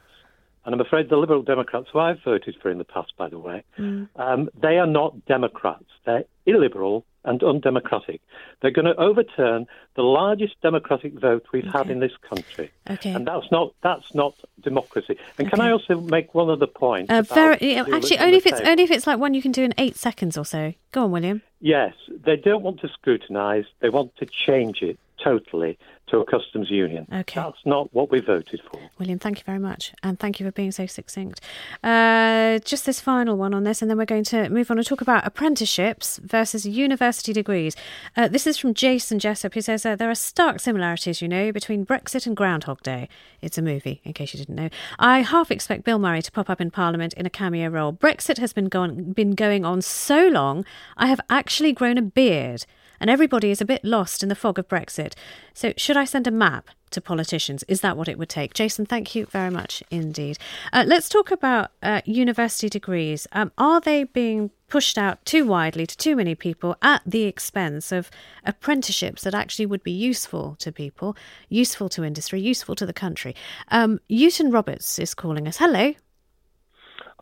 and 0.64 0.74
I'm 0.74 0.80
afraid 0.82 1.08
the 1.08 1.16
Liberal 1.16 1.40
Democrats, 1.42 1.86
who 1.90 1.98
I've 1.98 2.22
voted 2.22 2.56
for 2.60 2.70
in 2.70 2.76
the 2.76 2.84
past, 2.84 3.12
by 3.16 3.28
the 3.30 3.38
way, 3.38 3.62
Mm. 3.78 4.08
um, 4.16 4.50
they 4.60 4.78
are 4.78 4.86
not 4.86 5.24
Democrats. 5.24 5.86
They're 6.04 6.24
illiberal 6.44 7.06
and 7.24 7.42
undemocratic. 7.42 8.20
They're 8.60 8.70
going 8.70 8.86
to 8.86 8.96
overturn 8.96 9.66
the 9.96 10.02
largest 10.02 10.60
democratic 10.62 11.14
vote 11.14 11.46
we've 11.52 11.66
had 11.66 11.90
in 11.90 12.00
this 12.00 12.12
country. 12.28 12.70
Okay. 12.88 13.12
And 13.12 13.26
that's 13.26 13.50
not 13.50 13.74
that's 13.82 14.14
not 14.14 14.34
democracy. 14.62 15.18
And 15.38 15.50
can 15.50 15.60
I 15.60 15.70
also 15.70 16.00
make 16.00 16.34
one 16.34 16.48
other 16.48 16.66
point? 16.66 17.10
Uh, 17.10 17.22
very, 17.22 17.58
yeah, 17.60 17.84
actually, 17.92 18.18
only 18.18 18.38
if 18.38 18.46
it's 18.46 18.58
table? 18.58 18.70
only 18.70 18.82
if 18.84 18.90
it's 18.90 19.06
like 19.06 19.18
one 19.18 19.34
you 19.34 19.42
can 19.42 19.52
do 19.52 19.62
in 19.62 19.74
eight 19.78 19.96
seconds 19.96 20.38
or 20.38 20.44
so. 20.44 20.72
Go 20.92 21.04
on, 21.04 21.10
William. 21.10 21.42
Yes, 21.60 21.94
they 22.08 22.36
don't 22.36 22.62
want 22.62 22.80
to 22.80 22.88
scrutinise. 22.88 23.64
They 23.80 23.88
want 23.88 24.16
to 24.16 24.26
change 24.26 24.82
it 24.82 24.98
totally 25.22 25.78
to 26.08 26.18
a 26.18 26.24
customs 26.24 26.70
union. 26.70 27.06
Okay. 27.12 27.40
That's 27.40 27.64
not 27.64 27.92
what 27.92 28.10
we 28.10 28.20
voted 28.20 28.60
for. 28.70 28.80
William, 28.98 29.18
thank 29.18 29.38
you 29.38 29.44
very 29.44 29.58
much, 29.58 29.92
and 30.02 30.18
thank 30.18 30.40
you 30.40 30.46
for 30.46 30.52
being 30.52 30.72
so 30.72 30.86
succinct. 30.86 31.40
Uh, 31.82 32.58
just 32.60 32.86
this 32.86 33.00
final 33.00 33.36
one 33.36 33.54
on 33.54 33.64
this, 33.64 33.82
and 33.82 33.90
then 33.90 33.98
we're 33.98 34.06
going 34.06 34.24
to 34.24 34.48
move 34.48 34.70
on 34.70 34.78
and 34.78 34.86
talk 34.86 35.00
about 35.00 35.26
apprenticeships 35.26 36.18
versus 36.22 36.66
university 36.66 37.32
degrees. 37.32 37.76
Uh, 38.16 38.28
this 38.28 38.46
is 38.46 38.56
from 38.56 38.74
Jason 38.74 39.18
Jessup, 39.18 39.54
who 39.54 39.60
says 39.60 39.84
uh, 39.84 39.96
there 39.96 40.10
are 40.10 40.14
stark 40.14 40.60
similarities, 40.60 41.20
you 41.20 41.28
know, 41.28 41.52
between 41.52 41.84
Brexit 41.84 42.26
and 42.26 42.36
Groundhog 42.36 42.82
Day. 42.82 43.08
It's 43.42 43.58
a 43.58 43.62
movie, 43.62 44.00
in 44.04 44.12
case 44.12 44.32
you 44.32 44.38
didn't 44.38 44.56
know. 44.56 44.70
I 44.98 45.20
half 45.20 45.50
expect 45.50 45.84
Bill 45.84 45.98
Murray 45.98 46.22
to 46.22 46.32
pop 46.32 46.48
up 46.50 46.60
in 46.60 46.70
Parliament 46.70 47.12
in 47.14 47.26
a 47.26 47.30
cameo 47.30 47.68
role. 47.68 47.92
Brexit 47.92 48.38
has 48.38 48.52
been 48.52 48.68
gone, 48.68 49.12
been 49.12 49.34
going 49.34 49.64
on 49.64 49.82
so 49.82 50.28
long, 50.28 50.64
I 50.96 51.06
have 51.06 51.20
actually 51.28 51.72
grown 51.72 51.98
a 51.98 52.02
beard 52.02 52.64
and 53.00 53.10
everybody 53.10 53.50
is 53.50 53.60
a 53.60 53.64
bit 53.64 53.84
lost 53.84 54.22
in 54.22 54.28
the 54.28 54.34
fog 54.34 54.58
of 54.58 54.68
Brexit. 54.68 55.14
So, 55.54 55.72
should 55.76 55.96
I 55.96 56.04
send 56.04 56.26
a 56.26 56.30
map 56.30 56.70
to 56.90 57.00
politicians? 57.00 57.64
Is 57.68 57.80
that 57.80 57.96
what 57.96 58.08
it 58.08 58.18
would 58.18 58.28
take? 58.28 58.54
Jason, 58.54 58.86
thank 58.86 59.14
you 59.14 59.26
very 59.26 59.50
much 59.50 59.82
indeed. 59.90 60.38
Uh, 60.72 60.84
let's 60.86 61.08
talk 61.08 61.30
about 61.30 61.70
uh, 61.82 62.00
university 62.04 62.68
degrees. 62.68 63.26
Um, 63.32 63.52
are 63.58 63.80
they 63.80 64.04
being 64.04 64.50
pushed 64.68 64.98
out 64.98 65.24
too 65.24 65.46
widely 65.46 65.86
to 65.86 65.96
too 65.96 66.14
many 66.16 66.34
people 66.34 66.76
at 66.82 67.02
the 67.06 67.24
expense 67.24 67.90
of 67.90 68.10
apprenticeships 68.44 69.22
that 69.22 69.34
actually 69.34 69.66
would 69.66 69.82
be 69.82 69.92
useful 69.92 70.56
to 70.58 70.70
people, 70.70 71.16
useful 71.48 71.88
to 71.88 72.04
industry, 72.04 72.40
useful 72.40 72.74
to 72.74 72.86
the 72.86 72.92
country? 72.92 73.34
Um, 73.68 74.00
Newton 74.08 74.50
Roberts 74.50 74.98
is 74.98 75.14
calling 75.14 75.48
us. 75.48 75.56
Hello. 75.56 75.94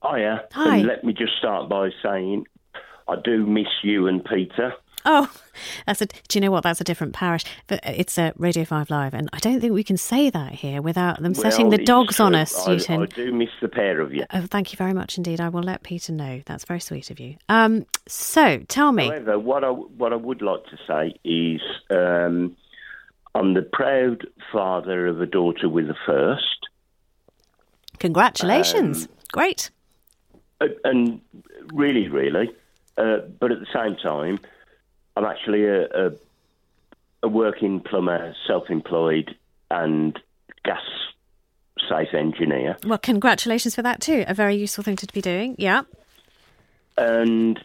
Hiya. 0.03 0.45
Hi. 0.53 0.77
And 0.79 0.87
let 0.87 1.05
me 1.05 1.13
just 1.13 1.37
start 1.39 1.69
by 1.69 1.91
saying 2.03 2.47
I 3.09 3.17
do 3.23 3.47
miss 3.47 3.69
you 3.83 4.07
and 4.07 4.25
Peter. 4.25 4.75
Oh, 5.07 5.33
that's 5.87 6.03
a. 6.03 6.07
Do 6.07 6.15
you 6.35 6.41
know 6.41 6.51
what? 6.51 6.63
That's 6.63 6.81
a 6.81 6.85
different 6.85 7.15
parish. 7.15 7.45
But 7.67 7.81
it's 7.85 8.19
a 8.19 8.33
Radio 8.37 8.65
Five 8.65 8.91
Live, 8.91 9.15
and 9.15 9.31
I 9.33 9.39
don't 9.39 9.61
think 9.61 9.73
we 9.73 9.85
can 9.85 9.97
say 9.97 10.29
that 10.31 10.53
here 10.53 10.83
without 10.83 11.23
them 11.23 11.35
setting 11.35 11.71
the 11.71 11.79
dogs 11.79 12.21
on 12.21 12.35
us, 12.35 12.67
I, 12.67 12.73
Newton. 12.73 13.03
I 13.03 13.07
do 13.07 13.33
miss 13.33 13.51
the 13.63 13.69
pair 13.69 14.01
of 14.01 14.13
you. 14.13 14.27
Oh, 14.33 14.47
thank 14.47 14.73
you 14.73 14.77
very 14.77 14.93
much 14.93 15.17
indeed. 15.17 15.41
I 15.41 15.49
will 15.49 15.63
let 15.63 15.83
Peter 15.83 16.13
know. 16.13 16.43
That's 16.45 16.65
very 16.65 16.81
sweet 16.81 17.11
of 17.11 17.19
you. 17.19 17.37
Um, 17.49 17.87
so 18.07 18.59
tell 18.69 18.93
me. 18.93 19.07
However, 19.07 19.39
what 19.39 19.65
I 19.65 19.71
what 19.71 20.13
I 20.13 20.17
would 20.17 20.43
like 20.43 20.65
to 20.67 20.79
say 20.87 21.15
is 21.25 21.63
um, 21.91 22.57
I'm 23.35 23.55
the 23.55 23.63
proud 23.63 24.27
father 24.53 25.07
of 25.07 25.21
a 25.21 25.27
daughter 25.27 25.69
with 25.69 25.89
a 25.89 25.97
first, 26.05 26.57
Congratulations. 27.99 29.05
Um, 29.05 29.13
Great. 29.33 29.71
And 30.85 31.21
really, 31.73 32.09
really, 32.09 32.51
uh, 32.97 33.19
but 33.39 33.53
at 33.53 33.61
the 33.61 33.67
same 33.75 33.97
time, 33.97 34.39
I'm 35.17 35.25
actually 35.25 35.65
a, 35.65 35.85
a, 35.85 36.11
a 37.23 37.29
working 37.29 37.81
plumber, 37.81 38.35
self-employed, 38.47 39.35
and 39.71 40.19
gas 40.65 40.83
safe 41.89 42.15
engineer. 42.15 42.77
Well, 42.85 42.99
congratulations 42.99 43.75
for 43.75 43.83
that 43.83 44.01
too. 44.01 44.25
A 44.27 44.35
very 44.35 44.57
useful 44.57 44.85
thing 44.85 44.97
to 44.97 45.07
be 45.13 45.21
doing. 45.21 45.55
Yeah. 45.59 45.83
And 46.99 47.61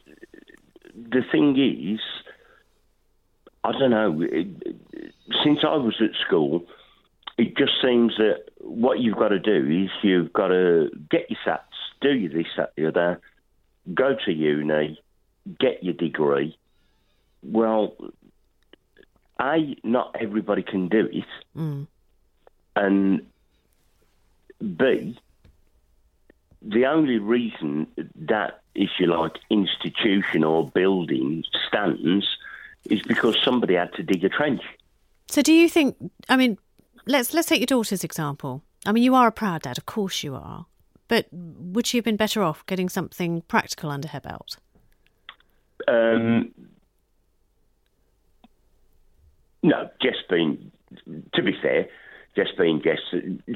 the 0.94 1.24
thing 1.32 1.58
is, 1.58 2.00
I 3.64 3.72
don't 3.72 3.92
know. 3.92 4.28
Since 5.44 5.60
I 5.64 5.76
was 5.76 5.96
at 6.02 6.12
school, 6.26 6.66
it 7.38 7.58
just 7.58 7.74
seems 7.82 8.14
that 8.18 8.46
what 8.60 9.00
you've 9.00 9.18
got 9.18 9.30
to 9.30 9.40
do 9.40 9.84
is 9.86 9.90
you've 10.04 10.34
got 10.34 10.50
to 10.50 10.90
get 11.10 11.30
your 11.30 11.40
sats, 11.46 11.60
do 12.02 12.10
your 12.10 12.32
this, 12.32 12.48
that, 12.58 12.74
the 12.76 12.88
other, 12.88 13.22
go 13.94 14.16
to 14.26 14.32
uni, 14.32 15.00
get 15.60 15.84
your 15.84 15.94
degree. 15.94 16.58
Well, 17.44 17.96
A, 19.42 19.76
not 19.84 20.16
everybody 20.20 20.64
can 20.64 20.88
do 20.88 21.10
it. 21.12 21.26
Mm. 21.56 21.88
And 22.76 23.28
B, 24.78 25.18
the 26.62 26.86
only 26.86 27.18
reason 27.18 27.88
that, 28.16 28.62
if 28.76 28.92
you 29.00 29.08
like, 29.08 29.38
institution 29.50 30.44
or 30.44 30.70
building 30.70 31.44
stands 31.68 32.38
is 32.90 33.02
because 33.02 33.38
somebody 33.44 33.76
had 33.76 33.94
to 33.94 34.04
dig 34.04 34.24
a 34.24 34.30
trench. 34.30 34.62
So 35.28 35.42
do 35.42 35.54
you 35.54 35.70
think? 35.70 35.96
I 36.30 36.38
mean, 36.38 36.58
let's 37.06 37.34
let's 37.34 37.48
take 37.48 37.60
your 37.60 37.68
daughter's 37.68 38.04
example. 38.04 38.64
I 38.86 38.92
mean, 38.92 39.04
you 39.04 39.16
are 39.16 39.28
a 39.28 39.32
proud 39.32 39.64
dad, 39.64 39.78
of 39.78 39.86
course 39.86 40.24
you 40.24 40.36
are. 40.36 40.66
But 41.08 41.28
would 41.32 41.86
she 41.88 41.98
have 41.98 42.06
been 42.06 42.16
better 42.16 42.42
off 42.42 42.66
getting 42.66 42.90
something 42.90 43.42
practical 43.48 43.90
under 43.90 44.08
her 44.08 44.20
belt? 44.20 44.58
Um, 45.88 46.54
no, 49.64 49.90
just 50.02 50.28
being, 50.30 50.72
to 51.34 51.44
be 51.44 51.54
fair, 51.62 51.88
just 52.36 52.58
being 52.58 52.82
Jess, 52.82 53.00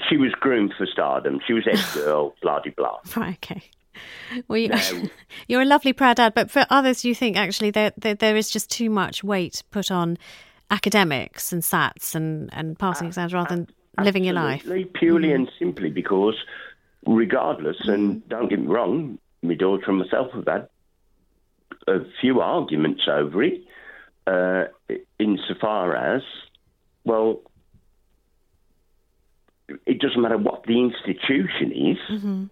she 0.10 0.18
was 0.18 0.32
groomed 0.39 0.74
for 0.78 0.86
stardom. 0.86 1.39
She 1.45 1.53
was 1.53 1.66
ex 1.68 1.95
girl, 1.95 2.36
blah, 2.41 2.60
de 2.60 2.72
blah. 2.72 2.99
Right. 3.16 3.38
Okay. 3.43 3.64
Well, 4.47 4.58
you, 4.58 4.70
No. 4.70 4.80
you're 5.47 5.62
a 5.62 5.66
lovely 5.66 5.93
proud 5.93 6.18
dad, 6.18 6.34
but 6.34 6.51
for 6.51 6.66
others, 6.70 7.06
you 7.06 7.16
think 7.16 7.38
actually 7.38 7.72
there, 7.72 7.93
there 7.97 8.16
there 8.16 8.36
is 8.36 8.49
just 8.49 8.70
too 8.70 8.89
much 8.89 9.24
weight 9.24 9.64
put 9.72 9.89
on 9.91 10.18
academics 10.70 11.53
and 11.53 11.62
SATs 11.62 12.16
and 12.16 12.49
and 12.53 12.78
passing 12.78 13.08
exams 13.08 13.34
rather 13.34 13.56
than 13.56 13.68
living 14.03 14.26
your 14.26 14.34
life. 14.34 14.64
Purely 14.95 15.30
mm. 15.30 15.36
and 15.36 15.51
simply 15.58 15.89
because, 15.89 16.36
regardless, 17.06 17.78
and 17.88 18.22
mm. 18.22 18.30
don't 18.30 18.49
get 18.49 18.60
me 18.60 18.68
wrong, 18.68 19.18
my 19.41 19.53
daughter 19.53 19.86
and 19.88 19.99
myself 19.99 20.32
have 20.34 20.47
had 20.47 20.68
a 21.88 21.99
few 22.20 22.41
arguments 22.41 23.08
over 23.08 23.43
it, 23.43 23.62
uh, 24.28 24.65
insofar 25.19 25.95
as, 25.95 26.23
well, 27.03 27.41
it 29.86 29.99
doesn't 29.99 30.21
matter 30.21 30.38
what 30.38 30.63
the 30.65 30.80
institution 30.80 31.71
is. 31.71 31.97
Mhm. 32.09 32.49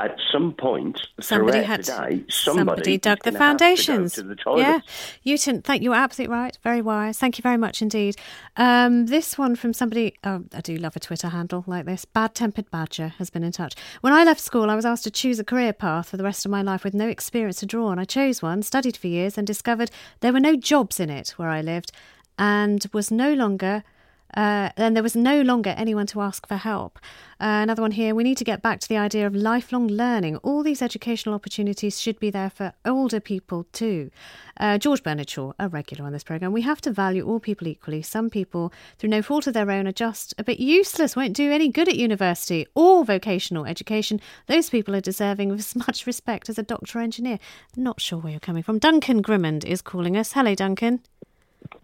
At 0.00 0.16
some 0.32 0.52
point, 0.52 1.00
Somebody 1.20 1.62
had 1.62 1.84
day, 1.84 2.24
somebody, 2.28 2.98
dug 2.98 3.18
the 3.18 3.30
gonna 3.30 3.32
to 3.32 3.38
foundations. 3.38 4.14
to 4.14 4.24
the 4.24 4.36
yeah, 4.56 4.80
Newton, 5.24 5.62
thank 5.62 5.84
you. 5.84 5.94
Absolutely 5.94 6.34
right. 6.34 6.58
Very 6.64 6.82
wise. 6.82 7.16
Thank 7.16 7.38
you 7.38 7.42
very 7.42 7.56
much 7.56 7.80
indeed. 7.80 8.16
Um, 8.56 9.06
this 9.06 9.38
one 9.38 9.54
from 9.54 9.72
somebody. 9.72 10.16
Oh, 10.24 10.42
I 10.52 10.62
do 10.62 10.76
love 10.78 10.96
a 10.96 11.00
Twitter 11.00 11.28
handle 11.28 11.62
like 11.68 11.84
this. 11.86 12.04
Bad 12.04 12.34
tempered 12.34 12.68
badger 12.72 13.08
has 13.18 13.30
been 13.30 13.44
in 13.44 13.52
touch. 13.52 13.74
When 14.00 14.12
I 14.12 14.24
left 14.24 14.40
school, 14.40 14.68
I 14.68 14.74
was 14.74 14.84
asked 14.84 15.04
to 15.04 15.12
choose 15.12 15.38
a 15.38 15.44
career 15.44 15.72
path 15.72 16.08
for 16.08 16.16
the 16.16 16.24
rest 16.24 16.44
of 16.44 16.50
my 16.50 16.60
life 16.62 16.82
with 16.82 16.94
no 16.94 17.06
experience 17.06 17.60
to 17.60 17.66
draw 17.66 17.86
on. 17.86 18.00
I 18.00 18.04
chose 18.04 18.42
one, 18.42 18.62
studied 18.62 18.96
for 18.96 19.06
years, 19.06 19.38
and 19.38 19.46
discovered 19.46 19.92
there 20.20 20.32
were 20.32 20.40
no 20.40 20.56
jobs 20.56 20.98
in 20.98 21.08
it 21.08 21.30
where 21.36 21.50
I 21.50 21.60
lived, 21.60 21.92
and 22.36 22.84
was 22.92 23.12
no 23.12 23.32
longer. 23.32 23.84
Uh, 24.32 24.70
then 24.76 24.94
there 24.94 25.02
was 25.02 25.14
no 25.14 25.42
longer 25.42 25.70
anyone 25.76 26.06
to 26.08 26.20
ask 26.20 26.46
for 26.46 26.56
help. 26.56 26.98
Uh, 27.40 27.60
another 27.62 27.82
one 27.82 27.92
here. 27.92 28.14
We 28.14 28.24
need 28.24 28.38
to 28.38 28.44
get 28.44 28.62
back 28.62 28.80
to 28.80 28.88
the 28.88 28.96
idea 28.96 29.26
of 29.26 29.34
lifelong 29.34 29.86
learning. 29.86 30.36
All 30.38 30.62
these 30.62 30.82
educational 30.82 31.34
opportunities 31.34 32.00
should 32.00 32.18
be 32.18 32.30
there 32.30 32.50
for 32.50 32.72
older 32.84 33.20
people 33.20 33.66
too. 33.72 34.10
Uh, 34.58 34.78
George 34.78 35.02
Bernard 35.02 35.28
Shaw, 35.28 35.52
a 35.58 35.68
regular 35.68 36.04
on 36.04 36.12
this 36.12 36.24
programme. 36.24 36.52
We 36.52 36.62
have 36.62 36.80
to 36.82 36.90
value 36.90 37.26
all 37.26 37.40
people 37.40 37.68
equally. 37.68 38.02
Some 38.02 38.30
people, 38.30 38.72
through 38.98 39.10
no 39.10 39.22
fault 39.22 39.46
of 39.46 39.54
their 39.54 39.70
own, 39.70 39.86
are 39.86 39.92
just 39.92 40.34
a 40.38 40.44
bit 40.44 40.60
useless, 40.60 41.16
won't 41.16 41.34
do 41.34 41.52
any 41.52 41.68
good 41.68 41.88
at 41.88 41.96
university 41.96 42.66
or 42.74 43.04
vocational 43.04 43.66
education. 43.66 44.20
Those 44.46 44.70
people 44.70 44.94
are 44.94 45.00
deserving 45.00 45.50
of 45.50 45.58
as 45.58 45.76
much 45.86 46.06
respect 46.06 46.48
as 46.48 46.58
a 46.58 46.62
doctor 46.62 46.98
or 46.98 47.02
engineer. 47.02 47.38
Not 47.76 48.00
sure 48.00 48.18
where 48.18 48.32
you're 48.32 48.40
coming 48.40 48.62
from. 48.62 48.78
Duncan 48.78 49.22
Grimmond 49.22 49.64
is 49.64 49.82
calling 49.82 50.16
us. 50.16 50.32
Hello, 50.32 50.54
Duncan. 50.54 51.00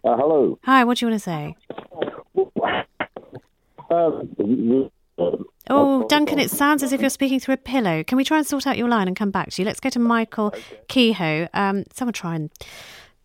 Uh, 0.03 0.15
hello. 0.15 0.59
Hi, 0.63 0.83
what 0.83 0.97
do 0.97 1.05
you 1.05 1.11
want 1.11 1.21
to 1.21 1.23
say? 1.23 1.55
Oh, 5.69 6.07
Duncan, 6.07 6.39
it 6.39 6.49
sounds 6.49 6.83
as 6.83 6.91
if 6.91 7.01
you're 7.01 7.09
speaking 7.09 7.39
through 7.39 7.53
a 7.53 7.57
pillow. 7.57 8.03
Can 8.03 8.17
we 8.17 8.23
try 8.23 8.37
and 8.37 8.47
sort 8.47 8.65
out 8.67 8.77
your 8.77 8.89
line 8.89 9.07
and 9.07 9.15
come 9.15 9.31
back 9.31 9.51
to 9.51 9.61
you? 9.61 9.65
Let's 9.65 9.79
go 9.79 9.89
to 9.89 9.99
Michael 9.99 10.53
Kehoe. 10.87 11.47
Um, 11.53 11.83
someone 11.93 12.13
try 12.13 12.35
and 12.35 12.49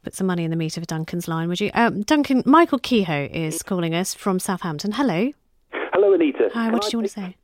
put 0.03 0.15
some 0.15 0.27
money 0.27 0.45
in 0.45 0.51
the 0.51 0.57
meter 0.57 0.81
for 0.81 0.87
Duncan's 0.87 1.29
line, 1.29 1.49
would 1.49 1.61
you? 1.61 1.71
Um, 1.75 2.03
Duncan, 2.03 2.43
Michael 2.47 2.79
Kehoe 2.79 3.29
is 3.33 3.63
calling 3.63 3.95
us 3.95 4.15
from 4.15 4.39
Southampton. 4.39 4.93
Hello. 4.93 5.33
Hello, 5.73 6.13
Anita. 6.13 6.51
Hi, 6.53 6.65
Can 6.67 6.73
what 6.73 6.83
I 6.83 6.87
did 6.87 6.93
you 6.93 6.99
want 6.99 7.09
to 7.09 7.13
say? 7.13 7.37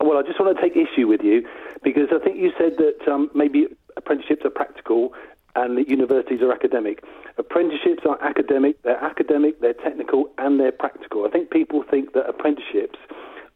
Well, 0.00 0.18
I 0.18 0.22
just 0.22 0.40
want 0.40 0.56
to 0.56 0.62
take 0.62 0.76
issue 0.76 1.06
with 1.06 1.22
you 1.22 1.46
because 1.84 2.08
I 2.12 2.18
think 2.18 2.36
you 2.38 2.52
said 2.58 2.76
that 2.78 3.10
um, 3.10 3.30
maybe 3.34 3.66
apprenticeships 3.96 4.44
are 4.44 4.50
practical 4.50 5.14
and 5.56 5.76
that 5.78 5.88
universities 5.88 6.40
are 6.42 6.52
academic. 6.52 7.02
Apprenticeships 7.38 8.04
are 8.08 8.22
academic, 8.22 8.82
they're 8.82 9.02
academic, 9.02 9.60
they're 9.60 9.74
technical, 9.74 10.30
and 10.38 10.58
they're 10.60 10.72
practical. 10.72 11.26
I 11.26 11.30
think 11.30 11.50
people 11.50 11.82
think 11.90 12.12
that 12.14 12.28
apprenticeships 12.28 12.98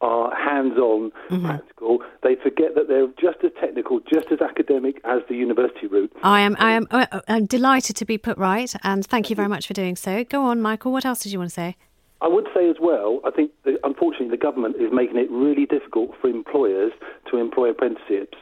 are 0.03 0.35
hands-on, 0.37 1.11
Mm-hmm. 1.31 1.47
practical. 1.47 1.99
They 2.23 2.37
forget 2.37 2.75
that 2.75 2.87
they're 2.89 3.09
just 3.21 3.43
as 3.45 3.51
technical, 3.61 4.01
just 4.01 4.31
as 4.31 4.41
academic 4.41 5.01
as 5.05 5.23
the 5.29 5.35
university 5.37 5.87
route. 5.87 6.13
I 6.23 6.41
am, 6.41 6.55
I 6.59 6.73
am, 6.73 6.87
uh, 6.91 7.07
I'm 7.29 7.47
delighted 7.47 7.97
to 7.97 8.05
be 8.05 8.19
put 8.19 8.37
right, 8.39 8.73
and 8.85 9.05
thank 9.07 9.31
you 9.31 9.37
very 9.37 9.49
much 9.49 9.67
for 9.67 9.75
doing 9.75 9.97
so. 9.97 10.23
Go 10.25 10.43
on, 10.45 10.61
Michael. 10.61 10.93
What 10.93 11.05
else 11.07 11.21
did 11.21 11.33
you 11.33 11.39
want 11.39 11.51
to 11.51 11.55
say? 11.55 11.77
I 12.23 12.29
would 12.29 12.47
say 12.55 12.69
as 12.71 12.77
well, 12.81 13.21
I 13.25 13.31
think 13.31 13.51
that 13.65 13.79
unfortunately 13.85 14.31
the 14.31 14.37
government 14.39 14.77
is 14.77 14.91
making 14.93 15.17
it 15.19 15.31
really 15.31 15.67
difficult 15.67 16.13
for 16.21 16.29
employers 16.29 16.93
to 17.31 17.37
employ 17.39 17.71
apprenticeships. 17.71 18.39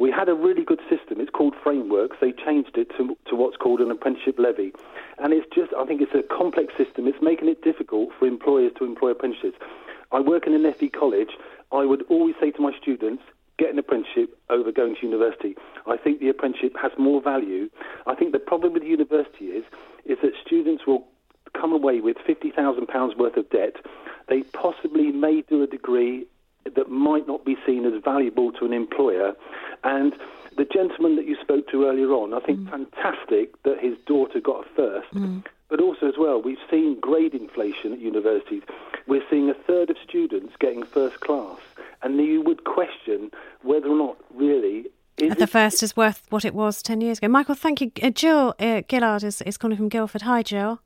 We 0.00 0.10
had 0.10 0.30
a 0.30 0.34
really 0.34 0.64
good 0.64 0.80
system. 0.88 1.20
It's 1.20 1.28
called 1.28 1.54
Frameworks. 1.62 2.16
They 2.22 2.32
changed 2.32 2.78
it 2.78 2.88
to, 2.96 3.18
to 3.26 3.36
what's 3.36 3.58
called 3.58 3.80
an 3.82 3.90
apprenticeship 3.90 4.38
levy. 4.38 4.72
And 5.18 5.34
it's 5.34 5.46
just, 5.54 5.74
I 5.74 5.84
think 5.84 6.00
it's 6.00 6.14
a 6.14 6.22
complex 6.22 6.72
system. 6.78 7.06
It's 7.06 7.20
making 7.20 7.50
it 7.50 7.60
difficult 7.62 8.08
for 8.18 8.26
employers 8.26 8.72
to 8.78 8.86
employ 8.86 9.10
apprentices. 9.10 9.52
I 10.10 10.20
work 10.20 10.46
in 10.46 10.54
an 10.54 10.72
FE 10.72 10.88
college. 10.88 11.32
I 11.70 11.84
would 11.84 12.02
always 12.08 12.34
say 12.40 12.50
to 12.50 12.62
my 12.62 12.72
students, 12.80 13.22
get 13.58 13.70
an 13.74 13.78
apprenticeship 13.78 14.38
over 14.48 14.72
going 14.72 14.96
to 14.96 15.02
university. 15.02 15.54
I 15.86 15.98
think 15.98 16.20
the 16.20 16.30
apprenticeship 16.30 16.76
has 16.80 16.92
more 16.98 17.20
value. 17.20 17.68
I 18.06 18.14
think 18.14 18.32
the 18.32 18.38
problem 18.38 18.72
with 18.72 18.82
university 18.82 19.48
is, 19.48 19.64
is 20.06 20.16
that 20.22 20.32
students 20.46 20.86
will 20.86 21.08
come 21.52 21.74
away 21.74 22.00
with 22.00 22.16
£50,000 22.26 23.18
worth 23.18 23.36
of 23.36 23.50
debt. 23.50 23.76
They 24.28 24.44
possibly 24.44 25.12
may 25.12 25.42
do 25.42 25.62
a 25.62 25.66
degree 25.66 26.26
that 26.64 26.90
might 26.90 27.26
not 27.26 27.44
be 27.44 27.56
seen 27.66 27.84
as 27.84 28.02
valuable 28.02 28.52
to 28.52 28.64
an 28.64 28.72
employer. 28.72 29.34
And 29.84 30.14
the 30.56 30.64
gentleman 30.64 31.16
that 31.16 31.26
you 31.26 31.36
spoke 31.40 31.68
to 31.70 31.86
earlier 31.86 32.10
on, 32.12 32.34
I 32.34 32.40
think 32.40 32.68
fantastic 32.68 33.62
that 33.62 33.78
his 33.80 33.96
daughter 34.06 34.40
got 34.40 34.66
a 34.66 34.68
first. 34.74 35.08
But 35.68 35.80
also, 35.80 36.08
as 36.08 36.14
well, 36.18 36.42
we've 36.42 36.58
seen 36.68 36.98
grade 36.98 37.32
inflation 37.32 37.92
at 37.92 38.00
universities. 38.00 38.62
We're 39.06 39.22
seeing 39.30 39.48
a 39.48 39.54
third 39.54 39.88
of 39.88 39.96
students 40.02 40.54
getting 40.58 40.82
first 40.82 41.20
class. 41.20 41.58
And 42.02 42.18
you 42.18 42.42
would 42.42 42.64
question 42.64 43.30
whether 43.62 43.88
or 43.88 43.96
not 43.96 44.16
really 44.34 44.86
is 45.16 45.36
the 45.36 45.46
first 45.46 45.82
is 45.82 45.96
worth 45.96 46.22
what 46.30 46.44
it 46.46 46.54
was 46.54 46.82
10 46.82 47.02
years 47.02 47.18
ago. 47.18 47.28
Michael, 47.28 47.54
thank 47.54 47.80
you. 47.82 47.92
Uh, 48.02 48.08
Jill 48.10 48.54
uh, 48.58 48.80
Gillard 48.90 49.22
is, 49.22 49.42
is 49.42 49.58
calling 49.58 49.76
from 49.76 49.88
Guildford. 49.90 50.22
Hi, 50.22 50.42
Jill. 50.42 50.80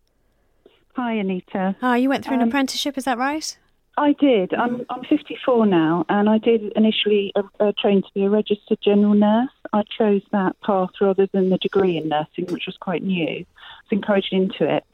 Hi, 0.96 1.12
Anita. 1.12 1.76
Hi, 1.80 1.96
you 1.96 2.08
went 2.08 2.24
through 2.24 2.34
an 2.34 2.42
Um, 2.42 2.48
apprenticeship, 2.48 2.98
is 2.98 3.04
that 3.04 3.16
right? 3.16 3.56
I 3.96 4.12
did. 4.12 4.54
I'm 4.54 4.84
I'm 4.90 5.04
54 5.04 5.66
now, 5.66 6.04
and 6.08 6.28
I 6.28 6.38
did 6.38 6.72
initially 6.74 7.32
uh, 7.36 7.72
train 7.78 8.02
to 8.02 8.08
be 8.14 8.24
a 8.24 8.30
registered 8.30 8.78
general 8.82 9.14
nurse. 9.14 9.50
I 9.72 9.82
chose 9.82 10.22
that 10.32 10.60
path 10.60 10.90
rather 11.00 11.26
than 11.26 11.50
the 11.50 11.58
degree 11.58 11.96
in 11.96 12.08
nursing, 12.08 12.46
which 12.46 12.66
was 12.66 12.76
quite 12.76 13.02
new. 13.02 13.26
I 13.28 13.46
was 13.84 13.92
encouraged 13.92 14.32
into 14.32 14.64
it. 14.68 14.84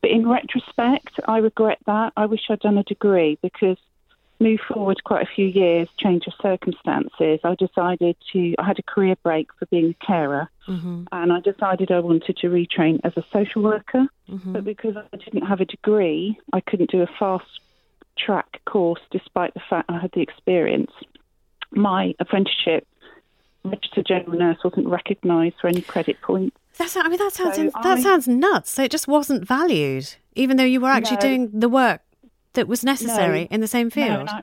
But 0.00 0.10
in 0.10 0.28
retrospect, 0.28 1.18
I 1.26 1.38
regret 1.38 1.78
that. 1.86 2.12
I 2.16 2.26
wish 2.26 2.42
I'd 2.50 2.60
done 2.60 2.78
a 2.78 2.84
degree 2.84 3.38
because 3.42 3.78
move 4.38 4.60
forward 4.68 5.02
quite 5.04 5.22
a 5.22 5.34
few 5.34 5.46
years, 5.46 5.88
change 5.98 6.26
of 6.26 6.34
circumstances. 6.42 7.40
I 7.42 7.54
decided 7.54 8.16
to. 8.32 8.54
I 8.58 8.64
had 8.64 8.78
a 8.78 8.82
career 8.82 9.16
break 9.22 9.48
for 9.58 9.66
being 9.66 9.96
a 10.00 10.06
carer, 10.06 10.48
Mm-hmm. 10.68 11.04
and 11.12 11.30
I 11.30 11.40
decided 11.40 11.90
I 11.90 12.00
wanted 12.00 12.38
to 12.38 12.48
retrain 12.48 12.98
as 13.04 13.12
a 13.18 13.24
social 13.30 13.60
worker. 13.62 14.06
Mm-hmm. 14.30 14.52
But 14.54 14.64
because 14.64 14.96
I 14.96 15.16
didn't 15.16 15.44
have 15.44 15.60
a 15.60 15.66
degree, 15.66 16.38
I 16.54 16.60
couldn't 16.60 16.90
do 16.90 17.02
a 17.02 17.06
fast 17.18 17.60
track 18.18 18.60
course 18.64 19.00
despite 19.10 19.54
the 19.54 19.60
fact 19.68 19.90
I 19.90 19.98
had 20.00 20.10
the 20.12 20.20
experience. 20.20 20.90
My 21.72 22.14
apprenticeship, 22.20 22.86
registered 23.64 24.06
general 24.06 24.38
nurse, 24.38 24.58
wasn't 24.62 24.86
recognised 24.88 25.56
for 25.60 25.68
any 25.68 25.80
credit 25.80 26.20
points. 26.22 26.56
That's, 26.78 26.96
I 26.96 27.08
mean, 27.08 27.18
that 27.18 27.32
sounds 27.32 27.56
So 27.56 27.64
that 27.64 27.98
I- 27.98 28.00
sounds 28.00 28.26
nuts. 28.28 28.70
So 28.70 28.82
it 28.82 28.90
just 28.90 29.08
wasn't 29.08 29.46
valued, 29.46 30.14
even 30.34 30.56
though 30.56 30.64
you 30.64 30.80
were 30.80 30.88
actually 30.88 31.16
No. 31.16 31.20
doing 31.22 31.50
the 31.52 31.68
work 31.68 32.02
that 32.54 32.68
was 32.68 32.84
necessary 32.84 33.42
No. 33.42 33.48
in 33.50 33.60
the 33.60 33.66
same 33.66 33.90
field. 33.90 34.28
I- 34.28 34.42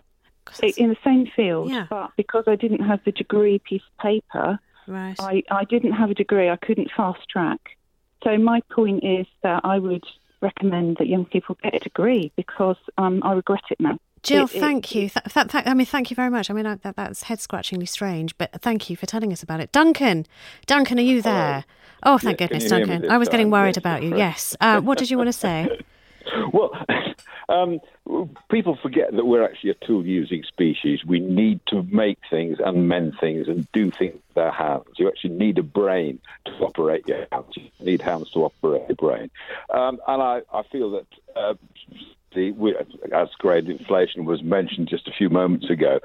in 0.78 0.90
the 0.90 0.98
same 1.04 1.28
field, 1.28 1.70
Yeah. 1.70 1.86
but 1.90 2.12
because 2.18 2.46
I 2.48 2.56
didn't 2.56 2.82
have 2.82 3.02
the 3.06 3.12
degree 3.12 3.60
piece 3.60 3.84
of 3.84 3.98
paper, 4.04 4.60
Right. 4.88 5.16
I, 5.20 5.44
I 5.52 5.64
didn't 5.66 5.92
have 5.94 6.10
a 6.10 6.14
degree. 6.14 6.50
I 6.50 6.56
couldn't 6.58 6.90
fast 6.92 7.30
track. 7.30 7.78
So 8.24 8.38
my 8.38 8.62
point 8.72 9.04
is 9.04 9.28
that 9.44 9.62
I 9.64 9.78
would 9.80 10.04
recommend 10.42 10.98
that 10.98 11.08
young 11.08 11.26
people 11.26 11.58
get 11.62 11.76
a 11.76 11.80
degree 11.80 12.32
because 12.36 12.78
um, 12.98 13.22
I 13.24 13.34
regret 13.34 13.64
it 13.70 13.80
now. 13.80 13.98
Jill, 14.24 14.46
It- 14.46 14.56
it- 14.56 14.60
thank 14.60 14.94
you. 14.94 15.10
Th- 15.10 15.26
th- 15.34 15.48
th- 15.48 15.64
I 15.66 15.74
mean, 15.74 15.86
thank 15.88 16.12
you 16.12 16.16
very 16.16 16.30
much. 16.30 16.50
I 16.50 16.54
mean, 16.54 16.66
I, 16.68 16.76
that, 16.76 16.96
that's 16.96 17.24
head 17.24 17.40
scratchingly 17.40 17.86
strange, 17.88 18.38
but 18.38 18.52
thank 18.62 18.90
you 18.90 18.96
for 18.96 19.06
telling 19.08 19.32
us 19.34 19.42
about 19.42 19.60
it. 19.62 19.72
Duncan, 19.72 20.26
Duncan, 20.68 21.00
are 21.00 21.02
you 21.04 21.22
there? 21.22 21.66
Oh, 22.04 22.18
thank 22.18 22.40
Yes, 22.40 22.50
goodness, 22.50 22.64
you 22.72 22.78
hear 22.78 22.86
me 22.86 22.92
Duncan. 22.94 23.12
I 23.12 23.18
was 23.18 23.30
getting 23.30 23.50
worried 23.50 23.70
Yes, 23.76 23.78
about 23.78 24.04
you. 24.04 24.16
Yes. 24.18 24.56
Uh, 24.62 24.80
what 24.82 24.98
did 24.98 25.10
you 25.10 25.18
want 25.18 25.28
to 25.30 25.34
say? 25.34 25.80
Well, 26.54 26.72
um, 27.50 27.80
people 28.50 28.78
forget 28.82 29.12
that 29.14 29.26
we're 29.26 29.44
actually 29.44 29.72
a 29.72 29.86
tool 29.86 30.06
using 30.06 30.44
species. 30.44 31.06
We 31.06 31.20
need 31.20 31.60
to 31.68 31.84
make 31.84 32.20
things 32.30 32.58
and 32.64 32.88
mend 32.88 33.16
things 33.20 33.48
and 33.48 33.70
do 33.72 33.92
things 33.92 34.20
with 34.28 34.38
our 34.38 34.52
hands. 34.52 34.86
You 34.98 35.08
actually 35.08 35.36
need 35.36 35.58
a 35.58 35.64
brain 35.64 36.20
to 36.46 36.52
operate 36.64 37.08
your 37.08 37.28
hands. 37.32 37.54
You 37.56 37.70
need 37.80 38.02
hands 38.02 38.32
to 38.32 38.46
operate 38.46 38.84
your 38.88 38.96
brain. 38.96 39.30
Um, 39.74 40.00
and 40.08 40.22
I, 40.22 40.42
I 40.54 40.64
feel 40.64 40.92
that. 40.92 41.08
Uh, 41.36 41.54
the, 42.34 42.54
as 43.14 43.28
grade 43.40 43.70
inflation 43.70 44.24
was 44.24 44.42
mentioned 44.42 44.88
just 44.88 45.06
a 45.10 45.12
few 45.12 45.30
moments 45.30 45.70
ago, 45.70 46.00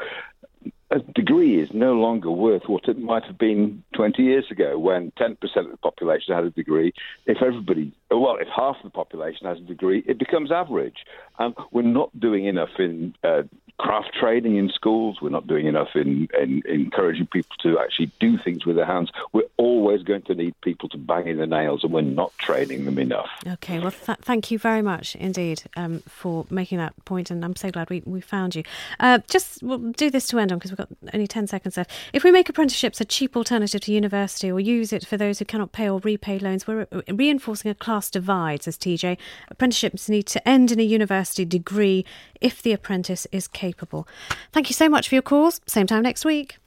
a 0.91 1.01
degree 1.01 1.59
is 1.59 1.73
no 1.73 1.95
longer 1.95 2.31
worth 2.31 2.69
what 2.69 2.89
it 2.89 2.99
might 2.99 3.25
have 3.25 3.39
been 3.39 3.83
20 3.95 4.23
years 4.23 4.45
ago 4.51 4.79
when 4.79 5.11
10% 5.13 5.33
of 5.57 5.71
the 5.71 5.77
population 5.79 6.35
had 6.35 6.45
a 6.45 6.51
degree. 6.51 6.93
If 7.27 7.43
everybody, 7.43 7.93
well, 8.11 8.37
if 8.41 8.49
half 8.55 8.77
the 8.85 8.91
population 8.91 9.47
has 9.47 9.59
a 9.59 9.63
degree, 9.63 10.05
it 10.07 10.19
becomes 10.19 10.53
average. 10.53 11.05
And 11.39 11.55
we're 11.73 11.83
not 11.83 12.19
doing 12.19 12.47
enough 12.47 12.79
in 12.79 13.15
uh, 13.25 13.43
craft 13.79 14.15
training 14.19 14.57
in 14.57 14.71
schools. 14.71 15.19
We're 15.21 15.31
not 15.31 15.47
doing 15.47 15.67
enough 15.67 15.91
in, 15.95 16.29
in, 16.39 16.63
encouraging 16.67 17.27
people 17.27 17.57
to 17.63 17.79
actually 17.79 18.11
do 18.21 18.39
things 18.39 18.65
with 18.65 18.77
their 18.77 18.87
hands. 18.87 19.11
We're 19.33 19.49
always 19.57 20.03
going 20.03 20.23
to 20.23 20.35
need 20.35 20.55
people 20.63 20.89
to 20.91 20.99
bang 20.99 21.27
in 21.27 21.39
the 21.39 21.47
nails, 21.47 21.85
and 21.85 21.93
we're 21.93 22.01
not 22.03 22.37
training 22.39 22.85
them 22.85 22.99
enough. 22.99 23.29
Okay, 23.47 23.79
well, 23.79 23.91
th- 23.91 24.19
thank 24.23 24.51
you 24.51 24.59
very 24.59 24.83
much 24.83 25.15
indeed 25.17 25.63
um, 25.77 26.01
for 26.01 26.47
making 26.51 26.79
that 26.79 26.95
point, 27.05 27.31
and 27.31 27.45
I'm 27.45 27.57
so 27.57 27.71
glad 27.71 27.91
we, 27.91 28.03
we 28.07 28.21
found 28.21 28.55
you. 28.55 28.63
Uh, 29.01 29.19
just 29.29 29.63
we'll 29.63 29.79
do 29.93 30.11
this 30.11 30.27
to 30.29 30.39
end 30.39 30.53
on 30.53 30.59
because 30.59 30.71
we've 30.71 30.79
got 30.79 30.89
only 31.13 31.27
10 31.27 31.47
seconds 31.47 31.77
left. 31.77 31.91
If 32.13 32.25
we 32.25 32.31
make 32.31 32.49
apprenticeships 32.49 33.01
a 33.01 33.05
cheap 33.05 33.37
alternative 33.37 33.81
to 33.83 33.93
university 33.93 34.51
or 34.51 34.61
use 34.61 34.93
it 34.93 35.07
for 35.07 35.17
those 35.17 35.39
who 35.39 35.45
cannot 35.45 35.73
pay 35.73 35.89
or 35.89 36.01
repay 36.01 36.39
loans, 36.39 36.67
we're 36.67 36.87
uh, 36.93 37.03
reinforcing 37.13 37.71
a 37.71 37.75
class 37.75 38.11
divide, 38.11 38.63
says 38.63 38.77
TJ. 38.79 39.19
Apprenticeships 39.49 40.09
need 40.09 40.25
to 40.25 40.49
end 40.49 40.73
in 40.73 40.81
a 40.81 40.85
university 40.85 41.45
degree 41.45 42.05
if 42.47 42.63
the 42.63 42.73
apprentice 42.73 43.27
is 43.33 43.49
capable. 43.49 44.07
Thank 44.53 44.71
you 44.71 44.75
so 44.75 44.89
much 44.89 45.09
for 45.09 45.17
your 45.17 45.23
calls. 45.23 45.61
Same 45.67 45.89
time 45.89 46.05
next 46.05 46.25
week. 46.25 46.59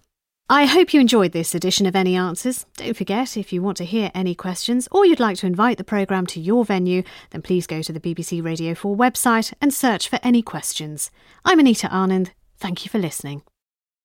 I 0.51 0.65
hope 0.65 0.93
you 0.93 0.99
enjoyed 0.99 1.31
this 1.31 1.55
edition 1.55 1.85
of 1.85 1.95
Any 1.95 2.15
Answers. 2.15 2.65
Don't 2.75 2.97
forget, 2.97 3.37
if 3.37 3.53
you 3.53 3.61
want 3.61 3.77
to 3.77 3.85
hear 3.85 4.11
any 4.13 4.35
questions 4.35 4.89
or 4.91 5.05
you'd 5.05 5.19
like 5.19 5.37
to 5.37 5.47
invite 5.47 5.77
the 5.77 5.83
programme 5.83 6.25
to 6.27 6.39
your 6.41 6.65
venue, 6.65 7.03
then 7.29 7.41
please 7.41 7.65
go 7.65 7.81
to 7.81 7.93
the 7.93 7.99
BBC 7.99 8.43
Radio 8.43 8.73
4 8.75 8.97
website 8.97 9.53
and 9.61 9.73
search 9.73 10.09
for 10.09 10.19
any 10.21 10.41
questions. 10.41 11.11
I'm 11.45 11.59
Anita 11.59 11.87
Anand. 11.87 12.31
Thank 12.57 12.83
you 12.83 12.89
for 12.89 12.99
listening. 12.99 13.43